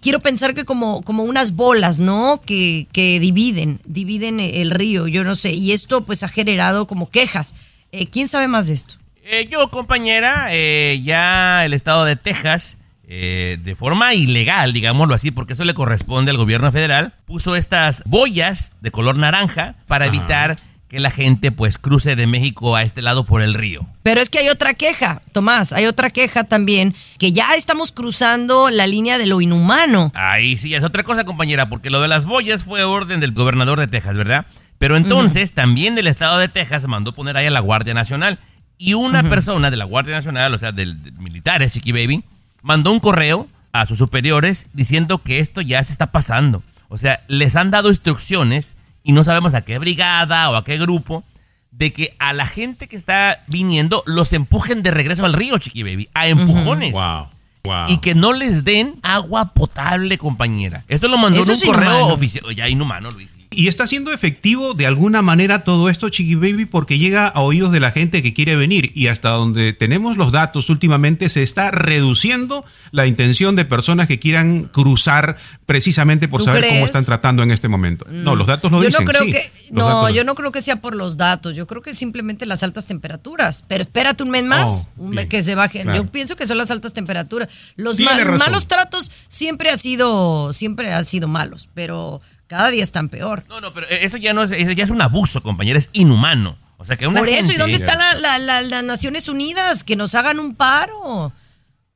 quiero 0.00 0.20
pensar 0.20 0.54
que 0.54 0.64
como 0.64 1.02
como 1.02 1.24
unas 1.24 1.52
bolas, 1.56 2.00
¿no? 2.00 2.40
Que 2.46 2.86
que 2.92 3.20
dividen, 3.20 3.80
dividen 3.84 4.40
el 4.40 4.70
río, 4.70 5.08
yo 5.08 5.24
no 5.24 5.36
sé, 5.36 5.52
y 5.52 5.72
esto 5.72 6.04
pues 6.04 6.22
ha 6.22 6.28
generado 6.28 6.86
como 6.86 7.10
quejas. 7.10 7.54
Eh, 7.92 8.06
¿quién 8.06 8.28
sabe 8.28 8.48
más 8.48 8.68
de 8.68 8.74
esto? 8.74 8.94
Eh, 9.30 9.46
yo, 9.50 9.68
compañera, 9.68 10.46
eh, 10.52 11.02
ya 11.04 11.62
el 11.66 11.74
estado 11.74 12.06
de 12.06 12.16
Texas, 12.16 12.78
eh, 13.06 13.58
de 13.62 13.76
forma 13.76 14.14
ilegal, 14.14 14.72
digámoslo 14.72 15.14
así, 15.14 15.30
porque 15.30 15.52
eso 15.52 15.64
le 15.64 15.74
corresponde 15.74 16.30
al 16.30 16.38
gobierno 16.38 16.72
federal, 16.72 17.12
puso 17.26 17.54
estas 17.54 18.02
boyas 18.06 18.72
de 18.80 18.90
color 18.90 19.18
naranja 19.18 19.74
para 19.86 20.06
evitar 20.06 20.56
que 20.88 20.98
la 20.98 21.10
gente 21.10 21.52
pues 21.52 21.76
cruce 21.76 22.16
de 22.16 22.26
México 22.26 22.74
a 22.74 22.82
este 22.82 23.02
lado 23.02 23.26
por 23.26 23.42
el 23.42 23.52
río. 23.52 23.86
Pero 24.02 24.22
es 24.22 24.30
que 24.30 24.38
hay 24.38 24.48
otra 24.48 24.72
queja, 24.72 25.20
Tomás, 25.32 25.74
hay 25.74 25.84
otra 25.84 26.08
queja 26.08 26.44
también, 26.44 26.94
que 27.18 27.32
ya 27.32 27.54
estamos 27.54 27.92
cruzando 27.92 28.70
la 28.70 28.86
línea 28.86 29.18
de 29.18 29.26
lo 29.26 29.42
inhumano. 29.42 30.10
Ahí 30.14 30.56
sí, 30.56 30.74
es 30.74 30.82
otra 30.82 31.02
cosa, 31.02 31.24
compañera, 31.24 31.68
porque 31.68 31.90
lo 31.90 32.00
de 32.00 32.08
las 32.08 32.24
boyas 32.24 32.64
fue 32.64 32.82
orden 32.82 33.20
del 33.20 33.32
gobernador 33.32 33.78
de 33.78 33.88
Texas, 33.88 34.16
¿verdad? 34.16 34.46
Pero 34.78 34.96
entonces 34.96 35.52
también 35.52 35.96
del 35.96 36.06
estado 36.06 36.38
de 36.38 36.48
Texas 36.48 36.86
mandó 36.86 37.12
poner 37.12 37.36
ahí 37.36 37.46
a 37.46 37.50
la 37.50 37.60
Guardia 37.60 37.92
Nacional. 37.92 38.38
Y 38.78 38.94
una 38.94 39.24
persona 39.24 39.70
de 39.70 39.76
la 39.76 39.84
Guardia 39.84 40.14
Nacional, 40.14 40.54
o 40.54 40.58
sea, 40.58 40.72
del, 40.72 41.02
del 41.02 41.12
militares, 41.14 41.72
Chiqui 41.72 41.92
Baby, 41.92 42.24
mandó 42.62 42.92
un 42.92 43.00
correo 43.00 43.48
a 43.72 43.86
sus 43.86 43.98
superiores 43.98 44.68
diciendo 44.72 45.18
que 45.18 45.40
esto 45.40 45.60
ya 45.60 45.82
se 45.82 45.92
está 45.92 46.12
pasando. 46.12 46.62
O 46.88 46.96
sea, 46.96 47.20
les 47.28 47.56
han 47.56 47.70
dado 47.70 47.88
instrucciones 47.88 48.76
y 49.02 49.12
no 49.12 49.24
sabemos 49.24 49.54
a 49.54 49.62
qué 49.62 49.78
brigada 49.78 50.50
o 50.50 50.56
a 50.56 50.64
qué 50.64 50.78
grupo 50.78 51.24
de 51.70 51.92
que 51.92 52.14
a 52.18 52.32
la 52.32 52.46
gente 52.46 52.88
que 52.88 52.96
está 52.96 53.40
viniendo 53.48 54.02
los 54.06 54.32
empujen 54.32 54.82
de 54.82 54.90
regreso 54.90 55.24
al 55.24 55.32
río, 55.32 55.58
Chiqui 55.58 55.82
Baby, 55.82 56.08
a 56.14 56.28
empujones. 56.28 56.92
Wow. 56.92 57.28
Wow. 57.64 57.84
Y 57.88 57.98
que 57.98 58.14
no 58.14 58.32
les 58.32 58.64
den 58.64 58.98
agua 59.02 59.52
potable, 59.52 60.16
compañera. 60.16 60.84
Esto 60.88 61.08
lo 61.08 61.18
mandó 61.18 61.40
Eso 61.40 61.52
en 61.52 61.58
un 61.58 61.74
correo 61.74 62.06
oficial. 62.06 62.44
Ya 62.54 62.68
inhumano, 62.68 63.10
Luis. 63.10 63.37
Y 63.58 63.66
está 63.66 63.88
siendo 63.88 64.12
efectivo 64.12 64.72
de 64.74 64.86
alguna 64.86 65.20
manera 65.20 65.64
todo 65.64 65.88
esto, 65.88 66.08
Chiqui 66.08 66.36
Baby, 66.36 66.64
porque 66.64 66.96
llega 66.96 67.26
a 67.26 67.40
oídos 67.40 67.72
de 67.72 67.80
la 67.80 67.90
gente 67.90 68.22
que 68.22 68.32
quiere 68.32 68.54
venir. 68.54 68.92
Y 68.94 69.08
hasta 69.08 69.30
donde 69.30 69.72
tenemos 69.72 70.16
los 70.16 70.30
datos 70.30 70.70
últimamente, 70.70 71.28
se 71.28 71.42
está 71.42 71.72
reduciendo 71.72 72.64
la 72.92 73.06
intención 73.08 73.56
de 73.56 73.64
personas 73.64 74.06
que 74.06 74.20
quieran 74.20 74.62
cruzar 74.62 75.36
precisamente 75.66 76.28
por 76.28 76.38
¿Tú 76.40 76.44
saber 76.44 76.68
cómo 76.68 76.86
están 76.86 77.04
tratando 77.04 77.42
en 77.42 77.50
este 77.50 77.66
momento. 77.66 78.06
No, 78.08 78.36
los 78.36 78.46
datos 78.46 78.70
lo 78.70 78.80
yo 78.80 78.86
dicen. 78.90 79.04
no 79.04 79.10
creo 79.10 79.24
sí, 79.24 79.32
que 79.32 79.50
no, 79.72 80.08
yo 80.08 80.22
no 80.22 80.36
creo 80.36 80.52
que 80.52 80.60
sea 80.60 80.76
por 80.76 80.94
los 80.94 81.16
datos, 81.16 81.56
yo 81.56 81.66
creo 81.66 81.82
que 81.82 81.94
simplemente 81.94 82.46
las 82.46 82.62
altas 82.62 82.86
temperaturas. 82.86 83.64
Pero 83.66 83.82
espérate 83.82 84.22
un 84.22 84.30
mes 84.30 84.44
más, 84.44 84.90
Oh, 84.96 85.02
un 85.02 85.10
bien, 85.10 85.22
mes 85.24 85.28
que 85.30 85.42
se 85.42 85.56
bajen. 85.56 85.82
claro. 85.82 86.04
Yo 86.04 86.08
pienso 86.12 86.36
que 86.36 86.46
son 86.46 86.58
las 86.58 86.70
altas 86.70 86.92
temperaturas. 86.92 87.48
Los 87.74 87.98
malos 87.98 88.68
tratos 88.68 89.10
siempre 89.26 89.70
ha 89.70 89.76
sido 89.76 90.52
siempre 90.52 90.92
han 90.92 91.04
sido 91.04 91.26
malos, 91.26 91.68
pero 91.74 92.20
cada 92.48 92.70
día 92.70 92.82
están 92.82 93.08
peor. 93.08 93.44
No, 93.48 93.60
no, 93.60 93.72
pero 93.72 93.86
eso 93.88 94.16
ya 94.16 94.34
no 94.34 94.42
es, 94.42 94.50
eso 94.50 94.72
ya 94.72 94.82
es 94.84 94.90
un 94.90 95.00
abuso, 95.00 95.42
compañera. 95.42 95.78
Es 95.78 95.88
inhumano. 95.92 96.56
O 96.78 96.84
sea, 96.84 96.96
que 96.96 97.06
una 97.06 97.20
Por 97.20 97.28
eso, 97.28 97.52
¿y 97.52 97.56
dónde 97.56 97.74
están 97.76 97.98
la- 97.98 98.14
la- 98.14 98.38
la- 98.38 98.62
las 98.62 98.82
Naciones 98.84 99.28
Unidas? 99.28 99.84
Que 99.84 99.94
nos 99.96 100.14
hagan 100.16 100.38
un 100.40 100.54
paro. 100.56 101.32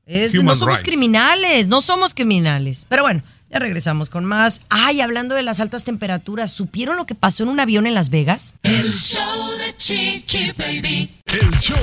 Es- 0.07 0.35
no 0.35 0.55
somos 0.55 0.75
rights. 0.77 0.83
criminales, 0.83 1.69
no 1.69 1.81
somos 1.81 2.15
criminales. 2.15 2.87
Pero 2.89 3.03
bueno, 3.03 3.23
ya 3.53 3.59
regresamos 3.59 4.09
con 4.09 4.25
más. 4.25 4.63
Ay, 4.71 5.01
hablando 5.01 5.35
de 5.35 5.43
las 5.43 5.61
altas 5.61 5.85
temperaturas, 5.85 6.51
¿supieron 6.51 6.97
lo 6.97 7.07
que 7.07 7.15
pasó 7.15 7.43
en 7.43 7.51
un 7.51 7.61
avión 7.61 7.87
en 7.87 7.95
Las 7.95 8.09
Vegas? 8.09 8.55
El 8.63 8.91
show 8.91 9.51
de 9.59 9.77
Chiqui 9.77 10.53
Baby. 10.53 11.15
El 11.27 11.51
show 11.59 11.77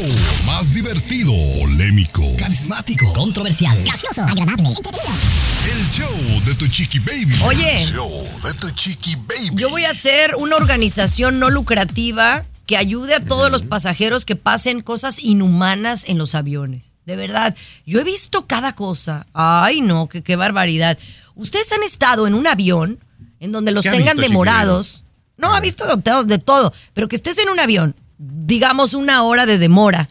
más 0.45 0.73
divertido, 0.73 1.31
polémico, 1.59 2.23
Carismático. 2.37 3.11
Controversial. 3.13 3.83
Gracioso, 3.83 4.21
agradable, 4.21 4.69
el 4.69 5.87
show 5.87 6.41
de 6.45 6.55
tu 6.55 6.67
chiqui 6.67 6.99
baby. 6.99 7.35
Oye. 7.43 7.81
El 7.81 7.85
show 7.85 8.27
de 8.43 8.53
tu 8.53 8.69
chiqui 8.71 9.15
baby. 9.15 9.51
Yo 9.53 9.69
voy 9.69 9.85
a 9.85 9.91
hacer 9.91 10.35
una 10.37 10.55
organización 10.55 11.39
no 11.39 11.49
lucrativa 11.49 12.43
que 12.65 12.77
ayude 12.77 13.15
a 13.15 13.23
todos 13.23 13.51
los 13.51 13.63
pasajeros 13.63 14.25
que 14.25 14.35
pasen 14.35 14.81
cosas 14.81 15.23
inhumanas 15.23 16.05
en 16.07 16.17
los 16.17 16.35
aviones. 16.35 16.85
De 17.05 17.15
verdad, 17.15 17.55
yo 17.87 17.99
he 17.99 18.03
visto 18.03 18.45
cada 18.45 18.73
cosa. 18.73 19.25
Ay, 19.33 19.81
no, 19.81 20.07
qué, 20.09 20.21
qué 20.21 20.35
barbaridad. 20.35 20.97
Ustedes 21.39 21.71
han 21.71 21.83
estado 21.83 22.27
en 22.27 22.33
un 22.33 22.47
avión 22.47 22.99
en 23.39 23.53
donde 23.53 23.71
los 23.71 23.83
¿Qué 23.83 23.89
ha 23.89 23.93
tengan 23.93 24.17
demorados. 24.17 25.05
No, 25.37 25.55
ha 25.55 25.61
visto 25.61 25.85
de 25.85 26.23
de 26.25 26.37
todo. 26.37 26.73
Pero 26.93 27.07
que 27.07 27.15
estés 27.15 27.37
en 27.37 27.47
un 27.47 27.61
avión, 27.61 27.95
digamos 28.17 28.93
una 28.93 29.23
hora 29.23 29.45
de 29.45 29.57
demora, 29.57 30.09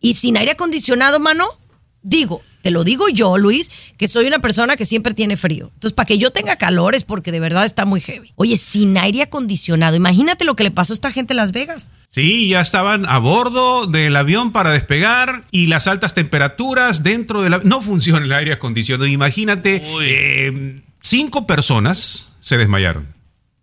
y 0.00 0.14
sin 0.14 0.38
aire 0.38 0.52
acondicionado, 0.52 1.20
mano, 1.20 1.46
digo, 2.00 2.42
te 2.62 2.70
lo 2.70 2.84
digo 2.84 3.08
yo, 3.08 3.38
Luis, 3.38 3.70
que 3.96 4.08
soy 4.08 4.26
una 4.26 4.38
persona 4.38 4.76
que 4.76 4.84
siempre 4.84 5.14
tiene 5.14 5.36
frío. 5.36 5.70
Entonces, 5.74 5.92
para 5.92 6.06
que 6.06 6.18
yo 6.18 6.30
tenga 6.30 6.56
calor 6.56 6.94
es 6.94 7.04
porque 7.04 7.32
de 7.32 7.40
verdad 7.40 7.64
está 7.64 7.84
muy 7.84 8.00
heavy. 8.00 8.32
Oye, 8.36 8.56
sin 8.56 8.96
aire 8.98 9.22
acondicionado, 9.22 9.96
imagínate 9.96 10.44
lo 10.44 10.56
que 10.56 10.64
le 10.64 10.70
pasó 10.70 10.92
a 10.92 10.94
esta 10.94 11.10
gente 11.10 11.32
en 11.32 11.38
Las 11.38 11.52
Vegas. 11.52 11.90
Sí, 12.08 12.48
ya 12.48 12.60
estaban 12.60 13.06
a 13.06 13.18
bordo 13.18 13.86
del 13.86 14.16
avión 14.16 14.52
para 14.52 14.70
despegar 14.70 15.44
y 15.50 15.66
las 15.66 15.86
altas 15.86 16.14
temperaturas 16.14 17.02
dentro 17.02 17.42
del 17.42 17.54
avión. 17.54 17.68
No 17.68 17.80
funciona 17.80 18.24
el 18.24 18.32
aire 18.32 18.52
acondicionado. 18.52 19.06
Imagínate, 19.06 19.82
eh, 20.02 20.82
cinco 21.00 21.46
personas 21.46 22.34
se 22.40 22.56
desmayaron. 22.56 23.19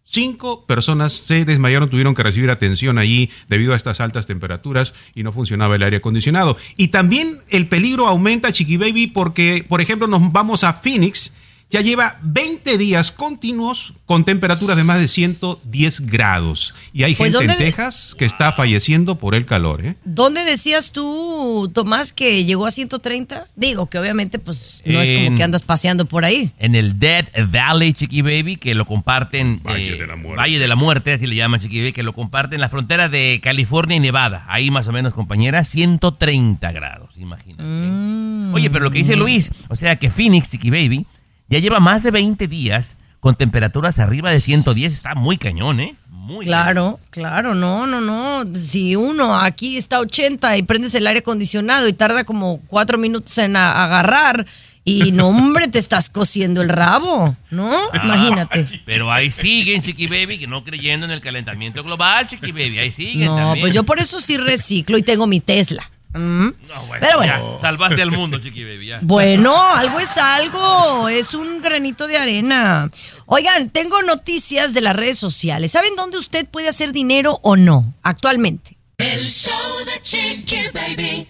Cinco 0.10 0.64
personas 0.66 1.12
se 1.12 1.44
desmayaron, 1.44 1.90
tuvieron 1.90 2.16
que 2.16 2.24
recibir 2.24 2.50
atención 2.50 2.98
allí 2.98 3.30
debido 3.50 3.74
a 3.74 3.76
estas 3.76 4.00
altas 4.00 4.26
temperaturas 4.26 4.94
y 5.14 5.24
no 5.24 5.34
funcionaba 5.34 5.76
el 5.76 5.84
aire 5.84 5.98
acondicionado. 5.98 6.56
Y 6.78 6.88
también 6.88 7.36
el 7.50 7.68
peligro 7.68 8.08
aumenta, 8.08 8.54
Chiqui 8.54 8.78
Baby, 8.78 9.08
porque, 9.08 9.66
por 9.68 9.82
ejemplo, 9.82 10.08
nos 10.08 10.32
vamos 10.32 10.64
a 10.64 10.72
Phoenix. 10.72 11.34
Ya 11.70 11.82
lleva 11.82 12.18
20 12.24 12.78
días 12.78 13.12
continuos 13.12 13.94
con 14.06 14.24
temperaturas 14.24 14.78
de 14.78 14.86
más 14.86 15.02
de 15.02 15.10
110 15.10 16.00
grados. 16.06 16.74
Y 16.94 17.04
hay 17.04 17.14
Pues, 17.14 17.34
gente 17.34 17.44
en 17.44 17.50
¿dónde 17.50 17.64
de- 17.66 17.70
Texas 17.72 18.16
que 18.18 18.24
está 18.24 18.54
falleciendo 18.54 19.18
por 19.18 19.36
el 19.36 19.46
calor, 19.46 19.86
¿eh? 19.86 19.98
¿Dónde 20.06 20.46
decías 20.46 20.94
tú, 20.94 21.70
Tomás, 21.74 22.14
que 22.14 22.46
llegó 22.46 22.66
a 22.68 22.72
130? 22.72 23.48
Digo 23.58 23.88
que 23.88 24.00
obviamente, 24.00 24.40
pues 24.40 24.82
no 24.86 25.02
es 25.02 25.12
como 25.12 25.36
que 25.36 25.44
andas 25.44 25.64
paseando 25.64 26.06
por 26.06 26.24
ahí. 26.24 26.52
En 26.58 26.74
el 26.74 27.00
Dead 27.00 27.26
Valley, 27.52 27.92
Chiqui 27.92 28.22
Baby, 28.22 28.56
que 28.56 28.74
lo 28.74 28.86
comparten. 28.86 29.62
Valle 29.62 29.96
eh, 29.96 30.00
de 30.00 30.08
la 30.08 30.16
Muerte. 30.16 30.38
Valle 30.42 30.60
de 30.60 30.68
la 30.70 30.76
Muerte, 30.78 31.12
así 31.12 31.28
le 31.28 31.36
llaman 31.36 31.60
Chiqui 31.60 31.80
Baby, 31.80 31.92
que 31.92 32.04
lo 32.04 32.14
comparten 32.14 32.56
en 32.56 32.62
la 32.62 32.70
frontera 32.70 33.10
de 33.10 33.42
California 33.44 33.98
y 33.98 34.00
Nevada. 34.00 34.46
Ahí 34.48 34.72
más 34.72 34.88
o 34.88 34.94
menos, 34.94 35.14
compañera, 35.14 35.66
130 35.66 36.72
grados, 36.72 37.18
imagínate. 37.18 37.64
Mm. 37.64 38.54
Oye, 38.54 38.70
pero 38.70 38.86
lo 38.86 38.92
que 38.92 39.00
dice 39.00 39.18
Luis, 39.18 39.52
o 39.68 39.76
sea 39.76 39.98
que 39.98 40.10
Phoenix, 40.10 40.50
Chiqui 40.52 40.70
Baby, 40.70 41.06
ya 41.50 41.60
lleva 41.60 41.80
más 41.80 42.04
de 42.04 42.12
20 42.12 42.48
días 42.48 42.98
con 43.20 43.36
temperaturas 43.36 44.00
arriba 44.00 44.30
de 44.30 44.40
110. 44.40 44.92
Está 44.92 45.16
muy 45.16 45.38
cañón, 45.38 45.80
¿eh? 45.80 45.96
Muy 46.10 46.46
cañón. 46.46 46.64
Claro, 46.64 47.00
claro, 47.10 47.56
no, 47.56 47.88
no, 47.88 48.02
no. 48.02 48.44
Si 48.56 48.96
uno 48.96 49.36
aquí 49.36 49.78
está 49.78 49.98
a 49.98 50.02
80 50.02 50.58
y 50.58 50.64
prendes 50.64 50.94
el 50.96 51.08
aire 51.08 51.20
acondicionado 51.20 51.88
y 51.88 51.94
tarda 51.94 52.24
como 52.26 52.60
cuatro 52.68 52.98
minutos 52.98 53.38
en 53.38 53.56
agarrar, 53.56 54.46
Y 54.90 55.12
no, 55.12 55.28
hombre, 55.28 55.68
te 55.68 55.80
estás 55.80 56.10
cosiendo 56.10 56.62
el 56.62 56.70
rabo, 56.70 57.36
¿no? 57.52 57.70
Ah, 57.92 58.02
Imagínate. 58.06 58.64
Pero 58.86 59.12
ahí 59.12 59.32
siguen, 59.34 59.82
Chiqui 59.82 60.08
Baby, 60.08 60.38
que 60.40 60.48
no 60.48 60.64
creyendo 60.64 61.06
en 61.06 61.12
el 61.12 61.20
calentamiento 61.20 61.84
global, 61.84 62.26
Chiqui 62.26 62.54
Baby. 62.54 62.80
Ahí 62.80 62.92
siguen 62.94 63.28
No, 63.28 63.36
también. 63.36 63.64
pues 63.64 63.74
yo 63.74 63.84
por 63.84 64.00
eso 64.00 64.22
sí 64.22 64.38
reciclo 64.38 64.98
y 64.98 65.04
tengo 65.04 65.28
mi 65.28 65.42
Tesla. 65.42 65.92
Mm. 66.18 66.54
No, 66.68 66.86
bueno, 66.88 67.06
Pero 67.08 67.24
ya, 67.24 67.40
bueno. 67.40 67.60
salvaste 67.60 68.02
al 68.02 68.12
mundo, 68.12 68.40
Chiqui 68.40 68.64
Baby, 68.64 68.88
ya. 68.88 69.00
Bueno, 69.02 69.56
algo 69.74 70.00
es 70.00 70.18
algo, 70.18 71.10
es 71.10 71.34
un 71.34 71.62
granito 71.62 72.08
de 72.08 72.18
arena. 72.18 72.90
Oigan, 73.26 73.70
tengo 73.70 74.02
noticias 74.02 74.74
de 74.74 74.82
las 74.82 74.96
redes 74.96 75.18
sociales. 75.18 75.72
¿Saben 75.72 75.96
dónde 75.96 76.18
usted 76.18 76.48
puede 76.48 76.70
hacer 76.70 76.92
dinero 76.92 77.40
o 77.44 77.56
no 77.58 77.94
actualmente? 78.04 78.77
El 79.00 79.28
show 79.28 79.54
de 79.86 80.02
Chiqui 80.02 80.70
Baby. 80.74 81.28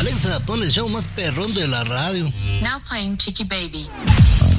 Alexa, 0.00 0.44
pon 0.44 0.60
el 0.60 0.68
show 0.68 0.88
más 0.88 1.06
perrón 1.14 1.54
de 1.54 1.68
la 1.68 1.84
radio. 1.84 2.24
Now 2.60 2.82
playing 2.88 3.16
Chiqui 3.16 3.44
Baby. 3.44 3.86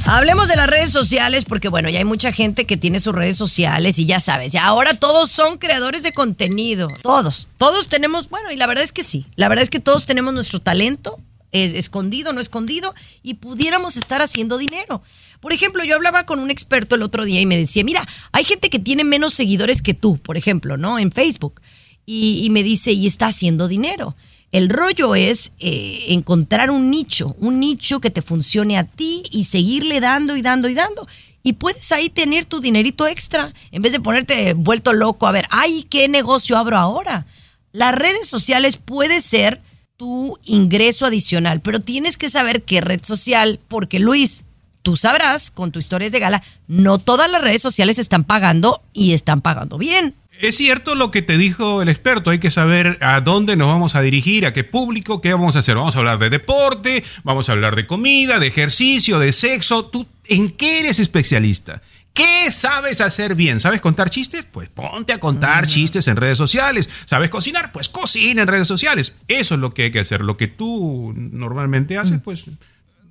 Hablemos 0.06 0.48
de 0.48 0.56
las 0.56 0.70
redes 0.70 0.90
sociales 0.90 1.44
porque 1.44 1.68
bueno, 1.68 1.90
ya 1.90 2.00
hay 2.00 2.06
mucha 2.06 2.32
gente 2.32 2.66
que 2.66 2.78
tiene 2.78 3.02
sus 3.02 3.14
redes 3.14 3.36
sociales 3.36 4.00
y 4.00 4.06
ya 4.06 4.22
sabes, 4.22 4.54
ya 4.54 4.64
ahora 4.64 4.94
todos 4.94 5.32
son 5.32 5.58
creadores 5.58 6.04
de 6.04 6.14
contenido. 6.14 6.88
Todos, 7.04 7.50
todos 7.58 7.90
tenemos, 7.90 8.30
bueno, 8.30 8.50
y 8.50 8.56
la 8.56 8.68
verdad 8.68 8.86
es 8.86 8.94
que 8.94 9.04
sí, 9.04 9.26
la 9.36 9.50
verdad 9.50 9.64
es 9.64 9.70
que 9.70 9.82
todos 9.82 10.06
tenemos 10.06 10.34
nuestro 10.34 10.62
talento, 10.62 11.20
eh, 11.52 11.74
escondido, 11.76 12.32
no 12.32 12.40
escondido, 12.40 12.96
y 13.22 13.34
pudiéramos 13.34 13.98
estar 13.98 14.22
haciendo 14.22 14.58
dinero. 14.58 15.04
Por 15.42 15.52
ejemplo, 15.52 15.84
yo 15.84 15.96
hablaba 15.96 16.26
con 16.26 16.40
un 16.40 16.50
experto 16.50 16.96
el 16.96 17.04
otro 17.04 17.26
día 17.26 17.42
y 17.42 17.46
me 17.46 17.58
decía, 17.58 17.84
mira, 17.84 18.08
hay 18.32 18.46
gente 18.46 18.70
que 18.70 18.80
tiene 18.80 19.04
menos 19.04 19.34
seguidores 19.34 19.82
que 19.82 19.94
tú, 19.94 20.18
por 20.18 20.38
ejemplo, 20.38 20.78
¿no? 20.78 21.00
En 21.00 21.12
Facebook. 21.12 21.60
Y, 22.06 22.44
y 22.46 22.50
me 22.50 22.64
dice, 22.64 22.92
y 22.92 23.08
está 23.08 23.28
haciendo 23.28 23.68
dinero. 23.68 24.16
El 24.52 24.70
rollo 24.70 25.16
es 25.16 25.52
eh, 25.60 26.06
encontrar 26.10 26.72
un 26.72 26.90
nicho, 26.90 27.36
un 27.40 27.60
nicho 27.60 28.00
que 28.00 28.10
te 28.10 28.22
funcione 28.22 28.78
a 28.78 28.86
ti 28.86 29.24
y 29.32 29.44
seguirle 29.44 30.00
dando 30.00 30.38
y 30.38 30.42
dando 30.42 30.70
y 30.70 30.74
dando. 30.74 31.06
Y 31.44 31.54
puedes 31.54 31.92
ahí 31.92 32.10
tener 32.10 32.46
tu 32.46 32.62
dinerito 32.62 33.06
extra 33.06 33.54
en 33.72 33.82
vez 33.82 33.92
de 33.92 34.00
ponerte 34.00 34.54
vuelto 34.54 34.94
loco 34.94 35.28
a 35.28 35.32
ver, 35.32 35.46
ay, 35.50 35.86
¿qué 35.90 36.08
negocio 36.08 36.58
abro 36.58 36.78
ahora? 36.78 37.26
Las 37.74 37.94
redes 37.94 38.28
sociales 38.28 38.78
puede 38.78 39.20
ser 39.20 39.62
tu 39.98 40.40
ingreso 40.46 41.06
adicional, 41.06 41.60
pero 41.60 41.82
tienes 41.82 42.16
que 42.16 42.30
saber 42.30 42.64
qué 42.64 42.80
red 42.80 43.04
social, 43.04 43.60
porque 43.68 44.00
Luis, 44.00 44.46
tú 44.82 44.96
sabrás 44.96 45.52
con 45.52 45.74
tu 45.74 45.80
historias 45.80 46.14
de 46.14 46.20
gala, 46.20 46.44
no 46.68 46.98
todas 46.98 47.30
las 47.30 47.42
redes 47.42 47.62
sociales 47.62 48.00
están 48.00 48.24
pagando 48.24 48.82
y 48.94 49.12
están 49.12 49.42
pagando 49.42 49.78
bien. 49.78 50.16
Es 50.42 50.58
cierto 50.58 50.96
lo 50.96 51.12
que 51.12 51.22
te 51.22 51.38
dijo 51.38 51.82
el 51.82 51.88
experto, 51.88 52.30
hay 52.30 52.40
que 52.40 52.52
saber 52.52 52.98
a 53.02 53.22
dónde 53.22 53.56
nos 53.56 53.70
vamos 53.70 53.96
a 53.96 54.02
dirigir, 54.02 54.46
a 54.46 54.54
qué 54.54 54.64
público, 54.64 55.22
qué 55.22 55.32
vamos 55.32 55.56
a 55.56 55.60
hacer. 55.60 55.76
Vamos 55.76 55.96
a 55.96 56.00
hablar 56.00 56.20
de 56.20 56.30
deporte, 56.30 57.04
vamos 57.24 57.48
a 57.48 57.54
hablar 57.54 57.76
de 57.76 57.88
comida, 57.88 58.38
de 58.40 58.48
ejercicio, 58.48 59.18
de 59.20 59.32
sexo. 59.32 59.86
¿Tú 59.86 60.06
en 60.26 60.52
qué 60.52 60.82
eres 60.82 61.00
especialista? 61.00 61.82
¿Qué 62.14 62.52
sabes 62.52 63.02
hacer 63.02 63.36
bien? 63.36 63.60
¿Sabes 63.60 63.82
contar 63.82 64.10
chistes? 64.10 64.46
Pues 64.50 64.70
ponte 64.70 65.14
a 65.14 65.20
contar 65.20 65.68
chistes 65.68 66.08
en 66.08 66.16
redes 66.18 66.38
sociales. 66.38 66.90
¿Sabes 67.06 67.30
cocinar? 67.30 67.72
Pues 67.72 67.90
cocina 67.90 68.42
en 68.42 68.48
redes 68.48 68.68
sociales. 68.68 69.16
Eso 69.28 69.56
es 69.56 69.62
lo 69.62 69.74
que 69.74 69.84
hay 69.84 69.92
que 69.92 70.00
hacer. 70.00 70.22
Lo 70.22 70.38
que 70.38 70.48
tú 70.48 71.14
normalmente 71.16 71.98
haces, 71.98 72.20
pues... 72.24 72.46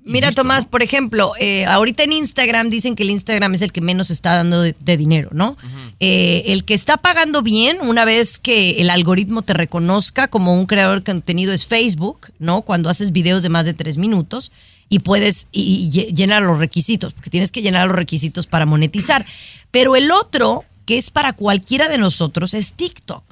Mira, 0.04 0.32
Tomás, 0.32 0.66
por 0.66 0.82
ejemplo, 0.82 1.32
eh, 1.40 1.64
ahorita 1.64 2.02
en 2.02 2.12
Instagram 2.12 2.68
dicen 2.68 2.94
que 2.94 3.02
el 3.04 3.10
Instagram 3.10 3.54
es 3.54 3.62
el 3.62 3.72
que 3.72 3.80
menos 3.80 4.10
está 4.10 4.34
dando 4.36 4.60
de, 4.60 4.74
de 4.78 4.96
dinero, 4.98 5.30
¿no? 5.32 5.56
Eh, 6.00 6.42
el 6.48 6.64
que 6.64 6.74
está 6.74 6.98
pagando 6.98 7.40
bien, 7.40 7.78
una 7.80 8.04
vez 8.04 8.38
que 8.38 8.82
el 8.82 8.90
algoritmo 8.90 9.40
te 9.42 9.54
reconozca 9.54 10.28
como 10.28 10.54
un 10.54 10.66
creador 10.66 10.98
de 11.02 11.10
contenido 11.12 11.52
es 11.54 11.64
Facebook, 11.66 12.32
¿no? 12.38 12.62
Cuando 12.62 12.90
haces 12.90 13.12
videos 13.12 13.42
de 13.42 13.48
más 13.48 13.64
de 13.64 13.72
tres 13.72 13.96
minutos 13.96 14.52
y 14.90 14.98
puedes 14.98 15.46
y, 15.52 15.62
y 15.62 15.90
lle- 15.90 16.14
llenar 16.14 16.42
los 16.42 16.58
requisitos, 16.58 17.14
porque 17.14 17.30
tienes 17.30 17.50
que 17.50 17.62
llenar 17.62 17.86
los 17.86 17.96
requisitos 17.96 18.46
para 18.46 18.66
monetizar. 18.66 19.24
Pero 19.70 19.96
el 19.96 20.10
otro, 20.10 20.64
que 20.84 20.98
es 20.98 21.10
para 21.10 21.32
cualquiera 21.32 21.88
de 21.88 21.96
nosotros, 21.96 22.52
es 22.52 22.74
TikTok. 22.74 23.24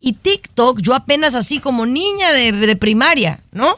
Y 0.00 0.12
TikTok, 0.12 0.80
yo 0.80 0.94
apenas 0.94 1.34
así 1.34 1.58
como 1.58 1.84
niña 1.84 2.32
de, 2.32 2.52
de 2.52 2.76
primaria, 2.76 3.40
¿no? 3.50 3.74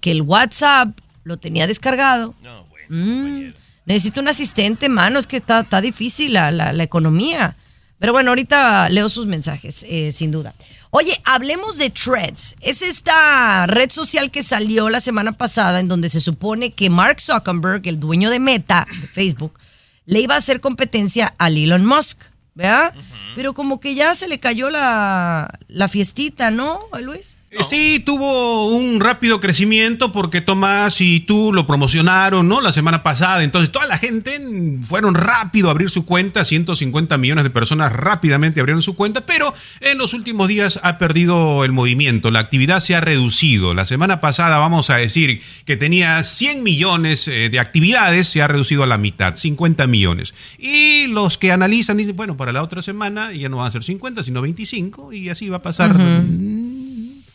el 0.03 0.21
WhatsApp 0.23 0.89
lo 1.25 1.39
tenía 1.39 1.67
descargado. 1.67 2.35
No, 2.43 2.65
bueno. 2.67 2.87
Mm, 2.91 3.55
necesito 3.87 4.21
un 4.21 4.29
asistente, 4.29 4.91
mano, 4.91 5.19
es 5.19 5.27
que 5.27 5.39
está, 5.39 5.61
está 5.61 5.81
difícil 5.81 6.35
la, 6.35 6.51
la- 6.51 6.75
la 6.75 6.83
economía. 6.83 7.57
Pero 8.05 8.13
bueno, 8.13 8.33
ahorita 8.33 8.91
leo 8.91 9.09
sus 9.09 9.25
mensajes, 9.25 9.83
eh, 9.89 10.13
sin 10.13 10.31
duda. 10.31 10.53
Oye, 10.91 11.19
hablemos 11.25 11.79
de 11.79 11.89
Threads. 11.89 12.55
Es 12.61 12.83
esta 12.83 13.67
red 13.67 13.89
social 13.91 14.31
que 14.31 14.43
salió 14.43 14.91
la 14.91 15.01
semana 15.01 15.33
pasada 15.33 15.81
en 15.81 15.89
donde 15.89 16.11
se 16.11 16.21
supone 16.21 16.71
que 16.71 16.91
Mark 16.91 17.23
Zuckerberg, 17.23 17.81
el 17.89 17.99
dueño 17.99 18.29
de 18.29 18.41
Meta, 18.41 18.87
de 19.01 19.07
Facebook, 19.07 19.59
le 20.05 20.21
iba 20.21 20.35
a 20.35 20.37
hacer 20.37 20.61
competencia 20.61 21.35
a 21.39 21.49
Elon 21.49 21.87
Musk, 21.87 22.25
¿verdad? 22.55 22.93
Pero 23.35 23.55
como 23.55 23.81
que 23.81 23.95
ya 23.95 24.15
se 24.15 24.29
le 24.29 24.39
cayó 24.39 24.69
la, 24.69 25.59
la 25.69 25.89
fiestita, 25.89 26.51
¿no, 26.51 26.81
Luis? 27.01 27.39
Eh, 27.61 27.65
Sí, 27.65 28.03
tuvo 28.05 28.69
un 28.69 29.01
rápido 29.01 29.41
crecimiento 29.41 30.13
porque 30.13 30.41
Tomás 30.41 31.01
y 31.01 31.21
tú 31.21 31.53
lo 31.53 31.67
promocionaron, 31.67 32.49
¿no? 32.49 32.61
La 32.61 32.73
semana 32.73 33.03
pasada. 33.03 33.43
Entonces, 33.43 33.71
toda 33.71 33.87
la 33.87 33.97
gente 33.97 34.41
fueron 34.87 35.15
rápido 35.15 35.69
a 35.69 35.71
abrir 35.71 35.91
su 35.91 36.05
cuenta. 36.05 36.45
150 36.45 37.17
millones 37.19 37.45
de 37.45 37.51
personas 37.51 37.93
rápidamente 37.93 38.61
abrieron 38.61 38.83
su 38.83 38.95
cuenta, 38.95 39.21
pero 39.23 39.55
en 39.81 39.99
los 39.99 40.15
últimos 40.15 40.49
días 40.49 40.81
ha 40.83 40.99
perdido 40.99 41.65
el 41.65 41.73
movimiento. 41.73 42.31
La 42.31 42.41
actividad 42.41 42.81
se 42.81 42.97
ha 42.97 43.01
reducido. 43.01 43.75
La 43.75 43.87
semana 43.87 44.21
pasada, 44.21 44.59
vamos 44.59 44.91
a 44.91 44.97
decir 44.97 45.41
que 45.65 45.77
tenía 45.77 46.23
100 46.23 46.63
millones 46.63 47.29
eh, 47.29 47.51
de 47.51 47.61
actividades, 47.61 48.29
se 48.29 48.43
ha 48.43 48.47
reducido 48.47 48.83
a 48.83 48.87
la 48.87 48.99
mitad, 48.99 49.37
50 49.37 49.87
millones. 49.87 50.35
Y 50.59 51.07
los 51.09 51.39
que 51.39 51.53
analizan 51.53 51.97
dicen, 51.97 52.17
bueno, 52.17 52.37
para 52.37 52.53
la 52.53 52.63
otra 52.63 52.83
semana 52.83 53.33
ya 53.33 53.49
no 53.49 53.59
van 53.59 53.69
a 53.69 53.71
ser 53.71 53.85
50, 53.85 54.23
sino 54.23 54.43
25, 54.43 55.13
y 55.13 55.29
así 55.29 55.49
va 55.49 55.59
a 55.59 55.63
pasar 55.63 55.97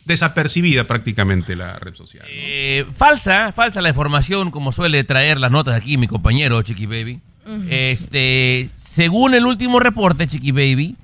desapercibida 0.04 0.84
prácticamente 0.84 1.56
la 1.56 1.78
red 1.78 1.94
social. 1.94 2.24
¿no? 2.24 2.30
Eh, 2.32 2.86
falsa, 2.92 3.52
falsa 3.52 3.80
la 3.80 3.90
información, 3.90 4.50
como 4.50 4.72
suele 4.72 5.04
traer 5.04 5.38
las 5.38 5.50
notas 5.50 5.74
aquí 5.74 5.96
mi 5.96 6.08
compañero 6.08 6.62
Chiqui 6.62 6.86
Baby. 6.86 7.20
Este, 7.68 8.70
según 8.76 9.34
el 9.34 9.44
último 9.44 9.80
reporte, 9.80 10.28
Chiqui 10.28 10.52
Baby, 10.52 10.96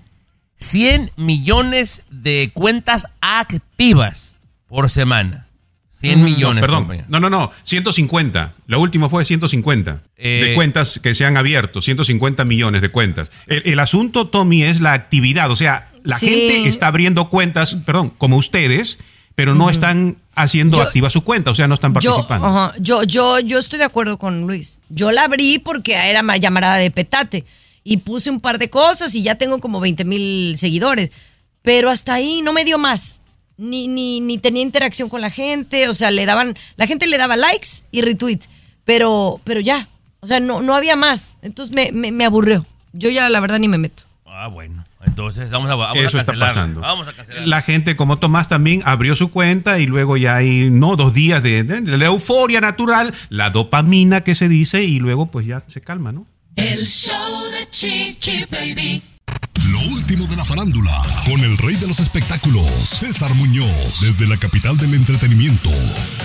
100 0.57 1.11
millones 1.17 2.05
de 2.11 2.51
cuentas 2.55 3.09
activas 3.21 4.39
por 4.69 4.89
semana. 4.89 5.46
100 6.01 6.23
millones. 6.25 6.61
No, 6.63 6.67
perdón, 6.87 7.05
no, 7.09 7.21
no, 7.21 7.31
no, 7.31 7.51
150. 7.65 8.53
La 8.67 8.79
última 8.79 9.09
fue 9.09 9.25
150 9.25 10.03
Eh, 10.17 10.45
de 10.49 10.55
cuentas 10.55 10.99
que 11.03 11.15
se 11.15 11.25
han 11.25 11.37
abierto, 11.37 11.81
150 11.81 12.45
millones 12.45 12.83
de 12.83 12.91
cuentas. 12.91 13.31
El, 13.47 13.63
el 13.65 13.79
asunto, 13.81 14.27
Tommy, 14.27 14.63
es 14.63 14.81
la 14.81 14.93
actividad. 14.93 15.51
O 15.51 15.57
sea, 15.57 15.89
la 16.05 16.17
Sí. 16.19 16.29
gente 16.29 16.69
está 16.69 16.89
abriendo 16.89 17.29
cuentas, 17.29 17.77
perdón, 17.87 18.11
como 18.19 18.37
ustedes, 18.37 18.99
pero 19.35 19.55
no 19.55 19.71
están 19.71 20.17
haciendo 20.35 20.79
Yo- 20.79 20.83
activa 20.85 21.11
su 21.11 21.23
cuenta, 21.23 21.51
o 21.51 21.55
sea, 21.55 21.67
no 21.69 21.75
están 21.75 21.93
Yo, 21.95 22.11
participando. 22.11 22.47
ajá, 22.47 22.73
yo, 22.79 23.03
yo, 23.05 23.39
yo 23.41 23.59
estoy 23.59 23.79
de 23.79 23.85
acuerdo 23.87 24.19
con 24.19 24.47
Luis. 24.47 24.81
Yo 24.89 25.13
la 25.13 25.25
abrí 25.25 25.59
porque 25.59 25.95
era 25.95 26.23
ma- 26.23 26.37
llamarada 26.37 26.77
de 26.77 26.91
petate 26.91 27.45
y 27.85 27.99
puse 27.99 28.31
un 28.31 28.41
par 28.41 28.59
de 28.59 28.69
cosas 28.71 29.15
y 29.15 29.23
ya 29.23 29.35
tengo 29.37 29.61
como 29.61 29.81
20 29.81 30.05
mil 30.05 30.57
seguidores. 30.59 31.11
Pero 31.63 31.91
hasta 31.91 32.15
ahí 32.15 32.43
no 32.43 32.53
me 32.53 32.65
dio 32.65 32.79
más. 32.79 33.21
Ni, 33.59 33.89
ni, 33.89 34.21
ni 34.21 34.39
tenía 34.39 34.63
interacción 34.63 35.09
con 35.09 35.21
la 35.21 35.31
gente, 35.31 35.89
o 35.89 35.95
sea, 35.95 36.11
le 36.11 36.27
daban, 36.27 36.57
la 36.77 36.87
gente 36.87 37.07
le 37.07 37.19
daba 37.19 37.37
likes 37.37 37.69
y 37.91 38.03
retweets, 38.03 38.49
pero, 38.85 39.41
pero 39.45 39.61
ya, 39.61 39.89
o 40.21 40.27
sea, 40.27 40.41
no, 40.41 40.63
no 40.63 40.75
había 40.75 40.97
más. 40.97 41.39
Entonces 41.43 41.75
me, 41.75 41.91
me, 41.93 42.13
me 42.13 42.25
aburrió. 42.25 42.67
Yo 42.93 43.11
ya 43.11 43.29
la 43.29 43.41
verdad 43.41 43.59
ni 43.59 43.69
me 43.69 43.79
meto. 43.79 44.03
Ah, 44.27 44.49
bueno. 44.49 44.85
Entonces 45.05 45.51
vamos 45.51 45.71
a, 45.71 45.77
vamos 45.77 45.97
Eso 46.05 46.19
a 46.19 46.21
está 46.21 46.35
pasando. 46.39 46.81
Vamos 46.81 47.07
a 47.09 47.13
cancelar. 47.13 47.47
La 47.47 47.63
gente 47.63 47.95
como 47.97 48.19
Tomás 48.19 48.49
también 48.49 48.83
abrió 48.85 49.15
su 49.17 49.31
cuenta 49.31 49.79
y 49.79 49.87
luego 49.87 50.17
ya 50.17 50.37
hay, 50.37 50.69
no, 50.71 50.97
dos 50.97 51.15
días 51.15 51.43
de, 51.43 51.63
de- 51.63 51.81
de 51.81 51.97
la 51.97 52.07
euforia 52.07 52.61
natural, 52.61 53.15
la 53.31 53.51
dopamina 53.51 54.23
que 54.23 54.35
se 54.35 54.49
dice 54.49 54.83
y 54.83 54.99
luego 54.99 55.27
pues 55.27 55.47
ya 55.47 55.63
se 55.69 55.81
calma, 55.81 56.13
¿no? 56.13 56.27
El 56.57 56.85
show 56.85 57.45
de 57.51 57.71
Chiqui 57.71 58.45
Baby. 58.51 59.03
Lo 59.71 59.81
último 59.81 60.27
de 60.27 60.37
la 60.37 60.45
farándula, 60.45 61.03
con 61.25 61.43
el 61.43 61.59
rey 61.59 61.75
de 61.77 61.89
los 61.89 61.99
espectáculos, 61.99 62.67
César 62.67 63.35
Muñoz, 63.35 64.01
desde 64.01 64.27
la 64.27 64.37
capital 64.37 64.77
del 64.77 64.95
entretenimiento, 64.95 65.71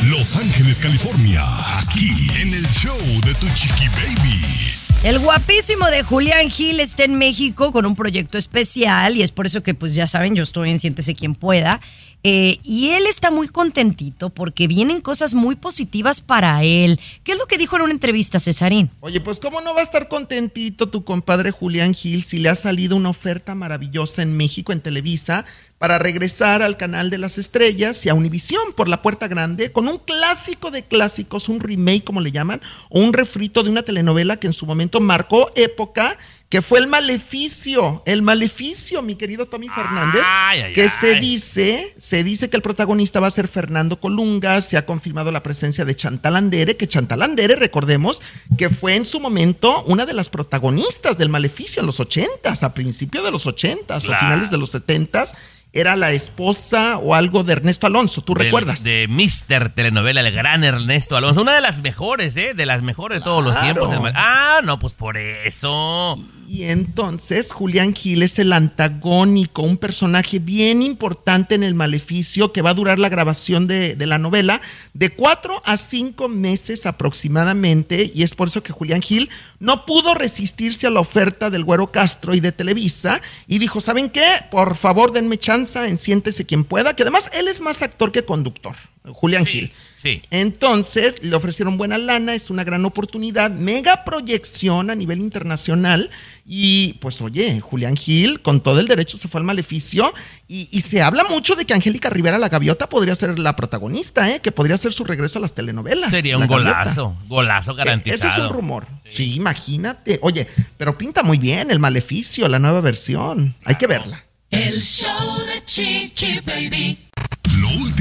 Los 0.09 0.35
Ángeles, 0.35 0.77
California, 0.77 1.41
aquí 1.79 2.11
en 2.39 2.53
el 2.53 2.67
show 2.69 2.97
de 3.25 3.33
Tu 3.35 3.47
Chiqui 3.55 3.87
Baby. 3.89 4.81
El 5.03 5.17
guapísimo 5.17 5.87
de 5.87 6.03
Julián 6.03 6.51
Gil 6.51 6.79
está 6.79 7.03
en 7.05 7.15
México 7.15 7.71
con 7.71 7.87
un 7.87 7.95
proyecto 7.95 8.37
especial 8.37 9.17
y 9.17 9.23
es 9.23 9.31
por 9.31 9.47
eso 9.47 9.63
que 9.63 9.73
pues 9.73 9.95
ya 9.95 10.05
saben, 10.05 10.35
yo 10.35 10.43
estoy 10.43 10.69
en 10.69 10.79
Siéntese 10.79 11.15
quien 11.15 11.33
pueda. 11.33 11.81
Eh, 12.24 12.59
y 12.63 12.89
él 12.89 13.07
está 13.07 13.32
muy 13.32 13.47
contentito 13.47 14.30
porque 14.30 14.67
vienen 14.67 15.01
cosas 15.01 15.34
muy 15.34 15.55
positivas 15.55 16.22
para 16.22 16.63
él. 16.63 16.99
¿Qué 17.24 17.32
es 17.32 17.38
lo 17.39 17.47
que 17.47 17.57
dijo 17.57 17.76
en 17.76 17.84
una 17.84 17.93
entrevista, 17.93 18.39
Cesarín? 18.39 18.91
Oye, 18.99 19.22
pues 19.22 19.39
cómo 19.39 19.59
no 19.61 19.74
va 19.74 19.80
a 19.80 19.84
estar 19.84 20.07
contentito 20.07 20.89
tu 20.89 21.03
compadre 21.03 21.51
Julián 21.51 21.93
Gil 21.93 22.24
si 22.24 22.38
le 22.38 22.49
ha 22.49 22.55
salido 22.55 22.95
una 22.95 23.09
oferta 23.09 23.55
maravillosa 23.55 24.22
en 24.22 24.38
México 24.38 24.72
en 24.72 24.82
Televisa 24.82 25.45
para 25.80 25.97
regresar 25.97 26.61
al 26.61 26.78
canal 26.78 27.09
de 27.09 27.17
las 27.17 27.39
estrellas 27.39 28.05
y 28.05 28.09
a 28.09 28.13
Univisión 28.13 28.74
por 28.76 28.88
la 28.88 29.01
puerta 29.01 29.28
grande 29.28 29.72
con 29.72 29.88
un 29.88 29.97
clásico 29.97 30.69
de 30.69 30.84
clásicos, 30.84 31.49
un 31.49 31.59
remake 31.59 32.03
como 32.03 32.22
le 32.22 32.32
llaman, 32.32 32.61
o 32.89 32.99
un 32.99 33.13
refrito 33.13 33.63
de 33.63 33.72
una 33.72 33.82
telenovela 33.82 34.38
que 34.38 34.45
en 34.45 34.53
su 34.53 34.67
momento 34.67 34.99
marcó 34.99 35.51
época 35.55 36.15
que 36.51 36.61
fue 36.61 36.79
el 36.79 36.87
maleficio, 36.87 38.03
el 38.05 38.21
maleficio, 38.21 39.01
mi 39.01 39.15
querido 39.15 39.45
Tommy 39.47 39.69
Fernández, 39.69 40.21
Ay, 40.29 40.61
ay, 40.61 40.73
que 40.73 40.89
se 40.89 41.15
dice, 41.19 41.93
se 41.97 42.23
dice 42.23 42.49
que 42.49 42.57
el 42.57 42.61
protagonista 42.61 43.19
va 43.19 43.27
a 43.27 43.31
ser 43.31 43.47
Fernando 43.47 43.99
Colunga, 43.99 44.59
se 44.61 44.77
ha 44.77 44.85
confirmado 44.85 45.31
la 45.31 45.41
presencia 45.43 45.85
de 45.85 45.95
Chantal 45.95 46.35
Andere, 46.35 46.75
que 46.77 46.87
Chantal 46.87 47.21
Andere, 47.21 47.55
recordemos, 47.55 48.21
que 48.57 48.69
fue 48.69 48.95
en 48.95 49.05
su 49.05 49.19
momento 49.19 49.83
una 49.85 50.05
de 50.05 50.13
las 50.13 50.29
protagonistas 50.29 51.17
del 51.17 51.29
maleficio 51.29 51.79
en 51.79 51.85
los 51.85 51.99
ochentas, 52.01 52.63
a 52.63 52.73
principios 52.73 53.23
de 53.23 53.31
los 53.31 53.45
ochentas 53.47 54.03
o 54.09 54.13
finales 54.13 54.51
de 54.51 54.57
los 54.57 54.71
setentas, 54.71 55.35
era 55.73 55.95
la 55.95 56.11
esposa 56.11 56.97
o 56.97 57.15
algo 57.15 57.45
de 57.45 57.53
Ernesto 57.53 57.87
Alonso, 57.87 58.21
¿tú 58.23 58.33
Del- 58.33 58.43
recuerdas? 58.47 58.83
De 58.83 59.07
Mr. 59.07 59.69
Telenovela, 59.69 60.19
el 60.19 60.33
gran 60.33 60.65
Ernesto 60.65 61.15
Alonso. 61.15 61.41
Una 61.43 61.53
de 61.53 61.61
las 61.61 61.77
mejores, 61.77 62.35
¿eh? 62.35 62.53
De 62.53 62.65
las 62.65 62.81
mejores 62.81 63.19
de 63.19 63.23
todos 63.23 63.41
los 63.41 63.57
tiempos. 63.61 63.89
Ah, 64.15 64.59
no, 64.65 64.79
pues 64.79 64.93
por 64.93 65.15
eso. 65.17 66.15
Y 66.17 66.40
entonces 66.59 67.53
Julián 67.53 67.95
Gil 67.95 68.23
es 68.23 68.37
el 68.37 68.51
antagónico, 68.51 69.61
un 69.61 69.77
personaje 69.77 70.39
bien 70.39 70.81
importante 70.81 71.55
en 71.55 71.63
el 71.63 71.75
maleficio 71.75 72.51
que 72.51 72.61
va 72.61 72.71
a 72.71 72.73
durar 72.73 72.99
la 72.99 73.07
grabación 73.07 73.67
de, 73.67 73.95
de 73.95 74.05
la 74.05 74.17
novela 74.17 74.59
de 74.93 75.11
cuatro 75.11 75.61
a 75.65 75.77
cinco 75.77 76.27
meses 76.27 76.85
aproximadamente. 76.85 78.11
Y 78.13 78.23
es 78.23 78.35
por 78.35 78.49
eso 78.49 78.63
que 78.63 78.73
Julián 78.73 79.01
Gil 79.01 79.29
no 79.59 79.85
pudo 79.85 80.13
resistirse 80.13 80.87
a 80.87 80.89
la 80.89 80.99
oferta 80.99 81.49
del 81.49 81.63
Güero 81.63 81.91
Castro 81.91 82.35
y 82.35 82.41
de 82.41 82.51
Televisa 82.51 83.21
y 83.47 83.59
dijo, 83.59 83.79
¿saben 83.79 84.09
qué? 84.09 84.27
Por 84.51 84.75
favor 84.75 85.13
denme 85.13 85.37
chance 85.37 85.79
en 85.87 85.97
Siéntese 85.97 86.45
quien 86.45 86.65
pueda, 86.65 86.95
que 86.95 87.03
además 87.03 87.29
él 87.33 87.47
es 87.47 87.61
más 87.61 87.81
actor 87.81 88.11
que 88.11 88.25
conductor, 88.25 88.75
Julián 89.05 89.45
Gil. 89.45 89.71
Sí. 90.01 90.21
Entonces 90.31 91.21
le 91.23 91.35
ofrecieron 91.35 91.77
buena 91.77 91.97
lana, 91.99 92.33
es 92.33 92.49
una 92.49 92.63
gran 92.63 92.85
oportunidad, 92.85 93.51
mega 93.51 94.03
proyección 94.03 94.89
a 94.89 94.95
nivel 94.95 95.19
internacional. 95.19 96.09
Y 96.45 96.93
pues 96.95 97.21
oye, 97.21 97.59
Julián 97.61 97.95
Gil 97.95 98.41
con 98.41 98.61
todo 98.63 98.79
el 98.79 98.87
derecho 98.87 99.17
se 99.17 99.27
fue 99.27 99.39
al 99.41 99.45
maleficio. 99.45 100.11
Y, 100.47 100.67
y 100.71 100.81
se 100.81 101.01
habla 101.01 101.23
mucho 101.25 101.55
de 101.55 101.65
que 101.65 101.73
Angélica 101.73 102.09
Rivera 102.09 102.39
la 102.39 102.49
Gaviota 102.49 102.89
podría 102.89 103.13
ser 103.15 103.37
la 103.37 103.55
protagonista, 103.55 104.29
¿eh? 104.33 104.39
que 104.39 104.51
podría 104.51 104.77
ser 104.77 104.91
su 104.91 105.03
regreso 105.03 105.37
a 105.37 105.41
las 105.41 105.53
telenovelas. 105.53 106.09
Sería 106.09 106.37
La 106.37 106.45
un 106.45 106.49
Gaviota. 106.49 106.71
golazo. 106.79 107.17
Golazo 107.27 107.71
E- 107.73 107.75
garantizado. 107.75 108.27
Ese 108.31 108.39
es 108.41 108.43
un 108.47 108.53
rumor. 108.53 108.87
Sí. 109.07 109.35
imagínate. 109.35 110.17
Oye, 110.23 110.47
pero 110.77 110.97
pinta 110.97 111.21
muy 111.21 111.37
bien 111.37 111.69
el 111.69 111.79
maleficio, 111.79 112.47
la 112.47 112.57
nueva 112.59 112.81
versión. 112.81 113.55
Hay 113.65 113.75
que 113.75 113.87
verla. 113.87 114.25
El 114.49 114.81
show 114.81 115.37
de 115.45 115.63
Chiqui 115.63 116.39
Baby. 116.45 116.97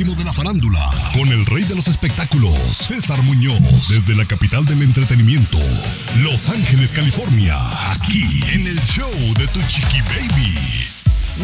De 0.01 0.25
la 0.25 0.33
farándula, 0.33 0.81
con 1.13 1.29
el 1.29 1.45
rey 1.45 1.63
de 1.65 1.75
los 1.75 1.87
espectáculos, 1.87 2.55
César 2.55 3.23
Muñoz, 3.23 3.89
desde 3.91 4.17
la 4.17 4.25
capital 4.25 4.65
del 4.65 4.81
entretenimiento, 4.81 5.59
Los 6.23 6.49
Ángeles, 6.49 6.91
California, 6.93 7.55
aquí 7.93 8.25
en 8.55 8.67
el 8.67 8.81
show 8.81 9.11
de 9.37 9.47
Tu 9.49 9.61
Chiqui 9.69 10.01
Baby. 10.01 10.91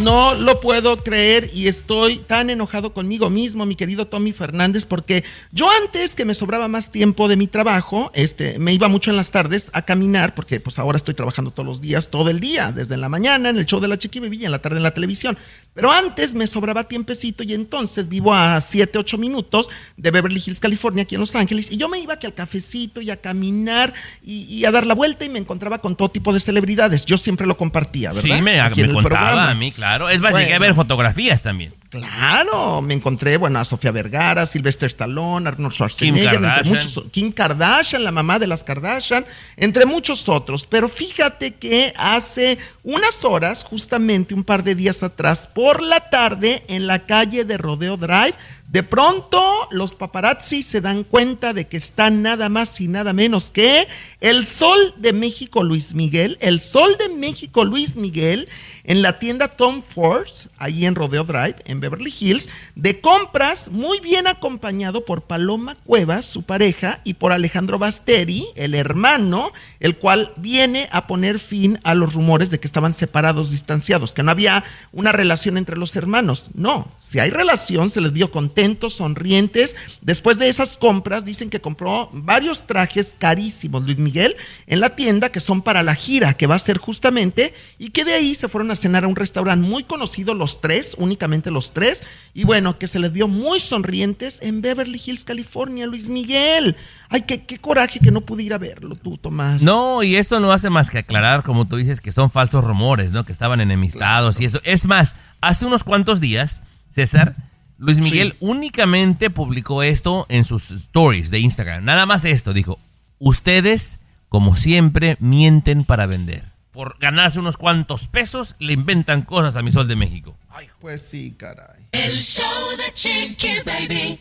No 0.03 0.35
lo 0.35 0.61
puedo 0.61 0.97
creer 0.97 1.51
y 1.55 1.69
estoy 1.69 2.19
tan 2.19 2.49
enojado 2.51 2.93
conmigo 2.93 3.31
mismo, 3.31 3.67
mi 3.67 3.77
querido 3.77 4.07
Tommy 4.07 4.33
Fernández, 4.33 4.87
porque 4.87 5.23
yo 5.53 5.69
antes 5.83 6.15
que 6.15 6.25
me 6.25 6.35
sobraba 6.35 6.67
más 6.67 6.91
tiempo 6.91 7.29
de 7.29 7.37
mi 7.37 7.47
trabajo, 7.47 8.11
este, 8.15 8.59
me 8.59 8.73
iba 8.73 8.89
mucho 8.89 9.11
en 9.11 9.17
las 9.17 9.31
tardes 9.31 9.71
a 9.75 9.83
caminar, 9.83 10.35
porque 10.35 10.61
pues 10.61 10.79
ahora 10.79 10.97
estoy 10.97 11.15
trabajando 11.15 11.51
todos 11.51 11.67
los 11.67 11.81
días, 11.81 12.09
todo 12.09 12.31
el 12.31 12.41
día, 12.41 12.73
desde 12.73 12.97
la 12.97 13.09
mañana 13.09 13.51
en 13.51 13.57
el 13.57 13.67
show 13.67 13.81
de 13.81 13.89
la 13.89 13.99
Chiqui 13.99 14.21
Baby 14.21 14.39
y 14.39 14.45
en 14.47 14.51
la 14.51 14.61
tarde 14.61 14.79
en 14.79 14.83
la 14.83 14.93
televisión. 14.93 15.37
Pero 15.77 15.93
antes 15.93 16.35
me 16.35 16.47
sobraba 16.49 16.85
tiempecito 16.85 17.45
y 17.45 17.53
entonces 17.55 18.09
vivo 18.09 18.35
a 18.35 18.61
7, 18.61 18.99
8 18.99 19.19
minutos 19.19 19.69
de 19.97 20.11
Beverly 20.11 20.43
Hills, 20.45 20.59
California, 20.59 21.03
aquí 21.05 21.15
en 21.15 21.21
Los 21.21 21.37
Ángeles, 21.37 21.71
y 21.71 21.77
yo 21.77 21.89
me 21.89 22.01
iba 22.01 22.15
aquí 22.15 22.27
al 22.27 22.35
cafecito 22.35 23.01
y 23.03 23.11
a 23.11 23.17
caminar 23.19 23.93
y, 24.25 24.45
y 24.45 24.65
a 24.65 24.71
dar 24.73 24.87
la 24.87 24.95
vuelta 24.95 25.25
y 25.25 25.29
me 25.29 25.39
encontraba 25.39 25.79
con 25.79 25.95
todo 25.95 26.09
tipo 26.09 26.33
de 26.33 26.41
celebridades. 26.41 27.05
Yo 27.07 27.19
siempre 27.19 27.47
lo 27.47 27.57
compartía, 27.59 28.09
¿verdad? 28.13 28.37
Sí, 28.37 28.43
me, 28.43 28.59
Aquí 28.61 28.81
me 28.81 28.85
en 28.85 28.91
el 28.91 28.95
contaba 29.03 29.27
programa. 29.27 29.51
a 29.51 29.55
mí, 29.55 29.71
claro. 29.71 30.09
Es 30.09 30.19
más, 30.21 30.33
llegué 30.35 30.55
a 30.55 30.59
Bueno. 30.59 30.61
ver 30.61 30.75
fotografías 30.75 31.43
también. 31.43 31.75
Claro, 31.89 32.83
me 32.83 32.95
encontré, 32.95 33.37
bueno, 33.37 33.59
a 33.59 33.65
Sofía 33.65 33.91
Vergara, 33.91 34.45
Sylvester 34.47 34.87
Stallone, 34.89 35.49
Arnold 35.49 35.73
Schwarzenegger, 35.73 36.33
Kardashian. 36.41 36.75
muchos, 36.75 37.03
Kim 37.11 37.33
Kardashian, 37.33 38.05
la 38.05 38.13
mamá 38.13 38.39
de 38.39 38.47
las 38.47 38.65
Kardashian, 38.65 39.25
entre 39.57 39.87
muchos 39.87 40.29
otros. 40.29 40.67
Pero 40.67 40.89
fíjate 40.89 41.55
que 41.55 41.93
hace 41.97 42.59
unas 42.85 43.25
horas, 43.25 43.65
justamente 43.65 44.35
un 44.35 44.45
par 44.45 44.63
de 44.63 44.75
días 44.75 45.03
atrás, 45.03 45.49
por 45.55 45.66
la 45.83 46.01
tarde, 46.11 46.63
en 46.69 46.87
la 46.87 47.01
calle 47.01 47.45
de 47.45 47.59
Rodeo 47.59 47.97
Drive, 47.97 48.35
de 48.69 48.83
pronto 48.83 49.41
los 49.71 49.95
paparazzi 49.95 50.63
se 50.63 50.81
dan 50.81 51.05
cuenta 51.05 51.53
de 51.53 51.67
que 51.67 51.77
está 51.77 52.11
nada 52.11 52.49
más 52.49 52.81
y 52.81 52.89
nada 52.89 53.13
menos 53.13 53.51
que 53.51 53.87
el 54.21 54.45
Sol 54.45 54.95
de 54.99 55.13
México 55.13 55.63
Luis 55.63 55.95
Miguel, 55.95 56.37
el 56.41 56.61
Sol 56.61 56.97
de 56.99 57.09
México 57.09 57.65
Luis 57.65 57.95
Miguel, 57.97 58.49
en 58.87 59.03
la 59.03 59.19
tienda 59.19 59.49
Tom 59.49 59.83
Ford, 59.83 60.31
ahí 60.59 60.87
en 60.87 60.95
Rodeo 60.95 61.25
Drive, 61.25 61.57
en 61.67 61.81
Beverly 61.81 62.15
Hills, 62.19 62.49
de 62.77 63.01
compras, 63.01 63.69
muy 63.71 64.01
bien 64.01 64.27
acompañado 64.27 65.05
por 65.05 65.23
Paloma 65.23 65.77
Cuevas, 65.85 66.25
su 66.25 66.45
pareja, 66.45 67.01
y 67.05 67.15
por 67.15 67.33
Alejandro 67.33 67.79
Basteri, 67.79 68.47
el 68.55 68.75
hermano, 68.75 69.53
el 69.81 69.97
cual 69.97 70.33
viene 70.37 70.89
a 70.93 71.07
poner 71.07 71.39
fin 71.41 71.79
a 71.83 71.95
los 71.95 72.15
rumores 72.15 72.49
de 72.49 72.61
que 72.61 72.67
estaban 72.67 72.95
separados, 72.95 73.51
distanciados, 73.51 74.15
que 74.15 74.23
no 74.23 74.31
había 74.31 74.65
una 74.93 75.13
relación 75.13 75.59
entre 75.59 75.77
los 75.77 75.97
hermanos. 75.97 76.51
No, 76.55 76.89
si 76.97 77.19
hay 77.19 77.31
relación, 77.31 77.91
se 77.91 78.01
les 78.01 78.15
dio 78.15 78.31
contentos, 78.31 78.95
sonrientes. 78.95 79.77
Después 80.01 80.39
de 80.39 80.49
esas 80.49 80.77
compras, 80.77 81.25
dicen 81.25 81.51
que 81.51 81.61
compró 81.61 82.09
varios 82.13 82.67
trajes 82.67 83.17
carísimos, 83.19 83.85
Luis 83.85 83.99
Miguel, 83.99 84.37
en 84.67 84.81
la 84.81 84.95
tienda, 84.95 85.31
que 85.31 85.41
son 85.41 85.63
para 85.63 85.83
la 85.83 85.95
gira 85.95 86.35
que 86.35 86.47
va 86.47 86.55
a 86.55 86.61
ser 86.61 86.79
justamente, 86.79 87.53
y 87.79 87.91
que 87.91 88.05
de 88.05 88.15
ahí 88.15 88.35
se 88.35 88.49
fueron 88.49 88.71
a 88.71 88.76
cenar 88.77 89.05
a 89.05 89.09
un 89.09 89.17
restaurante 89.17 89.67
muy 89.67 89.85
conocido, 89.85 90.35
los 90.35 90.61
tres, 90.61 90.95
únicamente 90.99 91.51
los 91.51 91.73
tres, 91.73 92.03
y 92.35 92.45
bueno, 92.45 92.79
que 92.79 92.87
se 92.89 92.99
les 92.99 93.13
vio 93.13 93.29
muy 93.29 93.61
sonrientes 93.61 94.39
en 94.43 94.61
Beverly 94.63 95.01
Hills, 95.05 95.25
California, 95.25 95.87
Luis 95.87 96.09
Miguel. 96.09 96.77
Ay, 97.09 97.23
qué, 97.23 97.45
qué 97.45 97.59
coraje 97.59 97.99
que 98.01 98.11
no 98.11 98.21
pude 98.21 98.43
ir 98.43 98.55
a 98.55 98.59
verlo 98.59 98.97
tú, 98.97 99.17
Tomás. 99.19 99.63
No, 99.63 100.03
y 100.03 100.17
esto 100.17 100.41
no 100.41 100.53
hace 100.53 100.71
más 100.71 100.91
que 100.91 100.99
aclarar, 100.99 101.43
como 101.43 101.67
tú 101.67 101.77
dices, 101.77 102.01
que 102.01 102.13
son 102.13 102.31
falsos 102.31 102.65
rumores, 102.65 103.13
¿no? 103.13 103.25
Que 103.25 103.33
estaban 103.33 103.61
enemistados 103.61 104.41
y 104.41 104.45
eso. 104.45 104.61
Es 104.65 104.85
más, 104.87 105.17
hace 105.41 105.67
unos 105.67 105.85
cuantos 105.85 106.21
días, 106.21 106.63
César, 106.91 107.37
Luis 107.79 108.01
Miguel 108.01 108.31
Sí. 108.33 108.37
únicamente 108.41 109.29
publicó 109.31 109.83
esto 109.83 110.25
en 110.29 110.45
sus 110.45 110.71
stories 110.71 111.31
de 111.31 111.41
Instagram. 111.41 111.85
Nada 111.85 112.07
más 112.07 112.25
esto, 112.25 112.53
dijo, 112.53 112.79
ustedes, 113.19 113.99
como 114.29 114.57
siempre, 114.57 115.17
mienten 115.21 115.85
para 115.85 116.07
vender. 116.07 116.45
Por 116.77 116.99
ganarse 117.01 117.39
unos 117.39 117.57
cuantos 117.57 118.07
pesos, 118.07 118.55
le 118.59 118.75
inventan 118.75 119.23
cosas 119.23 119.57
a 119.57 119.63
mi 119.63 119.73
sol 119.73 119.89
de 119.89 119.97
México. 119.97 120.37
Pues 120.79 121.01
sí, 121.09 121.35
caray. 121.39 121.89
El 121.91 122.15
show 122.19 122.45
de 122.77 122.93
Chiqui 122.93 123.61
Baby. 123.65 124.21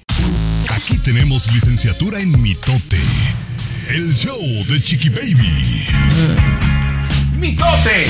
Aquí 0.70 0.98
tenemos 1.00 1.52
licenciatura 1.52 2.22
en 2.22 2.42
mitote. 2.42 2.98
El 3.90 4.10
show 4.16 4.40
de 4.70 4.82
Chiqui 4.82 5.10
Baby. 5.10 5.86
¡Mitote! 7.38 8.08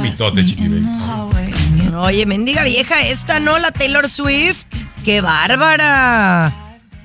Mitote, 0.00 0.46
Chiqui 0.46 0.68
Baby. 0.68 1.90
Oye, 1.96 2.26
mendiga 2.26 2.62
vieja 2.62 3.02
esta, 3.02 3.40
¿no? 3.40 3.58
La 3.58 3.72
Taylor 3.72 4.08
Swift. 4.08 4.66
¡Qué 5.04 5.20
bárbara! 5.20 6.59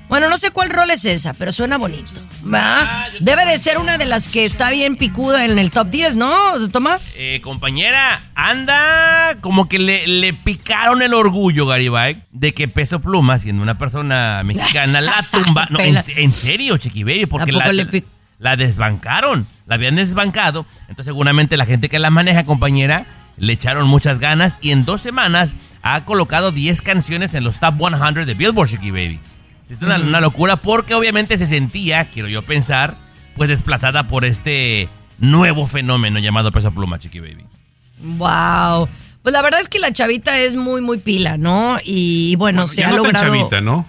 Bueno, 0.08 0.30
no 0.30 0.38
sé 0.38 0.52
cuál 0.52 0.70
rol 0.70 0.92
es 0.92 1.04
esa, 1.06 1.34
pero 1.34 1.52
suena 1.52 1.78
bonito. 1.78 2.22
¿Va? 2.52 3.08
Debe 3.20 3.44
de 3.46 3.58
ser 3.58 3.80
una 3.80 3.98
de 3.98 4.06
las 4.06 4.30
que 4.30 4.46
está 4.46 4.70
bien 4.70 4.98
picuda 4.98 5.46
en 5.46 5.58
el 5.58 5.72
top 5.72 5.90
10, 5.90 6.16
¿no, 6.16 6.70
Tomás? 6.70 7.14
Eh, 7.18 7.42
compañera, 7.44 8.22
anda 8.36 9.36
como 9.42 9.68
que 9.68 9.80
le, 9.80 10.06
le 10.08 10.34
picaron 10.34 11.02
el 11.02 11.14
orgullo, 11.14 11.66
Garibay, 11.66 12.22
de 12.32 12.54
que 12.54 12.68
Peso 12.68 13.02
Pluma, 13.02 13.40
siendo 13.40 13.64
una 13.64 13.78
persona 13.78 14.42
mexicana, 14.46 15.02
la 15.02 15.26
tumba. 15.32 15.68
No, 15.72 15.80
en, 15.80 15.98
en 16.16 16.32
serio, 16.34 16.78
Chiqui 16.78 17.04
Baby, 17.04 17.26
porque 17.26 17.52
¿A 17.52 17.54
poco 17.54 17.66
la, 17.68 17.74
le 17.74 17.88
pic- 17.88 18.06
la 18.40 18.56
desbancaron. 18.56 19.48
La 19.66 19.76
habían 19.76 19.96
desbancado. 19.96 20.66
Entonces, 20.82 21.06
seguramente 21.06 21.58
la 21.58 21.66
gente 21.66 21.90
que 21.90 21.98
la 22.00 22.12
maneja, 22.12 22.46
compañera, 22.46 23.06
le 23.38 23.54
echaron 23.54 23.88
muchas 23.88 24.20
ganas 24.20 24.60
y 24.62 24.72
en 24.72 24.86
dos 24.86 25.02
semanas 25.02 25.56
ha 25.82 26.06
colocado 26.06 26.52
10 26.52 26.82
canciones 26.84 27.34
en 27.34 27.44
los 27.44 27.60
top 27.60 27.76
100 27.80 28.26
de 28.26 28.34
Billboard, 28.36 28.70
Chiqui 28.70 28.92
Baby. 28.92 29.20
Sí, 29.66 29.74
Es 29.74 29.82
una, 29.82 29.98
una 29.98 30.22
locura 30.22 30.56
porque 30.56 30.94
obviamente 30.96 31.38
se 31.38 31.46
sentía, 31.48 32.06
quiero 32.06 32.30
yo 32.30 32.42
pensar, 32.44 32.96
pues 33.36 33.50
desplazada 33.50 34.08
por 34.08 34.24
este 34.24 34.88
nuevo 35.20 35.68
fenómeno 35.68 36.20
llamado 36.20 36.52
Peso 36.52 36.72
Pluma, 36.72 37.00
Chiqui 37.00 37.20
Baby. 37.20 37.46
Wow. 38.00 38.88
Pues 39.24 39.34
la 39.34 39.42
verdad 39.42 39.60
es 39.60 39.70
que 39.70 39.80
la 39.80 39.92
chavita 39.92 40.38
es 40.40 40.56
muy, 40.56 40.82
muy 40.82 41.00
pila, 41.00 41.38
¿no? 41.38 41.78
Y 41.84 42.36
bueno, 42.38 42.68
se 42.68 42.82
ya 42.82 42.88
ha 42.88 42.92
no 42.92 42.98
logrado. 42.98 43.26
tan 43.26 43.34
chavita, 43.34 43.62
¿no? 43.62 43.86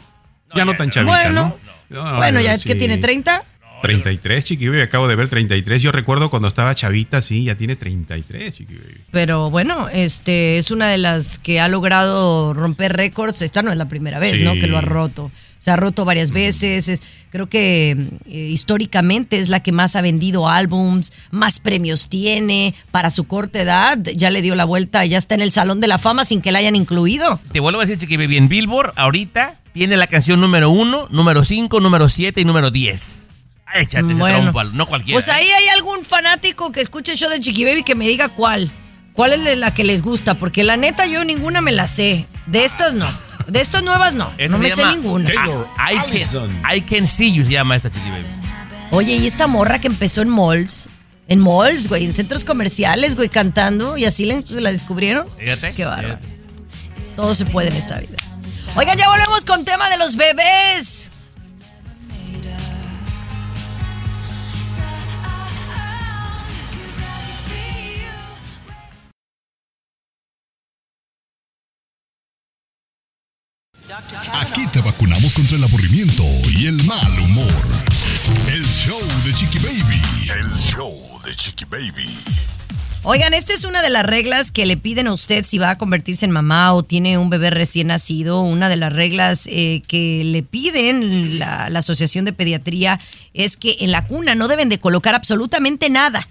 Ya 0.54 0.64
no 0.64 0.74
tan 0.76 0.88
chavita, 0.90 1.12
Bueno, 1.12 1.56
¿no? 1.90 2.02
No, 2.02 2.16
bueno, 2.16 2.40
ya 2.40 2.58
sí. 2.58 2.68
que 2.68 2.74
tiene 2.74 2.96
30. 2.98 3.42
33, 3.82 4.42
Chiqui 4.44 4.68
Baby, 4.68 4.80
acabo 4.80 5.06
de 5.06 5.14
ver 5.14 5.28
33. 5.28 5.82
Yo 5.82 5.92
recuerdo 5.92 6.30
cuando 6.30 6.48
estaba 6.48 6.74
chavita, 6.74 7.20
sí, 7.20 7.44
ya 7.44 7.54
tiene 7.54 7.76
33, 7.76 8.54
Chiqui 8.56 8.74
Baby. 8.74 9.00
Pero 9.10 9.50
bueno, 9.50 9.88
este 9.90 10.56
es 10.56 10.70
una 10.70 10.88
de 10.88 10.96
las 10.98 11.38
que 11.38 11.60
ha 11.60 11.68
logrado 11.68 12.54
romper 12.54 12.96
récords. 12.96 13.42
Esta 13.42 13.62
no 13.62 13.70
es 13.70 13.76
la 13.76 13.84
primera 13.88 14.18
vez, 14.18 14.32
Sí. 14.32 14.42
¿no? 14.42 14.54
Que 14.54 14.66
lo 14.66 14.78
ha 14.78 14.80
roto. 14.80 15.30
Se 15.66 15.72
ha 15.72 15.76
roto 15.76 16.04
varias 16.04 16.30
veces. 16.30 16.88
Es- 16.88 17.00
creo 17.30 17.48
que 17.48 17.90
eh, 17.90 18.38
históricamente 18.52 19.40
es 19.40 19.48
la 19.48 19.64
que 19.64 19.72
más 19.72 19.96
ha 19.96 20.00
vendido 20.00 20.48
álbums, 20.48 21.12
más 21.32 21.58
premios 21.58 22.08
tiene 22.08 22.72
para 22.92 23.10
su 23.10 23.24
corta 23.24 23.60
edad. 23.60 23.98
Ya 24.14 24.30
le 24.30 24.42
dio 24.42 24.54
la 24.54 24.64
vuelta, 24.64 25.04
ya 25.06 25.18
está 25.18 25.34
en 25.34 25.40
el 25.40 25.50
Salón 25.50 25.80
de 25.80 25.88
la 25.88 25.98
Fama 25.98 26.24
sin 26.24 26.40
que 26.40 26.52
la 26.52 26.60
hayan 26.60 26.76
incluido. 26.76 27.40
Te 27.50 27.58
vuelvo 27.58 27.80
a 27.80 27.84
decir, 27.84 28.16
Baby, 28.16 28.36
en 28.36 28.46
Billboard 28.48 28.92
ahorita 28.94 29.56
tiene 29.72 29.96
la 29.96 30.06
canción 30.06 30.40
número 30.40 30.70
1, 30.70 31.08
número 31.10 31.44
5, 31.44 31.80
número 31.80 32.08
7 32.08 32.40
y 32.40 32.44
número 32.44 32.70
10. 32.70 33.28
Échate 33.74 34.06
ese 34.06 34.14
Bueno. 34.14 34.52
no 34.72 34.86
cualquiera. 34.86 35.16
Pues 35.16 35.28
ahí 35.28 35.46
hay 35.48 35.66
algún 35.74 36.04
fanático 36.04 36.70
que 36.70 36.80
escuche 36.80 37.10
el 37.10 37.18
show 37.18 37.28
de 37.28 37.40
Chiqui 37.40 37.64
Baby 37.64 37.82
que 37.82 37.96
me 37.96 38.06
diga 38.06 38.28
cuál. 38.28 38.70
¿Cuál 39.14 39.32
es 39.32 39.42
de 39.42 39.56
la 39.56 39.74
que 39.74 39.82
les 39.82 40.00
gusta? 40.02 40.34
Porque 40.34 40.62
la 40.62 40.76
neta 40.76 41.06
yo 41.06 41.24
ninguna 41.24 41.60
me 41.60 41.72
la 41.72 41.88
sé. 41.88 42.26
De 42.46 42.64
estas 42.64 42.94
no. 42.94 43.08
De 43.48 43.60
estas 43.60 43.82
nuevas 43.82 44.14
no. 44.14 44.32
No 44.48 44.58
me 44.58 44.70
sé 44.70 44.84
ninguna. 44.86 45.28
I, 45.30 45.94
I 45.94 46.22
can, 46.22 46.76
I 46.76 46.80
Can 46.80 47.06
See 47.06 47.32
You 47.32 47.44
se 47.44 47.50
llama 47.52 47.76
esta 47.76 47.90
Chiqui 47.90 48.10
Baby. 48.10 48.24
Oye, 48.90 49.16
y 49.16 49.26
esta 49.26 49.46
morra 49.46 49.80
que 49.80 49.88
empezó 49.88 50.22
en 50.22 50.28
malls, 50.28 50.88
en 51.28 51.40
malls, 51.40 51.88
güey, 51.88 52.04
en 52.04 52.12
centros 52.12 52.44
comerciales, 52.44 53.16
güey, 53.16 53.28
cantando, 53.28 53.96
y 53.96 54.04
así 54.04 54.26
la, 54.26 54.42
la 54.60 54.72
descubrieron. 54.72 55.26
Fíjate. 55.38 55.74
Qué 55.74 55.84
bárbaro. 55.84 56.18
Todo 57.16 57.34
se 57.34 57.46
puede 57.46 57.68
en 57.68 57.76
esta 57.76 57.98
vida. 57.98 58.16
Oigan, 58.76 58.96
ya 58.98 59.08
volvemos 59.08 59.44
con 59.44 59.64
tema 59.64 59.88
de 59.90 59.96
los 59.96 60.16
bebés. 60.16 61.10
Aquí 74.34 74.66
te 74.66 74.82
vacunamos 74.82 75.32
contra 75.32 75.56
el 75.56 75.64
aburrimiento 75.64 76.22
y 76.54 76.66
el 76.66 76.84
mal 76.84 77.18
humor. 77.18 77.64
El 78.52 78.62
show 78.66 79.00
de 79.24 79.32
Chiqui 79.32 79.58
Baby. 79.58 80.02
El 80.38 80.52
show 80.58 80.94
de 81.24 81.34
Chiqui 81.34 81.64
Baby. 81.64 82.06
Oigan, 83.04 83.32
esta 83.32 83.54
es 83.54 83.64
una 83.64 83.80
de 83.80 83.88
las 83.88 84.04
reglas 84.04 84.52
que 84.52 84.66
le 84.66 84.76
piden 84.76 85.06
a 85.06 85.14
usted 85.14 85.46
si 85.46 85.56
va 85.56 85.70
a 85.70 85.78
convertirse 85.78 86.26
en 86.26 86.30
mamá 86.30 86.74
o 86.74 86.82
tiene 86.82 87.16
un 87.16 87.30
bebé 87.30 87.48
recién 87.48 87.86
nacido. 87.86 88.42
Una 88.42 88.68
de 88.68 88.76
las 88.76 88.92
reglas 88.92 89.46
eh, 89.50 89.80
que 89.88 90.24
le 90.24 90.42
piden 90.42 91.38
la, 91.38 91.70
la 91.70 91.78
Asociación 91.78 92.26
de 92.26 92.34
Pediatría 92.34 93.00
es 93.32 93.56
que 93.56 93.76
en 93.80 93.92
la 93.92 94.06
cuna 94.06 94.34
no 94.34 94.46
deben 94.46 94.68
de 94.68 94.78
colocar 94.78 95.14
absolutamente 95.14 95.88
nada. 95.88 96.28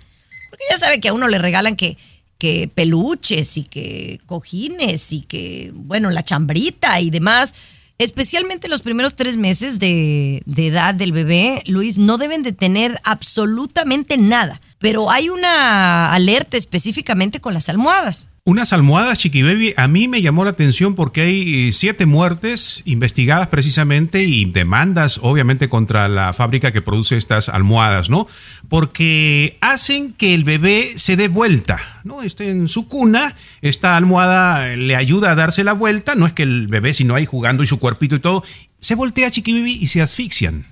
Porque 0.52 0.66
ya 0.70 0.78
sabe 0.78 1.00
que 1.00 1.08
a 1.08 1.14
uno 1.14 1.28
le 1.28 1.40
regalan 1.40 1.76
que, 1.76 1.98
que 2.38 2.70
peluches 2.74 3.58
y 3.58 3.64
que 3.64 4.20
cojines 4.26 5.14
y 5.14 5.22
que, 5.22 5.72
bueno, 5.74 6.10
la 6.10 6.24
chambrita 6.24 7.00
y 7.00 7.10
demás. 7.10 7.56
Especialmente 7.98 8.68
los 8.68 8.82
primeros 8.82 9.16
tres 9.16 9.38
meses 9.38 9.80
de, 9.80 10.44
edad 10.58 10.96
del 10.96 11.14
bebé, 11.14 11.64
Luis, 11.66 11.98
no 11.98 12.18
deben 12.18 12.44
de 12.44 12.52
tener 12.52 13.00
absolutamente 13.06 14.18
nada. 14.18 14.60
Pero 14.80 15.12
hay 15.12 15.30
una 15.30 16.14
alerta 16.14 16.58
específicamente 16.58 17.40
con 17.40 17.54
las 17.54 17.70
almohadas. 17.70 18.28
Unas 18.48 18.74
almohadas, 18.74 19.18
Chiqui 19.18 19.42
Baby, 19.42 19.74
a 19.76 19.88
mí 19.88 20.08
me 20.08 20.22
llamó 20.22 20.44
la 20.44 20.52
atención 20.52 20.94
porque 20.94 21.22
hay 21.22 21.70
eh, 21.70 21.72
siete 21.74 22.06
muertes 22.06 22.84
investigadas 22.86 23.48
precisamente 23.48 24.24
y 24.24 24.46
demandas, 24.46 25.20
obviamente, 25.24 25.68
contra 25.68 26.08
la 26.08 26.32
fábrica 26.32 26.72
que 26.72 26.84
produce 26.84 27.18
estas 27.18 27.50
almohadas, 27.50 28.12
¿no? 28.12 28.28
Porque 28.70 29.58
hacen 29.62 30.14
que 30.14 30.36
el 30.36 30.44
bebé 30.44 30.92
se 30.96 31.16
dé 31.16 31.28
vuelta, 31.28 31.80
¿no? 32.04 32.22
Esté 32.22 32.52
en 32.52 32.68
su 32.68 32.88
cuna, 32.88 33.34
esta 33.64 33.98
almohada 33.98 34.72
eh, 34.72 34.78
le 34.78 34.96
ayuda 34.96 35.32
a 35.32 35.36
darse 35.36 35.64
la 35.64 35.74
vuelta, 35.74 36.14
no 36.14 36.28
es 36.28 36.34
que 36.34 36.44
el 36.44 36.68
bebé, 36.68 36.94
sino 36.94 37.16
ahí 37.16 37.26
jugando 37.26 37.64
y 37.64 37.68
su 37.68 37.80
cuerpito 37.80 38.16
y 38.16 38.20
todo, 38.20 38.44
se 38.80 38.94
voltea, 38.94 39.32
Chiqui 39.32 39.54
Baby, 39.54 39.80
y 39.82 39.88
se 39.88 40.04
asfixian 40.04 40.68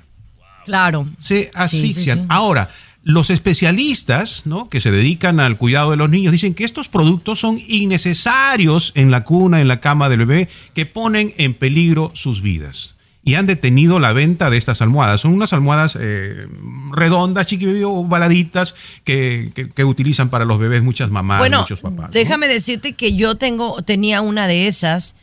Claro. 0.65 1.07
se 1.17 1.49
asfixian. 1.55 2.17
sí, 2.19 2.21
sí. 2.21 2.27
Ahora, 2.29 2.69
los 3.03 3.29
especialistas, 3.29 4.43
¿no? 4.45 4.69
que 4.69 4.79
se 4.79 4.91
dedican 4.91 5.39
al 5.39 5.57
cuidado 5.57 5.91
de 5.91 5.97
los 5.97 6.09
niños, 6.09 6.31
dicen 6.31 6.53
que 6.53 6.63
estos 6.63 6.87
productos 6.87 7.39
son 7.39 7.59
innecesarios 7.67 8.93
en 8.95 9.11
la 9.11 9.25
cuna, 9.25 9.59
en 9.59 9.67
la 9.67 9.81
cama 9.81 10.07
del 10.07 10.19
bebé, 10.19 10.49
que 10.73 10.85
ponen 10.85 11.33
en 11.37 11.53
peligro 11.53 12.11
sus 12.15 12.41
vidas. 12.41 12.95
Y 13.25 13.35
han 13.35 13.45
detenido 13.45 13.99
la 13.99 14.11
venta 14.11 14.49
de 14.49 14.57
estas 14.57 14.81
almohadas. 14.81 15.21
Son 15.21 15.33
unas 15.33 15.53
almohadas 15.53 15.97
eh, 15.99 16.45
redondas, 16.91 17.47
chiquillos, 17.47 17.89
ovaladitas, 17.89 18.75
que, 19.05 19.51
que, 19.55 19.69
que 19.69 19.85
utilizan 19.85 20.29
para 20.29 20.43
los 20.43 20.59
bebés 20.59 20.83
muchas 20.83 21.09
mamás, 21.09 21.39
bueno, 21.39 21.61
muchos 21.61 21.79
papás. 21.79 22.07
¿no? 22.07 22.11
déjame 22.11 22.47
decirte 22.47 22.93
que 22.93 23.15
yo 23.15 23.35
tengo, 23.35 23.81
tenía 23.81 24.21
una 24.21 24.47
de 24.47 24.67
esas, 24.67 25.15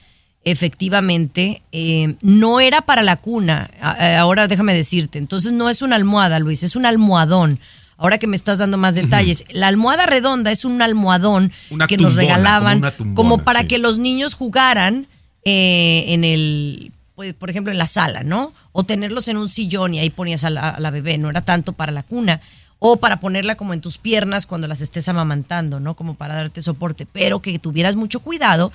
efectivamente, 0.45 1.63
eh, 1.73 2.15
no 2.23 2.61
era 2.61 2.81
para 2.81 3.03
la 3.03 3.17
cuna. 3.17 3.71
Ahora 4.19 4.49
déjame 4.49 4.75
decirte, 4.75 5.19
entonces 5.19 5.53
no 5.53 5.69
es 5.69 5.83
una 5.83 5.97
almohada, 5.97 6.39
Luis, 6.39 6.63
es 6.63 6.77
un 6.77 6.87
almohadón. 6.87 7.61
Ahora 7.97 8.17
que 8.17 8.27
me 8.27 8.37
estás 8.37 8.59
dando 8.59 8.79
más 8.79 8.95
detalles, 8.95 9.45
la 9.51 9.69
almohada 9.69 10.07
redonda 10.07 10.51
es 10.51 10.65
un 10.65 10.81
almohadón 10.81 11.53
Una 11.69 11.87
que 11.87 11.99
nos 11.99 12.15
regalaban 12.15 12.79
como 12.79 12.87
una 12.87 12.97
tumbona, 12.97 13.15
como 13.15 13.45
para 13.45 13.61
sí. 13.61 13.67
que 13.67 13.79
los 13.79 13.99
niños 13.99 14.35
jugaran 14.35 15.07
eh, 15.45 16.05
en 16.09 16.25
el, 16.25 16.93
pues, 17.15 17.35
por 17.35 17.51
ejemplo, 17.51 17.71
en 17.71 17.77
la 17.77 17.87
sala, 17.87 18.23
¿no? 18.23 18.55
O 18.73 18.85
tenerlos 18.85 19.29
en 19.29 19.37
un 19.37 19.51
sillón 19.51 19.93
y 19.93 19.99
ahí 19.99 20.09
ponías 20.09 20.45
a 20.45 20.51
la, 20.51 20.71
a 20.71 20.81
la 20.81 20.91
bebé, 20.91 21.19
no 21.19 21.29
era 21.29 21.43
tanto 21.43 21.75
para 21.75 21.93
la 21.93 22.03
cuna. 22.03 22.41
O 22.79 22.97
para 22.97 23.19
ponerla 23.19 23.57
como 23.57 23.75
en 23.75 23.83
tus 23.83 23.99
piernas 23.99 24.47
cuando 24.47 24.67
las 24.67 24.81
estés 24.81 25.07
amamantando, 25.11 25.81
¿no? 25.81 25.93
Como 25.93 26.15
para 26.15 26.35
darte 26.35 26.63
soporte. 26.63 27.05
Pero 27.05 27.41
que 27.41 27.59
tuvieras 27.59 27.97
mucho 27.97 28.21
cuidado 28.21 28.73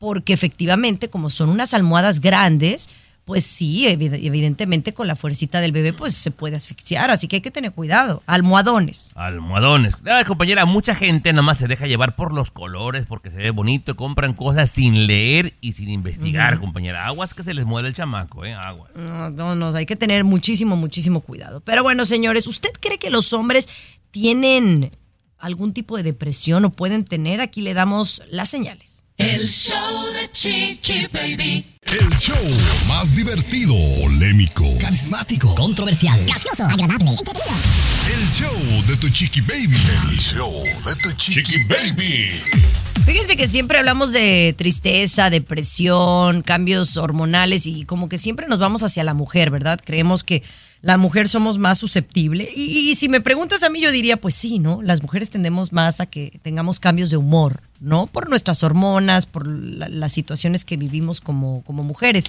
porque 0.00 0.32
efectivamente, 0.32 1.08
como 1.08 1.30
son 1.30 1.50
unas 1.50 1.72
almohadas 1.74 2.20
grandes, 2.20 2.88
pues 3.26 3.44
sí, 3.44 3.84
evi- 3.86 4.18
evidentemente 4.26 4.92
con 4.92 5.06
la 5.06 5.14
fuercita 5.14 5.60
del 5.60 5.70
bebé, 5.70 5.92
pues 5.92 6.14
se 6.14 6.32
puede 6.32 6.56
asfixiar. 6.56 7.10
Así 7.12 7.28
que 7.28 7.36
hay 7.36 7.42
que 7.42 7.50
tener 7.52 7.70
cuidado. 7.70 8.22
Almohadones. 8.26 9.10
Almohadones. 9.14 9.98
Ay, 10.06 10.24
compañera, 10.24 10.64
mucha 10.64 10.96
gente 10.96 11.32
nomás 11.32 11.58
se 11.58 11.68
deja 11.68 11.86
llevar 11.86 12.16
por 12.16 12.32
los 12.32 12.50
colores 12.50 13.04
porque 13.06 13.30
se 13.30 13.36
ve 13.36 13.50
bonito 13.50 13.92
y 13.92 13.94
compran 13.94 14.32
cosas 14.34 14.70
sin 14.70 15.06
leer 15.06 15.54
y 15.60 15.74
sin 15.74 15.90
investigar, 15.90 16.54
Ujú. 16.54 16.62
compañera. 16.62 17.06
Aguas 17.06 17.34
que 17.34 17.44
se 17.44 17.54
les 17.54 17.66
muere 17.66 17.86
el 17.86 17.94
chamaco, 17.94 18.44
¿eh? 18.44 18.54
Aguas. 18.54 18.96
No, 18.96 19.30
no, 19.30 19.54
no, 19.54 19.76
hay 19.76 19.86
que 19.86 19.96
tener 19.96 20.24
muchísimo, 20.24 20.74
muchísimo 20.74 21.20
cuidado. 21.20 21.60
Pero 21.60 21.84
bueno, 21.84 22.04
señores, 22.06 22.48
¿usted 22.48 22.70
cree 22.80 22.98
que 22.98 23.10
los 23.10 23.32
hombres 23.32 23.68
tienen 24.10 24.90
algún 25.38 25.72
tipo 25.72 25.96
de 25.96 26.02
depresión 26.02 26.64
o 26.64 26.70
pueden 26.72 27.04
tener? 27.04 27.40
Aquí 27.40 27.60
le 27.60 27.74
damos 27.74 28.22
las 28.30 28.48
señales. 28.48 28.99
El 29.20 29.46
show 29.46 30.06
de 30.14 30.32
Chiqui 30.32 31.06
Baby. 31.12 31.66
El 31.84 32.08
show 32.16 32.36
más 32.88 33.14
divertido, 33.14 33.74
polémico, 34.00 34.64
Carismático, 34.80 35.54
controversial, 35.56 36.18
gracioso, 36.24 36.64
agradable, 36.64 37.10
El 37.10 38.28
show 38.30 38.56
de 38.86 38.96
tu 38.96 39.10
chiqui 39.10 39.42
baby. 39.42 39.76
El 40.10 40.18
show 40.18 40.50
de 40.86 40.96
tu 41.02 41.12
chiqui 41.16 41.64
baby. 41.64 42.30
Fíjense 43.04 43.36
que 43.36 43.46
siempre 43.46 43.76
hablamos 43.76 44.12
de 44.12 44.54
tristeza, 44.56 45.28
depresión, 45.28 46.40
cambios 46.40 46.96
hormonales 46.96 47.66
y 47.66 47.84
como 47.84 48.08
que 48.08 48.16
siempre 48.16 48.48
nos 48.48 48.58
vamos 48.58 48.82
hacia 48.82 49.04
la 49.04 49.12
mujer, 49.12 49.50
¿verdad? 49.50 49.78
Creemos 49.84 50.24
que 50.24 50.42
la 50.82 50.96
mujer 50.96 51.28
somos 51.28 51.58
más 51.58 51.78
susceptible. 51.78 52.48
Y, 52.56 52.94
si 52.96 53.08
me 53.08 53.20
preguntas 53.20 53.62
a 53.62 53.68
mí, 53.70 53.80
yo 53.80 53.90
diría, 53.92 54.16
pues 54.16 54.34
sí, 54.34 54.58
¿no? 54.58 54.80
Las 54.82 55.02
mujeres 55.02 55.28
tendemos 55.30 55.72
más 55.72 56.00
a 56.00 56.06
que 56.06 56.40
tengamos 56.42 56.80
cambios 56.80 57.10
de 57.10 57.18
humor, 57.18 57.62
¿no? 57.80 58.06
Por 58.06 58.30
nuestras 58.30 58.62
hormonas, 58.62 59.26
por 59.26 59.46
la- 59.46 59.88
las 59.88 60.12
situaciones 60.12 60.64
que 60.64 60.76
vivimos 60.78 61.20
como, 61.20 61.62
como 61.64 61.84
mujeres 61.84 62.24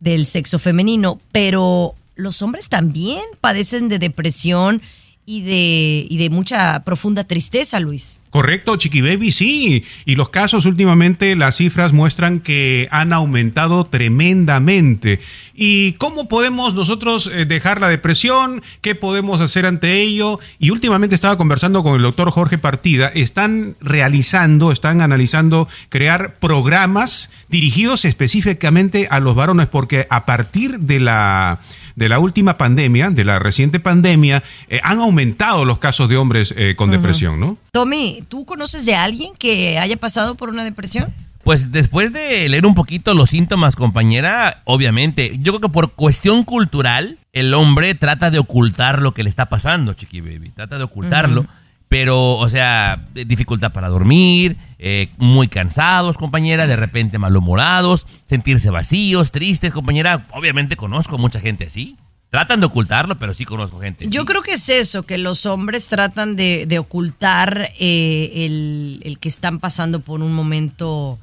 del 0.00 0.24
sexo 0.26 0.58
femenino. 0.58 1.20
Pero 1.30 1.94
los 2.14 2.40
hombres 2.40 2.68
también 2.70 3.22
padecen 3.40 3.88
de 3.88 3.98
depresión 3.98 4.80
y 5.26 5.42
de, 5.42 6.06
y 6.08 6.18
de 6.18 6.30
mucha 6.30 6.84
profunda 6.84 7.24
tristeza, 7.24 7.80
Luis. 7.80 8.20
Correcto, 8.34 8.76
Chiqui 8.76 9.00
Baby, 9.00 9.30
sí. 9.30 9.84
Y 10.04 10.16
los 10.16 10.28
casos 10.28 10.66
últimamente, 10.66 11.36
las 11.36 11.56
cifras 11.56 11.92
muestran 11.92 12.40
que 12.40 12.88
han 12.90 13.12
aumentado 13.12 13.84
tremendamente. 13.84 15.20
¿Y 15.54 15.92
cómo 15.92 16.26
podemos 16.26 16.74
nosotros 16.74 17.30
eh, 17.32 17.46
dejar 17.46 17.80
la 17.80 17.88
depresión? 17.88 18.60
¿Qué 18.80 18.96
podemos 18.96 19.40
hacer 19.40 19.66
ante 19.66 20.00
ello? 20.00 20.40
Y 20.58 20.70
últimamente 20.70 21.14
estaba 21.14 21.36
conversando 21.36 21.84
con 21.84 21.94
el 21.94 22.02
doctor 22.02 22.32
Jorge 22.32 22.58
Partida. 22.58 23.06
Están 23.06 23.76
realizando, 23.80 24.72
están 24.72 25.00
analizando 25.00 25.68
crear 25.88 26.34
programas 26.40 27.30
dirigidos 27.48 28.04
específicamente 28.04 29.06
a 29.10 29.20
los 29.20 29.36
varones, 29.36 29.68
porque 29.68 30.08
a 30.10 30.26
partir 30.26 30.80
de 30.80 30.98
la 30.98 31.60
de 31.96 32.08
la 32.08 32.18
última 32.18 32.56
pandemia, 32.58 33.10
de 33.10 33.24
la 33.24 33.38
reciente 33.38 33.80
pandemia, 33.80 34.42
eh, 34.68 34.80
han 34.82 34.98
aumentado 34.98 35.64
los 35.64 35.78
casos 35.78 36.08
de 36.08 36.16
hombres 36.16 36.54
eh, 36.56 36.74
con 36.76 36.90
depresión, 36.90 37.40
¿no? 37.40 37.56
Tommy, 37.72 38.24
¿tú 38.28 38.44
conoces 38.44 38.84
de 38.86 38.94
alguien 38.94 39.32
que 39.38 39.78
haya 39.78 39.96
pasado 39.96 40.34
por 40.34 40.48
una 40.48 40.64
depresión? 40.64 41.12
Pues 41.44 41.72
después 41.72 42.12
de 42.12 42.48
leer 42.48 42.64
un 42.64 42.74
poquito 42.74 43.12
los 43.12 43.30
síntomas, 43.30 43.76
compañera, 43.76 44.62
obviamente, 44.64 45.38
yo 45.40 45.52
creo 45.52 45.60
que 45.60 45.68
por 45.68 45.92
cuestión 45.92 46.42
cultural, 46.42 47.18
el 47.34 47.52
hombre 47.52 47.94
trata 47.94 48.30
de 48.30 48.38
ocultar 48.38 49.02
lo 49.02 49.12
que 49.12 49.22
le 49.22 49.28
está 49.28 49.46
pasando, 49.50 49.92
Chiqui 49.92 50.22
Baby. 50.22 50.50
Trata 50.50 50.78
de 50.78 50.84
ocultarlo. 50.84 51.46
Pero, 51.94 52.38
o 52.38 52.48
sea, 52.48 53.06
dificultad 53.14 53.72
para 53.72 53.88
dormir, 53.88 54.56
eh, 54.80 55.10
muy 55.16 55.46
cansados, 55.46 56.18
compañera, 56.18 56.66
de 56.66 56.74
repente 56.74 57.18
malhumorados, 57.18 58.08
sentirse 58.24 58.68
vacíos, 58.70 59.30
tristes, 59.30 59.72
compañera. 59.72 60.26
Obviamente 60.32 60.74
conozco 60.74 61.18
mucha 61.18 61.38
gente 61.38 61.66
así. 61.66 61.94
Tratan 62.30 62.58
de 62.58 62.66
ocultarlo, 62.66 63.16
pero 63.20 63.32
sí 63.32 63.44
conozco 63.44 63.78
gente. 63.78 64.08
Yo 64.08 64.24
creo 64.24 64.42
que 64.42 64.54
es 64.54 64.68
eso, 64.70 65.04
que 65.04 65.18
los 65.18 65.46
hombres 65.46 65.86
tratan 65.86 66.34
de, 66.34 66.66
de 66.66 66.80
ocultar 66.80 67.70
eh, 67.78 68.44
el, 68.44 69.00
el 69.04 69.20
que 69.20 69.28
están 69.28 69.60
pasando 69.60 70.00
por 70.00 70.20
un 70.20 70.32
momento 70.32 71.16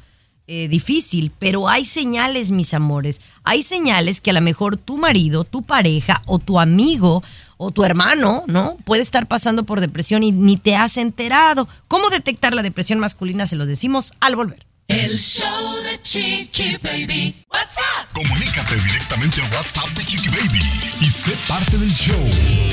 eh, 0.47 0.67
difícil, 0.67 1.32
pero 1.39 1.69
hay 1.69 1.86
señales, 1.86 2.51
mis 2.51 2.74
amores, 2.74 3.22
hay 3.43 3.63
señales 3.63 4.19
que 4.19 4.32
a 4.32 4.34
lo 4.34 4.41
mejor 4.41 4.76
tu 4.76 4.97
marido, 4.97 5.43
tu 5.43 5.61
pareja 5.61 6.22
o 6.26 6.39
tu 6.39 6.59
amigo 6.59 7.24
o 7.64 7.70
tu 7.70 7.84
hermano, 7.84 8.43
¿no? 8.47 8.76
Puede 8.86 9.03
estar 9.03 9.28
pasando 9.28 9.66
por 9.66 9.82
depresión 9.82 10.24
y 10.24 10.32
ni 10.32 10.57
te 10.57 10.76
has 10.76 10.97
enterado. 10.97 11.68
¿Cómo 11.88 12.09
detectar 12.09 12.55
la 12.55 12.64
depresión 12.64 12.97
masculina? 12.97 13.45
Se 13.45 13.55
lo 13.55 13.68
decimos 13.68 14.14
al 14.20 14.36
volver. 14.36 14.66
El 14.88 15.16
show 15.16 15.76
de 15.84 16.01
Chiqui 16.01 16.78
Baby. 16.82 17.36
What's 17.51 17.78
up? 17.78 18.07
Comunícate 18.14 18.78
directamente 18.78 19.41
a 19.41 19.43
WhatsApp 19.55 19.89
de 19.89 20.03
Chiqui 20.03 20.30
Baby 20.30 20.59
y 21.01 21.05
sé 21.05 21.38
parte 21.47 21.78
del 21.78 21.93
show. 21.93 22.18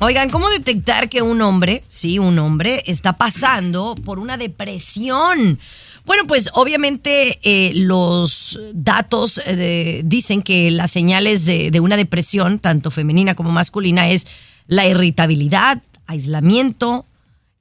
Oigan, 0.00 0.30
¿cómo 0.30 0.48
detectar 0.48 1.08
que 1.08 1.22
un 1.22 1.42
hombre, 1.42 1.82
sí, 1.88 2.20
un 2.20 2.38
hombre, 2.38 2.84
está 2.86 3.14
pasando 3.14 3.96
por 4.04 4.20
una 4.20 4.36
depresión? 4.36 5.58
Bueno, 6.06 6.24
pues 6.28 6.50
obviamente 6.54 7.40
eh, 7.42 7.72
los 7.74 8.60
datos 8.74 9.40
eh, 9.44 10.02
dicen 10.04 10.42
que 10.42 10.70
las 10.70 10.92
señales 10.92 11.46
de, 11.46 11.80
una 11.80 11.96
depresión, 11.96 12.60
tanto 12.60 12.92
femenina 12.92 13.34
como 13.34 13.50
masculina, 13.50 14.08
es 14.08 14.28
la 14.68 14.86
irritabilidad, 14.86 15.82
aislamiento, 16.06 17.04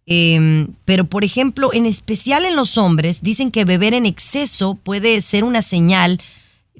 eh, 0.06 0.68
pero 0.86 1.06
por 1.06 1.24
ejemplo, 1.24 1.74
en 1.74 1.88
especial 1.88 2.46
en 2.46 2.56
los 2.56 2.78
hombres, 2.78 3.24
dicen 3.24 3.50
que 3.50 3.66
beber 3.66 3.96
en 3.96 4.06
exceso 4.06 4.76
puede 4.76 5.22
ser 5.22 5.44
una 5.44 5.64
señal, 5.64 6.22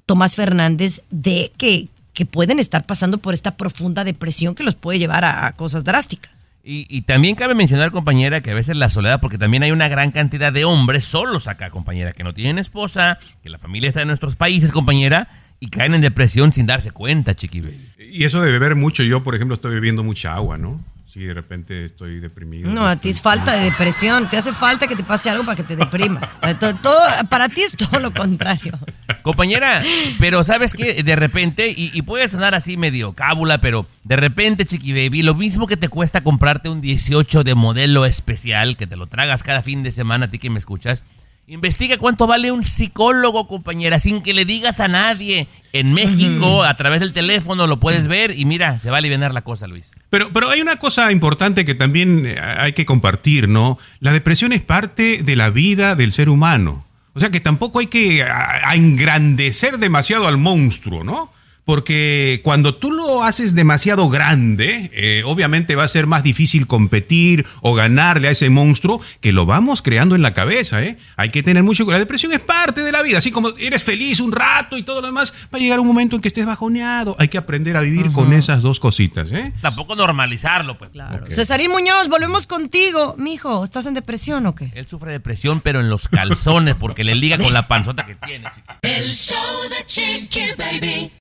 Tomás 0.06 0.36
Fernández, 0.36 1.02
de 1.10 1.52
que, 1.58 1.88
que 2.18 2.26
pueden 2.26 2.58
estar 2.58 2.84
pasando 2.84 3.20
por 3.20 3.36
esta 3.36 3.58
profunda 3.58 4.04
depresión 4.04 4.56
que 4.56 4.64
los 4.64 4.74
puede 4.74 4.98
llevar 4.98 5.24
a, 5.24 5.46
a 5.46 5.52
cosas 5.52 5.84
drásticas. 5.84 6.48
Y, 6.64 6.88
y 6.90 7.04
también 7.04 7.36
cabe 7.36 7.54
mencionar, 7.54 7.92
compañera, 7.92 8.42
que 8.42 8.50
a 8.50 8.56
veces 8.56 8.76
la 8.76 8.90
soledad, 8.90 9.22
porque 9.22 9.38
también 9.38 9.62
hay 9.62 9.70
una 9.70 9.88
gran 9.88 10.10
cantidad 10.10 10.52
de 10.52 10.66
hombres 10.66 11.06
solos 11.06 11.48
acá, 11.48 11.70
compañera, 11.70 12.14
que 12.14 12.24
no 12.24 12.34
tienen 12.34 12.58
esposa, 12.58 13.20
que 13.44 13.52
la 13.52 13.60
familia 13.60 13.90
está 13.90 14.02
en 14.02 14.08
nuestros 14.08 14.36
países, 14.36 14.72
compañera, 14.72 15.28
y 15.60 15.68
caen 15.68 15.94
en 15.94 16.02
depresión 16.02 16.52
sin 16.54 16.66
darse 16.66 16.90
cuenta, 16.90 17.36
chiqui. 17.36 17.62
Y 18.00 18.24
eso 18.24 18.42
de 18.42 18.52
beber 18.52 18.76
mucho, 18.76 19.04
yo 19.04 19.22
por 19.22 19.36
ejemplo 19.36 19.54
estoy 19.54 19.76
bebiendo 19.76 20.04
mucha 20.04 20.34
agua, 20.34 20.58
¿no? 20.58 20.84
Si 21.18 21.26
de 21.26 21.34
repente 21.34 21.84
estoy 21.84 22.20
deprimido. 22.20 22.70
No, 22.70 22.86
a 22.86 22.96
ti 22.96 23.10
es 23.10 23.24
falta 23.24 23.56
de 23.56 23.64
depresión, 23.72 24.30
te 24.30 24.38
hace 24.38 24.54
falta 24.54 24.86
que 24.86 24.96
te 24.96 25.04
pase 25.04 25.32
algo 25.32 25.44
para 25.46 25.56
que 25.56 25.64
te 25.64 25.76
deprimas. 25.76 26.38
Todo, 26.60 26.76
todo- 26.76 27.02
para 27.28 27.50
ti 27.50 27.62
es 27.64 27.76
todo 27.76 28.00
lo 28.00 28.14
contrario. 28.14 28.78
Compañera, 29.24 29.82
pero 30.20 30.44
sabes 30.44 30.74
que 30.74 31.02
de 31.02 31.16
repente, 31.16 31.70
y, 31.76 31.90
y 31.92 32.04
puede 32.04 32.28
sonar 32.28 32.54
así 32.54 32.78
medio 32.78 33.14
cábula, 33.14 33.58
pero 33.58 33.88
de 34.04 34.16
repente, 34.16 34.66
chiqui 34.66 34.94
baby, 34.94 35.24
lo 35.24 35.34
mismo 35.34 35.66
que 35.66 35.76
te 35.76 35.90
cuesta 35.90 36.22
comprarte 36.22 36.70
un 36.70 36.82
18 36.82 37.44
de 37.44 37.56
modelo 37.56 38.06
especial, 38.06 38.78
que 38.78 38.86
te 38.86 38.96
lo 38.96 39.08
tragas 39.08 39.42
cada 39.42 39.64
fin 39.64 39.82
de 39.82 39.90
semana, 39.90 40.26
a 40.26 40.30
ti 40.30 40.38
que 40.38 40.52
me 40.52 40.60
escuchas, 40.60 41.02
investiga 41.50 41.98
cuánto 41.98 42.28
vale 42.28 42.52
un 42.52 42.64
psicólogo, 42.64 43.48
compañera, 43.48 44.00
sin 44.00 44.22
que 44.22 44.34
le 44.34 44.44
digas 44.46 44.80
a 44.82 44.88
nadie. 44.90 45.48
En 45.74 45.94
México, 45.94 46.64
a 46.64 46.74
través 46.76 47.00
del 47.00 47.14
teléfono, 47.14 47.68
lo 47.68 47.80
puedes 47.80 48.08
ver 48.08 48.38
y 48.38 48.46
mira, 48.46 48.80
se 48.80 48.90
va 48.90 48.98
a 48.98 49.00
aliviar 49.00 49.34
la 49.34 49.42
cosa, 49.44 49.66
Luis. 49.68 49.92
Pero, 50.10 50.32
pero 50.34 50.50
hay 50.50 50.60
una 50.62 50.76
cosa 50.78 51.12
importante 51.12 51.64
que 51.66 51.74
también 51.76 52.26
eh, 52.26 52.38
hay 52.40 52.74
que 52.74 52.86
compartir, 52.86 53.48
¿no? 53.48 53.78
La 54.00 54.12
depresión 54.12 54.52
es 54.54 54.62
parte 54.62 55.22
de 55.24 55.36
la 55.36 55.50
vida 55.50 55.96
del 55.96 56.12
ser 56.12 56.30
humano. 56.30 56.86
O 57.14 57.20
sea 57.20 57.30
que 57.32 57.40
tampoco 57.40 57.80
hay 57.80 57.88
que 57.88 58.24
a- 58.24 58.70
a 58.70 58.76
engrandecer 58.76 59.78
demasiado 59.80 60.28
al 60.28 60.38
monstruo, 60.38 61.04
¿no? 61.04 61.32
Porque 61.68 62.40
cuando 62.46 62.76
tú 62.76 62.94
lo 62.94 63.26
haces 63.26 63.54
demasiado 63.54 64.08
grande, 64.08 64.90
eh, 64.94 65.24
obviamente 65.26 65.76
va 65.76 65.84
a 65.84 65.90
ser 65.90 66.08
más 66.08 66.24
difícil 66.24 66.66
competir 66.66 67.46
o 67.60 67.74
ganarle 67.74 68.30
a 68.30 68.32
ese 68.32 68.50
monstruo 68.50 69.02
que 69.20 69.34
lo 69.34 69.46
vamos 69.46 69.82
creando 69.82 70.16
en 70.16 70.22
la 70.22 70.34
cabeza, 70.34 70.82
¿eh? 70.82 70.98
Hay 71.18 71.28
que 71.28 71.44
tener 71.44 71.64
mucho... 71.64 71.84
La 71.92 72.00
depresión 72.00 72.32
es 72.32 72.40
parte 72.40 72.84
de 72.84 72.94
la 72.94 73.04
vida, 73.04 73.18
así 73.18 73.32
como 73.32 73.50
eres 73.60 73.84
feliz 73.84 74.22
un 74.22 74.32
rato 74.32 74.78
y 74.78 74.84
todo 74.84 75.02
lo 75.02 75.08
demás, 75.08 75.34
va 75.54 75.58
a 75.58 75.60
llegar 75.60 75.82
un 75.82 75.88
momento 75.88 76.16
en 76.16 76.22
que 76.22 76.30
estés 76.30 76.46
bajoneado. 76.46 77.18
Hay 77.20 77.28
que 77.28 77.38
aprender 77.38 77.76
a 77.76 77.82
vivir 77.82 78.14
con 78.14 78.32
esas 78.32 78.62
dos 78.62 78.80
cositas, 78.80 79.34
¿eh? 79.34 79.52
Tampoco 79.62 79.98
normalizarlo, 79.98 80.78
pues. 80.78 80.92
Cesarín 81.28 81.72
Muñoz, 81.72 82.08
volvemos 82.08 82.48
contigo. 82.48 83.16
Mijo, 83.18 83.66
¿estás 83.66 83.88
en 83.88 83.94
depresión 83.94 84.46
o 84.46 84.56
qué? 84.56 84.72
Él 84.74 84.88
sufre 84.88 85.12
depresión, 85.12 85.60
pero 85.60 85.82
en 85.82 85.90
los 85.90 86.08
calzones, 86.08 86.76
porque 86.76 87.04
le 87.04 87.14
liga 87.16 87.38
con 87.38 87.52
la 87.52 87.68
panzota 87.68 88.06
que 88.06 88.16
tiene. 88.16 88.48
El 88.84 89.10
show 89.10 89.36
de 89.70 89.86
Chiqui 89.86 90.52
Baby. 90.58 91.12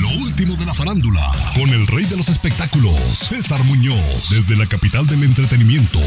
Lo 0.00 0.08
último 0.22 0.56
de 0.56 0.64
la 0.64 0.72
farándula, 0.72 1.20
con 1.54 1.68
el 1.68 1.86
rey 1.86 2.04
de 2.06 2.16
los 2.16 2.28
espectáculos, 2.30 2.59
César 3.40 3.64
Muñoz, 3.64 4.28
desde 4.28 4.54
la 4.54 4.66
capital 4.66 5.06
del 5.06 5.24
entretenimiento, 5.24 5.98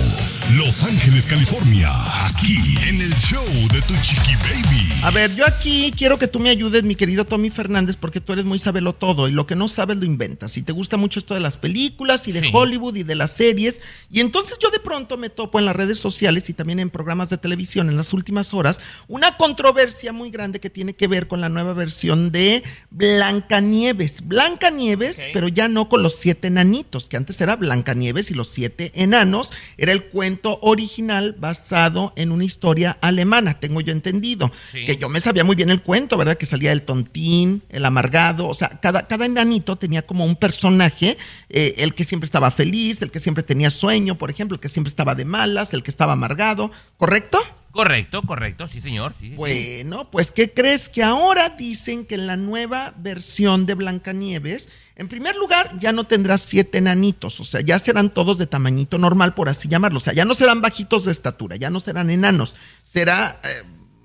Los 0.56 0.84
Ángeles, 0.84 1.26
California, 1.26 1.90
aquí 2.28 2.56
en 2.88 3.02
el 3.02 3.12
show 3.16 3.44
de 3.74 3.82
tu 3.82 3.96
chiqui 4.04 4.36
baby. 4.36 4.88
A 5.02 5.10
ver, 5.10 5.34
yo 5.36 5.44
aquí 5.48 5.92
quiero 5.98 6.20
que 6.20 6.28
tú 6.28 6.40
me 6.40 6.52
ayudes, 6.52 6.84
mi 6.84 6.94
querido 6.96 7.26
Tommy 7.26 7.50
Fernández, 7.50 7.96
porque 8.00 8.22
tú 8.22 8.34
eres 8.34 8.46
muy 8.46 8.60
sabelo 8.60 8.94
todo 8.94 9.28
y 9.28 9.32
lo 9.32 9.48
que 9.48 9.56
no 9.56 9.68
sabes 9.68 9.98
lo 9.98 10.06
inventas. 10.06 10.58
Y 10.58 10.62
te 10.62 10.74
gusta 10.74 10.96
mucho 10.96 11.18
esto 11.18 11.34
de 11.34 11.40
las 11.40 11.58
películas 11.58 12.28
y 12.28 12.34
de 12.34 12.42
Sí. 12.42 12.50
Hollywood 12.54 12.98
y 12.98 13.04
de 13.04 13.16
las 13.16 13.32
series. 13.32 13.82
Y 14.12 14.20
entonces 14.20 14.60
yo 14.62 14.70
de 14.70 14.80
pronto 14.80 15.18
me 15.18 15.32
topo 15.32 15.58
en 15.58 15.66
las 15.66 15.76
redes 15.76 15.98
sociales 16.00 16.50
y 16.50 16.54
también 16.54 16.80
en 16.80 16.92
programas 16.92 17.32
de 17.32 17.40
televisión 17.40 17.90
en 17.90 17.98
las 17.98 18.14
últimas 18.14 18.54
horas 18.54 18.80
una 19.08 19.38
controversia 19.38 20.14
muy 20.14 20.30
grande 20.30 20.60
que 20.60 20.70
tiene 20.70 20.94
que 20.94 21.08
ver 21.08 21.28
con 21.28 21.42
la 21.42 21.50
nueva 21.50 21.74
versión 21.74 22.32
de 22.32 22.62
Blancanieves. 22.92 24.28
Blancanieves, 24.28 25.26
pero 25.34 25.48
ya 25.48 25.68
no 25.68 25.90
con 25.90 26.04
los 26.04 26.14
siete 26.16 26.46
enanitos, 26.48 27.10
que 27.10 27.23
antes 27.24 27.40
era 27.40 27.56
Blancanieves 27.56 28.32
y 28.32 28.34
los 28.34 28.50
siete 28.50 28.92
enanos. 28.96 29.54
Era 29.78 29.94
el 29.94 30.04
cuento 30.04 30.60
original 30.62 31.38
basado 31.40 32.12
en 32.18 32.34
una 32.34 32.44
historia 32.44 32.98
alemana, 33.00 33.60
tengo 33.60 33.80
yo 33.80 33.94
entendido. 33.94 34.52
Sí. 34.74 34.84
Que 34.84 34.98
yo 34.98 35.08
me 35.08 35.22
sabía 35.22 35.46
muy 35.46 35.56
bien 35.56 35.70
el 35.70 35.82
cuento, 35.82 36.18
¿verdad? 36.18 36.38
Que 36.38 36.46
salía 36.46 36.74
el 36.74 36.82
tontín, 36.82 37.62
el 37.70 37.86
amargado, 37.86 38.50
o 38.50 38.54
sea, 38.54 38.68
cada, 38.82 39.08
cada 39.08 39.26
enanito 39.26 39.78
tenía 39.78 40.02
como 40.02 40.26
un 40.26 40.36
personaje, 40.36 41.18
eh, 41.50 41.76
el 41.78 41.94
que 41.94 42.04
siempre 42.04 42.26
estaba 42.26 42.52
feliz, 42.52 43.02
el 43.02 43.10
que 43.10 43.22
siempre 43.22 43.44
tenía 43.44 43.70
sueño, 43.70 44.18
por 44.18 44.30
ejemplo, 44.30 44.56
el 44.56 44.62
que 44.62 44.70
siempre 44.70 44.90
estaba 44.90 45.16
de 45.16 45.24
malas, 45.24 45.74
el 45.74 45.82
que 45.82 45.92
estaba 45.92 46.12
amargado, 46.14 46.72
¿correcto? 46.98 47.40
Correcto, 47.74 48.22
correcto, 48.22 48.68
sí, 48.68 48.82
señor. 48.82 49.16
Bueno, 49.36 50.08
pues 50.12 50.32
¿qué 50.32 50.54
crees? 50.54 50.90
Que 50.90 51.02
ahora 51.02 51.50
dicen 51.50 52.06
que 52.06 52.14
en 52.14 52.28
la 52.28 52.38
nueva 52.38 52.94
versión 52.98 53.66
de 53.66 53.74
Blancanieves, 53.74 54.70
en 54.96 55.08
primer 55.08 55.36
lugar, 55.36 55.72
ya 55.80 55.92
no 55.92 56.04
tendrá 56.04 56.38
siete 56.38 56.78
enanitos, 56.78 57.40
o 57.40 57.44
sea, 57.44 57.62
ya 57.62 57.80
serán 57.80 58.12
todos 58.12 58.38
de 58.38 58.46
tamañito 58.46 59.00
normal, 59.00 59.34
por 59.34 59.50
así 59.50 59.70
llamarlo. 59.70 59.98
O 59.98 60.02
sea, 60.02 60.14
ya 60.14 60.24
no 60.24 60.36
serán 60.36 60.62
bajitos 60.62 61.06
de 61.06 61.12
estatura, 61.12 61.56
ya 61.56 61.72
no 61.72 61.80
serán 61.80 62.12
enanos. 62.12 62.56
Será 62.84 63.40
eh, 63.44 63.48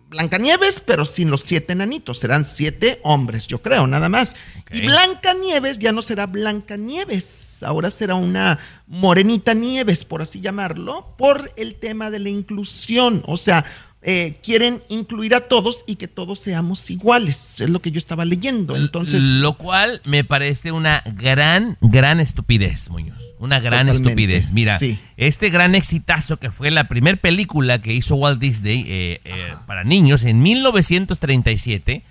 Blancanieves, 0.09 0.81
pero 0.81 1.05
sin 1.05 1.31
los 1.31 1.43
siete 1.43 1.75
enanitos. 1.75 2.19
Serán 2.19 2.45
siete 2.45 2.99
hombres, 3.03 3.47
yo 3.47 3.61
creo, 3.61 3.87
nada 3.87 4.09
más. 4.09 4.35
Y 4.71 4.81
Blancanieves 4.81 5.79
ya 5.79 5.93
no 5.93 6.03
será 6.03 6.27
Blancanieves, 6.27 7.63
ahora 7.63 7.91
será 7.91 8.15
una 8.15 8.59
morenita 8.87 9.55
Nieves, 9.55 10.05
por 10.05 10.23
así 10.23 10.41
llamarlo, 10.41 11.15
por 11.17 11.53
el 11.57 11.75
tema 11.75 12.11
de 12.11 12.19
la 12.19 12.31
inclusión. 12.31 13.23
O 13.27 13.37
sea, 13.37 13.65
eh, 14.03 14.37
quieren 14.45 14.81
incluir 14.89 15.35
a 15.35 15.41
todos 15.41 15.81
y 15.87 15.97
que 15.97 16.07
todos 16.07 16.39
seamos 16.39 16.89
iguales. 16.91 17.61
Es 17.61 17.69
lo 17.69 17.81
que 17.81 17.91
yo 17.91 17.99
estaba 17.99 18.25
leyendo. 18.25 18.77
Entonces, 18.77 19.25
Lo 19.25 19.55
cual 19.55 20.01
me 20.05 20.23
parece 20.23 20.71
una 20.71 21.03
gran, 21.17 21.77
gran 21.81 22.21
estupidez, 22.21 22.91
Muñoz. 22.91 23.35
Una 23.41 23.59
gran 23.59 23.87
Totalmente, 23.87 24.09
estupidez. 24.09 24.53
Mira, 24.53 24.79
sí. 24.79 24.99
este 25.17 25.51
gran 25.51 25.75
exitazo 25.75 26.39
que 26.39 26.51
fue 26.51 26.71
la 26.71 26.85
primera 26.85 27.17
película 27.17 27.81
que 27.81 27.93
hizo 27.93 28.15
Walt 28.15 28.41
Disney 28.41 28.85
eh, 28.87 29.21
eh, 29.25 29.55
para 29.67 29.83
niños 29.83 30.25
en 30.25 30.43
1937 30.43 32.03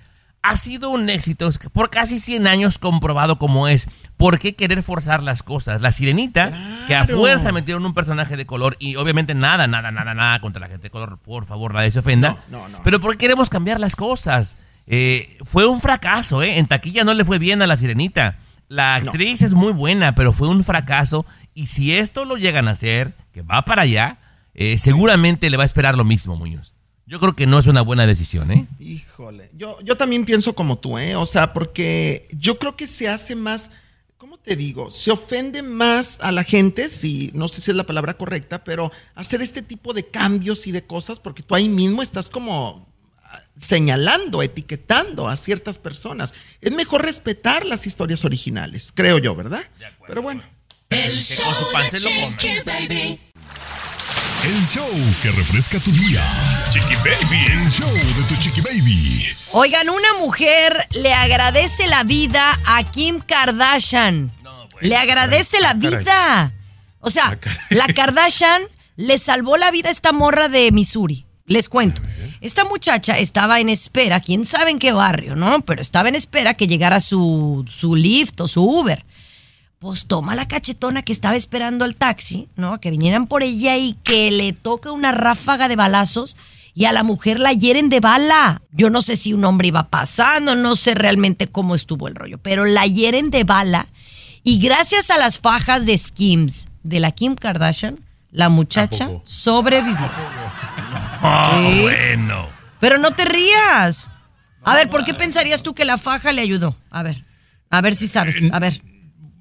ha 0.48 0.56
sido 0.56 0.89
un 0.89 1.10
éxito 1.10 1.50
por 1.74 1.89
casi 1.89 2.20
100 2.20 2.48
años 2.48 2.78
comprobado 2.78 3.38
como 3.38 3.68
es. 3.68 3.89
¿Por 4.16 4.39
qué 4.39 4.56
querer 4.56 4.82
forzar 4.82 5.22
las 5.22 5.43
cosas? 5.43 5.82
La 5.82 5.91
sirenita, 5.91 6.86
que 6.88 6.95
a 6.95 7.06
fuerza 7.06 7.52
metieron 7.52 7.86
un 7.86 7.93
personaje 7.93 8.38
de 8.38 8.45
color 8.45 8.78
y 8.80 8.95
obviamente 8.95 9.36
nada, 9.36 9.68
nada, 9.68 9.91
nada, 9.91 10.14
nada 10.14 10.39
contra 10.39 10.62
la 10.62 10.68
gente 10.68 10.84
de 10.84 10.89
color, 10.89 11.20
por 11.20 11.45
favor, 11.45 11.74
nadie 11.74 11.91
se 11.91 12.00
ofenda. 12.00 12.38
No, 12.50 12.60
no, 12.60 12.70
no. 12.70 12.84
Pero 12.84 13.00
¿por 13.02 13.12
qué 13.12 13.18
queremos 13.18 13.50
cambiar 13.50 13.80
las 13.80 13.95
cosas? 13.98 14.56
Eh, 14.88 15.38
fue 15.43 15.66
un 15.66 15.82
fracaso, 15.82 16.41
¿eh? 16.41 16.58
En 16.58 16.68
taquilla 16.68 17.04
no 17.04 17.14
le 17.14 17.26
fue 17.26 17.39
bien 17.39 17.62
a 17.62 17.68
la 17.68 17.76
sirenita. 17.76 18.38
La 18.70 18.95
actriz 18.95 19.41
es 19.41 19.54
muy 19.54 19.74
buena, 19.74 20.16
pero 20.16 20.32
fue 20.32 20.48
un 20.48 20.64
fracaso. 20.64 21.26
Y 21.54 21.68
si 21.68 21.93
esto 21.93 22.24
lo 22.24 22.38
llegan 22.38 22.70
a 22.70 22.72
hacer, 22.72 23.14
que 23.34 23.41
va 23.41 23.64
para 23.64 23.82
allá, 23.82 24.18
eh, 24.54 24.78
seguramente 24.78 25.50
le 25.50 25.58
va 25.58 25.64
a 25.64 25.66
esperar 25.66 25.98
lo 25.98 26.06
mismo, 26.06 26.38
Muñoz. 26.38 26.76
Yo 27.08 27.22
creo 27.22 27.38
que 27.38 27.47
no 27.47 27.58
es 27.58 27.68
una 27.68 27.82
buena 27.82 28.05
decisión, 28.05 28.51
¿eh? 28.51 28.68
Híjole, 28.80 29.49
yo, 29.53 29.80
yo 29.82 29.95
también 29.95 30.26
pienso 30.26 30.53
como 30.53 30.78
tú, 30.78 30.97
¿eh? 30.97 31.16
O 31.16 31.26
sea, 31.26 31.53
porque 31.53 32.28
yo 32.34 32.60
creo 32.60 32.76
que 32.76 32.86
se 32.86 33.08
hace 33.08 33.34
más, 33.34 33.70
¿cómo 34.18 34.38
te 34.38 34.58
digo? 34.58 34.91
Se 34.91 35.12
ofende 35.12 35.64
más 35.64 36.20
a 36.20 36.34
la 36.34 36.43
gente, 36.43 36.89
si 36.89 37.32
no 37.34 37.47
sé 37.47 37.62
si 37.62 37.72
es 37.72 37.78
la 37.78 37.86
palabra 37.86 38.18
correcta, 38.18 38.66
pero 38.66 38.91
hacer 39.16 39.41
este 39.41 39.62
tipo 39.62 39.93
de 39.93 40.05
cambios 40.05 40.68
y 40.68 40.74
de 40.74 40.86
cosas, 40.86 41.22
porque 41.22 41.43
tú 41.43 41.55
ahí 41.55 41.70
mismo 41.70 42.01
estás 42.01 42.30
como 42.30 42.93
ah, 43.24 43.41
señalando, 43.58 44.43
etiquetando 44.43 45.30
a 45.30 45.38
ciertas 45.38 45.80
personas. 45.80 46.34
Es 46.60 46.74
mejor 46.74 47.05
respetar 47.05 47.66
las 47.66 47.88
historias 47.88 48.26
originales, 48.26 48.91
creo 48.93 49.18
yo, 49.18 49.34
¿verdad? 49.34 49.64
Pero 50.05 50.22
bueno. 50.22 50.43
El 50.89 50.99
Que 50.99 51.08
con 51.08 51.18
su 51.18 51.41
show 51.41 51.72
pan 51.74 51.89
se 51.89 51.99
de 51.99 52.03
lo 52.03 52.38
come. 52.38 53.20
El 54.44 54.66
show 54.66 54.88
que 55.22 55.32
refresca 55.32 55.80
tu 55.80 55.92
día. 55.92 56.24
Chiqui 56.72 56.96
Baby. 56.98 57.46
El 57.52 57.70
show 57.70 57.92
de 57.92 58.24
tu 58.28 58.36
Chiqui 58.42 58.62
Baby. 58.62 59.26
Oigan, 59.52 59.90
una 59.90 60.14
mujer 60.20 60.88
le 60.92 61.14
agradece 61.14 61.88
la 61.88 62.04
vida 62.04 62.58
a 62.66 62.84
Kim 62.84 63.20
Kardashian. 63.20 64.32
le 64.82 64.96
agradece 64.96 65.60
la 65.60 65.74
vida. 65.74 66.54
O 67.00 67.10
sea, 67.10 67.38
la 67.70 67.88
Kardashian 67.88 68.62
le 68.96 69.18
salvó 69.18 69.58
la 69.58 69.72
vida 69.72 69.90
a 69.90 69.92
esta 69.92 70.12
morra 70.12 70.48
de 70.50 70.72
Missouri. 70.72 71.26
Les 71.46 71.68
cuento. 71.70 72.02
Esta 72.42 72.64
muchacha 72.66 73.18
estaba 73.18 73.60
en 73.60 73.70
espera, 73.70 74.20
quién 74.20 74.46
sabe 74.46 74.70
en 74.72 74.80
qué 74.80 74.92
barrio, 74.92 75.36
¿no? 75.36 75.62
Pero 75.62 75.82
estaba 75.82 76.10
en 76.10 76.16
espera 76.16 76.54
que 76.54 76.68
llegara 76.68 77.00
su, 77.00 77.66
su 77.68 77.96
Lyft 77.96 78.40
o 78.42 78.48
su 78.48 78.64
Uber. 78.64 79.04
Pues 79.80 80.05
toma 80.05 80.34
la 80.34 80.47
cachetona 80.47 81.03
que 81.03 81.13
estaba 81.13 81.36
esperando 81.36 81.86
al 81.86 81.95
taxi, 81.95 82.49
¿no? 82.55 82.80
Que 82.80 82.89
vinieran 82.89 83.28
por 83.28 83.43
ella 83.43 83.78
y 83.78 83.93
que 84.03 84.32
le 84.32 84.51
toca 84.53 84.91
una 84.91 85.11
ráfaga 85.11 85.67
de 85.67 85.75
balazos 85.75 86.36
y 86.73 86.86
a 86.86 86.91
la 86.91 87.03
mujer 87.03 87.39
la 87.39 87.53
hieren 87.53 87.89
de 87.89 87.99
bala. 87.99 88.61
Yo 88.71 88.89
no 88.89 89.01
sé 89.01 89.15
si 89.15 89.34
un 89.34 89.45
hombre 89.45 89.67
iba 89.67 89.89
pasando, 89.89 90.55
no 90.55 90.75
sé 90.75 90.95
realmente 90.95 91.47
cómo 91.47 91.75
estuvo 91.75 92.07
el 92.07 92.15
rollo, 92.15 92.39
pero 92.39 92.65
la 92.65 92.88
hieren 92.88 93.30
de 93.30 93.43
bala 93.43 93.88
y 94.43 94.59
gracias 94.59 95.11
a 95.11 95.17
las 95.17 95.39
fajas 95.39 95.86
de 95.86 95.97
Skims 95.97 96.67
de 96.82 96.99
la 96.99 97.11
Kim 97.11 97.36
Kardashian, 97.36 97.99
la 98.32 98.49
muchacha 98.49 99.09
sobrevivió. 99.23 100.09
Sí. 101.21 101.82
bueno. 101.82 102.47
Pero 102.80 102.97
no 102.97 103.11
te 103.11 103.25
rías. 103.25 104.11
A 104.63 104.75
ver, 104.75 104.89
¿por 104.89 105.03
qué 105.03 105.13
pensarías 105.13 105.63
tú 105.63 105.73
que 105.73 105.86
la 105.86 105.97
faja 105.97 106.32
le 106.32 106.41
ayudó? 106.41 106.75
A 106.91 107.03
ver, 107.03 107.23
a 107.69 107.82
ver 107.82 107.93
si 107.93 108.07
sabes, 108.07 108.49
a 108.51 108.59
ver. 108.59 108.82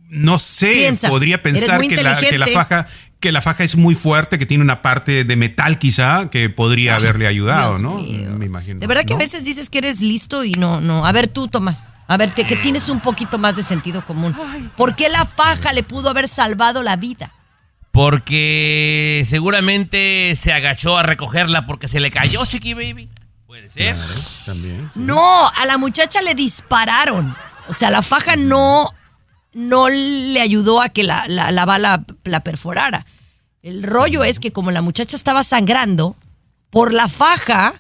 No 0.09 0.39
sé, 0.39 0.73
Piensa, 0.73 1.09
podría 1.09 1.43
pensar 1.43 1.81
que 1.81 1.97
la, 1.97 2.19
que 2.19 2.39
la 2.39 2.47
faja 2.47 2.87
que 3.21 3.33
la 3.33 3.41
faja 3.43 3.65
es 3.65 3.77
muy 3.77 3.95
fuerte, 3.95 4.39
que 4.39 4.47
tiene 4.47 4.63
una 4.63 4.83
parte 4.83 5.25
de 5.25 5.37
metal 5.37 5.79
quizá 5.79 6.31
que 6.31 6.51
podría 6.51 6.97
haberle 6.97 7.27
ayudado, 7.27 7.71
Dios 7.71 7.81
¿no? 7.83 7.97
mío. 7.97 8.31
Me 8.31 8.47
imagino. 8.47 8.79
De 8.79 8.87
verdad 8.87 9.05
que 9.05 9.15
a 9.15 9.17
veces 9.19 9.45
dices 9.45 9.71
que 9.71 9.79
eres 9.79 10.01
listo 10.01 10.45
y 10.45 10.53
no, 10.53 10.81
no. 10.81 11.07
A 11.07 11.13
ver 11.13 11.29
tú, 11.29 11.49
Tomás. 11.49 11.89
A 12.09 12.17
ver, 12.17 12.33
que, 12.33 12.47
que 12.47 12.57
tienes 12.57 12.89
un 12.89 13.01
poquito 13.01 13.39
más 13.39 13.57
de 13.57 13.63
sentido 13.63 14.05
común. 14.05 14.35
¿Por 14.77 14.95
qué 14.95 15.09
la 15.09 15.25
faja 15.25 15.73
le 15.73 15.83
pudo 15.83 16.11
haber 16.11 16.29
salvado 16.29 16.83
la 16.83 16.97
vida? 16.97 17.33
Porque 17.91 19.23
seguramente 19.25 20.35
se 20.37 20.53
agachó 20.53 20.99
a 20.99 21.03
recogerla 21.03 21.67
porque 21.67 21.89
se 21.89 21.99
le 21.99 22.11
cayó, 22.11 22.45
Chiqui 22.45 22.75
Baby. 22.75 23.09
Puede 23.47 23.71
ser. 23.71 23.97
También. 24.45 24.91
No, 24.95 25.49
a 25.49 25.65
la 25.67 25.79
muchacha 25.79 26.21
le 26.21 26.35
dispararon. 26.35 27.35
O 27.69 27.73
sea, 27.73 27.91
la 27.91 28.03
faja 28.03 28.37
no, 28.37 28.87
no 29.57 29.89
le 29.89 30.39
ayudó 30.43 30.83
a 30.83 30.91
que 30.91 31.03
la, 31.03 31.25
la, 31.29 31.51
la 31.51 31.65
bala 31.65 32.05
la 32.25 32.41
perforara. 32.41 33.07
El 33.63 33.83
rollo 33.83 34.23
es 34.23 34.39
que 34.39 34.53
como 34.53 34.71
la 34.71 34.83
muchacha 34.83 35.17
estaba 35.17 35.43
sangrando, 35.43 36.15
por 36.69 36.93
la 36.93 37.09
faja 37.09 37.73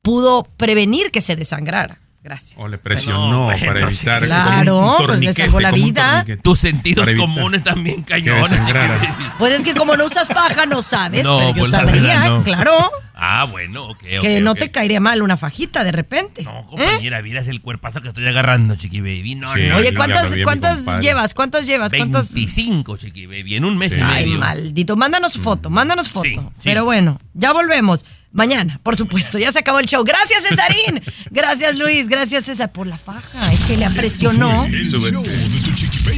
pudo 0.00 0.44
prevenir 0.56 1.10
que 1.10 1.20
se 1.20 1.36
desangrara. 1.36 1.98
Gracias. 2.22 2.56
O 2.58 2.68
le 2.68 2.78
presionó 2.78 3.44
bueno, 3.44 3.66
para 3.66 3.80
evitar 3.82 4.24
Claro, 4.24 4.98
un 4.98 5.06
pues 5.06 5.20
le 5.20 5.32
salvó 5.34 5.60
la 5.60 5.70
vida. 5.72 6.24
Tus 6.42 6.58
sentidos 6.58 7.08
comunes 7.16 7.62
también 7.64 8.02
cañones. 8.02 8.50
Pues 9.38 9.52
es 9.52 9.64
que 9.64 9.74
como 9.74 9.96
no 9.96 10.06
usas 10.06 10.28
faja, 10.28 10.66
no 10.66 10.80
sabes, 10.82 11.24
No, 11.24 11.38
pero 11.38 11.50
yo 11.54 11.60
pues 11.60 11.70
sabría, 11.70 12.28
no. 12.28 12.42
claro, 12.42 12.90
Ah, 13.22 13.46
bueno, 13.50 13.84
ok. 13.90 13.98
que 14.20 14.40
no 14.40 14.54
te 14.54 14.70
caería 14.70 14.98
mal 14.98 15.20
una 15.22 15.36
fajita 15.36 15.84
de 15.84 15.92
repente. 15.92 16.42
No, 16.42 16.60
¿Eh? 16.60 16.64
compañera, 16.70 17.20
miras 17.22 17.48
el 17.48 17.60
cuerpazo 17.60 18.00
que 18.00 18.08
estoy 18.08 18.26
agarrando, 18.26 18.76
Chiqui 18.76 19.00
Baby. 19.00 19.34
No, 19.34 19.52
Sí. 19.54 19.60
no. 19.68 19.76
Oye, 19.76 19.94
¿cuántas, 19.94 20.34
cuántas 20.42 20.98
llevas? 21.00 21.34
¿Cuántas 21.34 21.66
llevas? 21.66 21.92
¿Cuántas? 21.92 22.32
25, 22.32 22.96
Chiqui 22.96 23.26
Baby, 23.26 23.56
en 23.56 23.64
un 23.66 23.76
mes 23.76 23.94
Sí. 23.94 24.00
y 24.00 24.02
Ay, 24.02 24.26
maldito. 24.38 24.96
Mándanos 24.96 25.34
foto, 25.38 25.68
mándanos 25.70 26.08
foto. 26.08 26.28
Sí, 26.28 26.34
sí. 26.36 26.48
Pero 26.64 26.84
bueno, 26.84 27.18
ya 27.34 27.52
volvemos. 27.52 28.04
Mañana, 28.32 28.78
por 28.84 28.96
supuesto. 28.96 29.38
Ya 29.40 29.50
se 29.50 29.58
acabó 29.58 29.80
el 29.80 29.86
show. 29.86 30.04
Gracias, 30.04 30.44
Cesarín. 30.48 31.02
Gracias, 31.30 31.76
Luis. 31.76 32.08
Gracias, 32.08 32.44
César, 32.44 32.70
por 32.70 32.86
la 32.86 32.96
faja. 32.96 33.52
Es 33.52 33.60
que 33.62 33.76
le 33.76 33.90
presionó. 33.90 34.66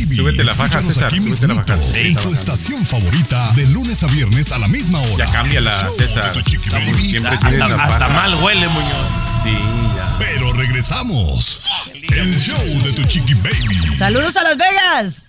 El 0.02 0.08
show 0.08 0.24
de 0.24 0.32
tu 0.32 0.42
Chiqui 0.42 0.42
Baby. 0.42 0.42
Súbete 0.42 0.44
la 0.44 0.54
faja, 0.54 0.82
César, 0.82 1.04
aquí 1.06 1.16
súbete 1.18 1.46
la 1.48 1.54
faja. 1.54 1.78
En 1.94 2.16
tu 2.16 2.32
estación 2.32 2.84
favorita, 2.84 3.52
de 3.54 3.66
lunes 3.68 4.02
a 4.02 4.06
viernes 4.08 4.52
a 4.52 4.58
la 4.58 4.68
misma 4.68 5.00
hora. 5.00 5.26
Ya 5.26 5.32
cámbiala, 5.32 5.72
El 5.72 5.86
show 5.86 5.96
César. 5.96 6.34
siempre 6.98 7.36
Hasta, 7.36 7.68
la 7.68 7.84
hasta 7.84 8.08
mal 8.08 8.34
huele, 8.42 8.66
Muñoz. 8.68 9.08
Sí, 9.42 9.56
ya. 9.96 10.16
Pero 10.18 10.52
regresamos. 10.52 11.68
El 11.94 12.38
show 12.38 12.82
de 12.82 12.92
tu 12.92 13.04
Chiqui 13.04 13.34
Baby. 13.34 13.96
Saludos 13.96 14.36
a 14.36 14.42
Las 14.42 14.56
Vegas. 14.56 15.28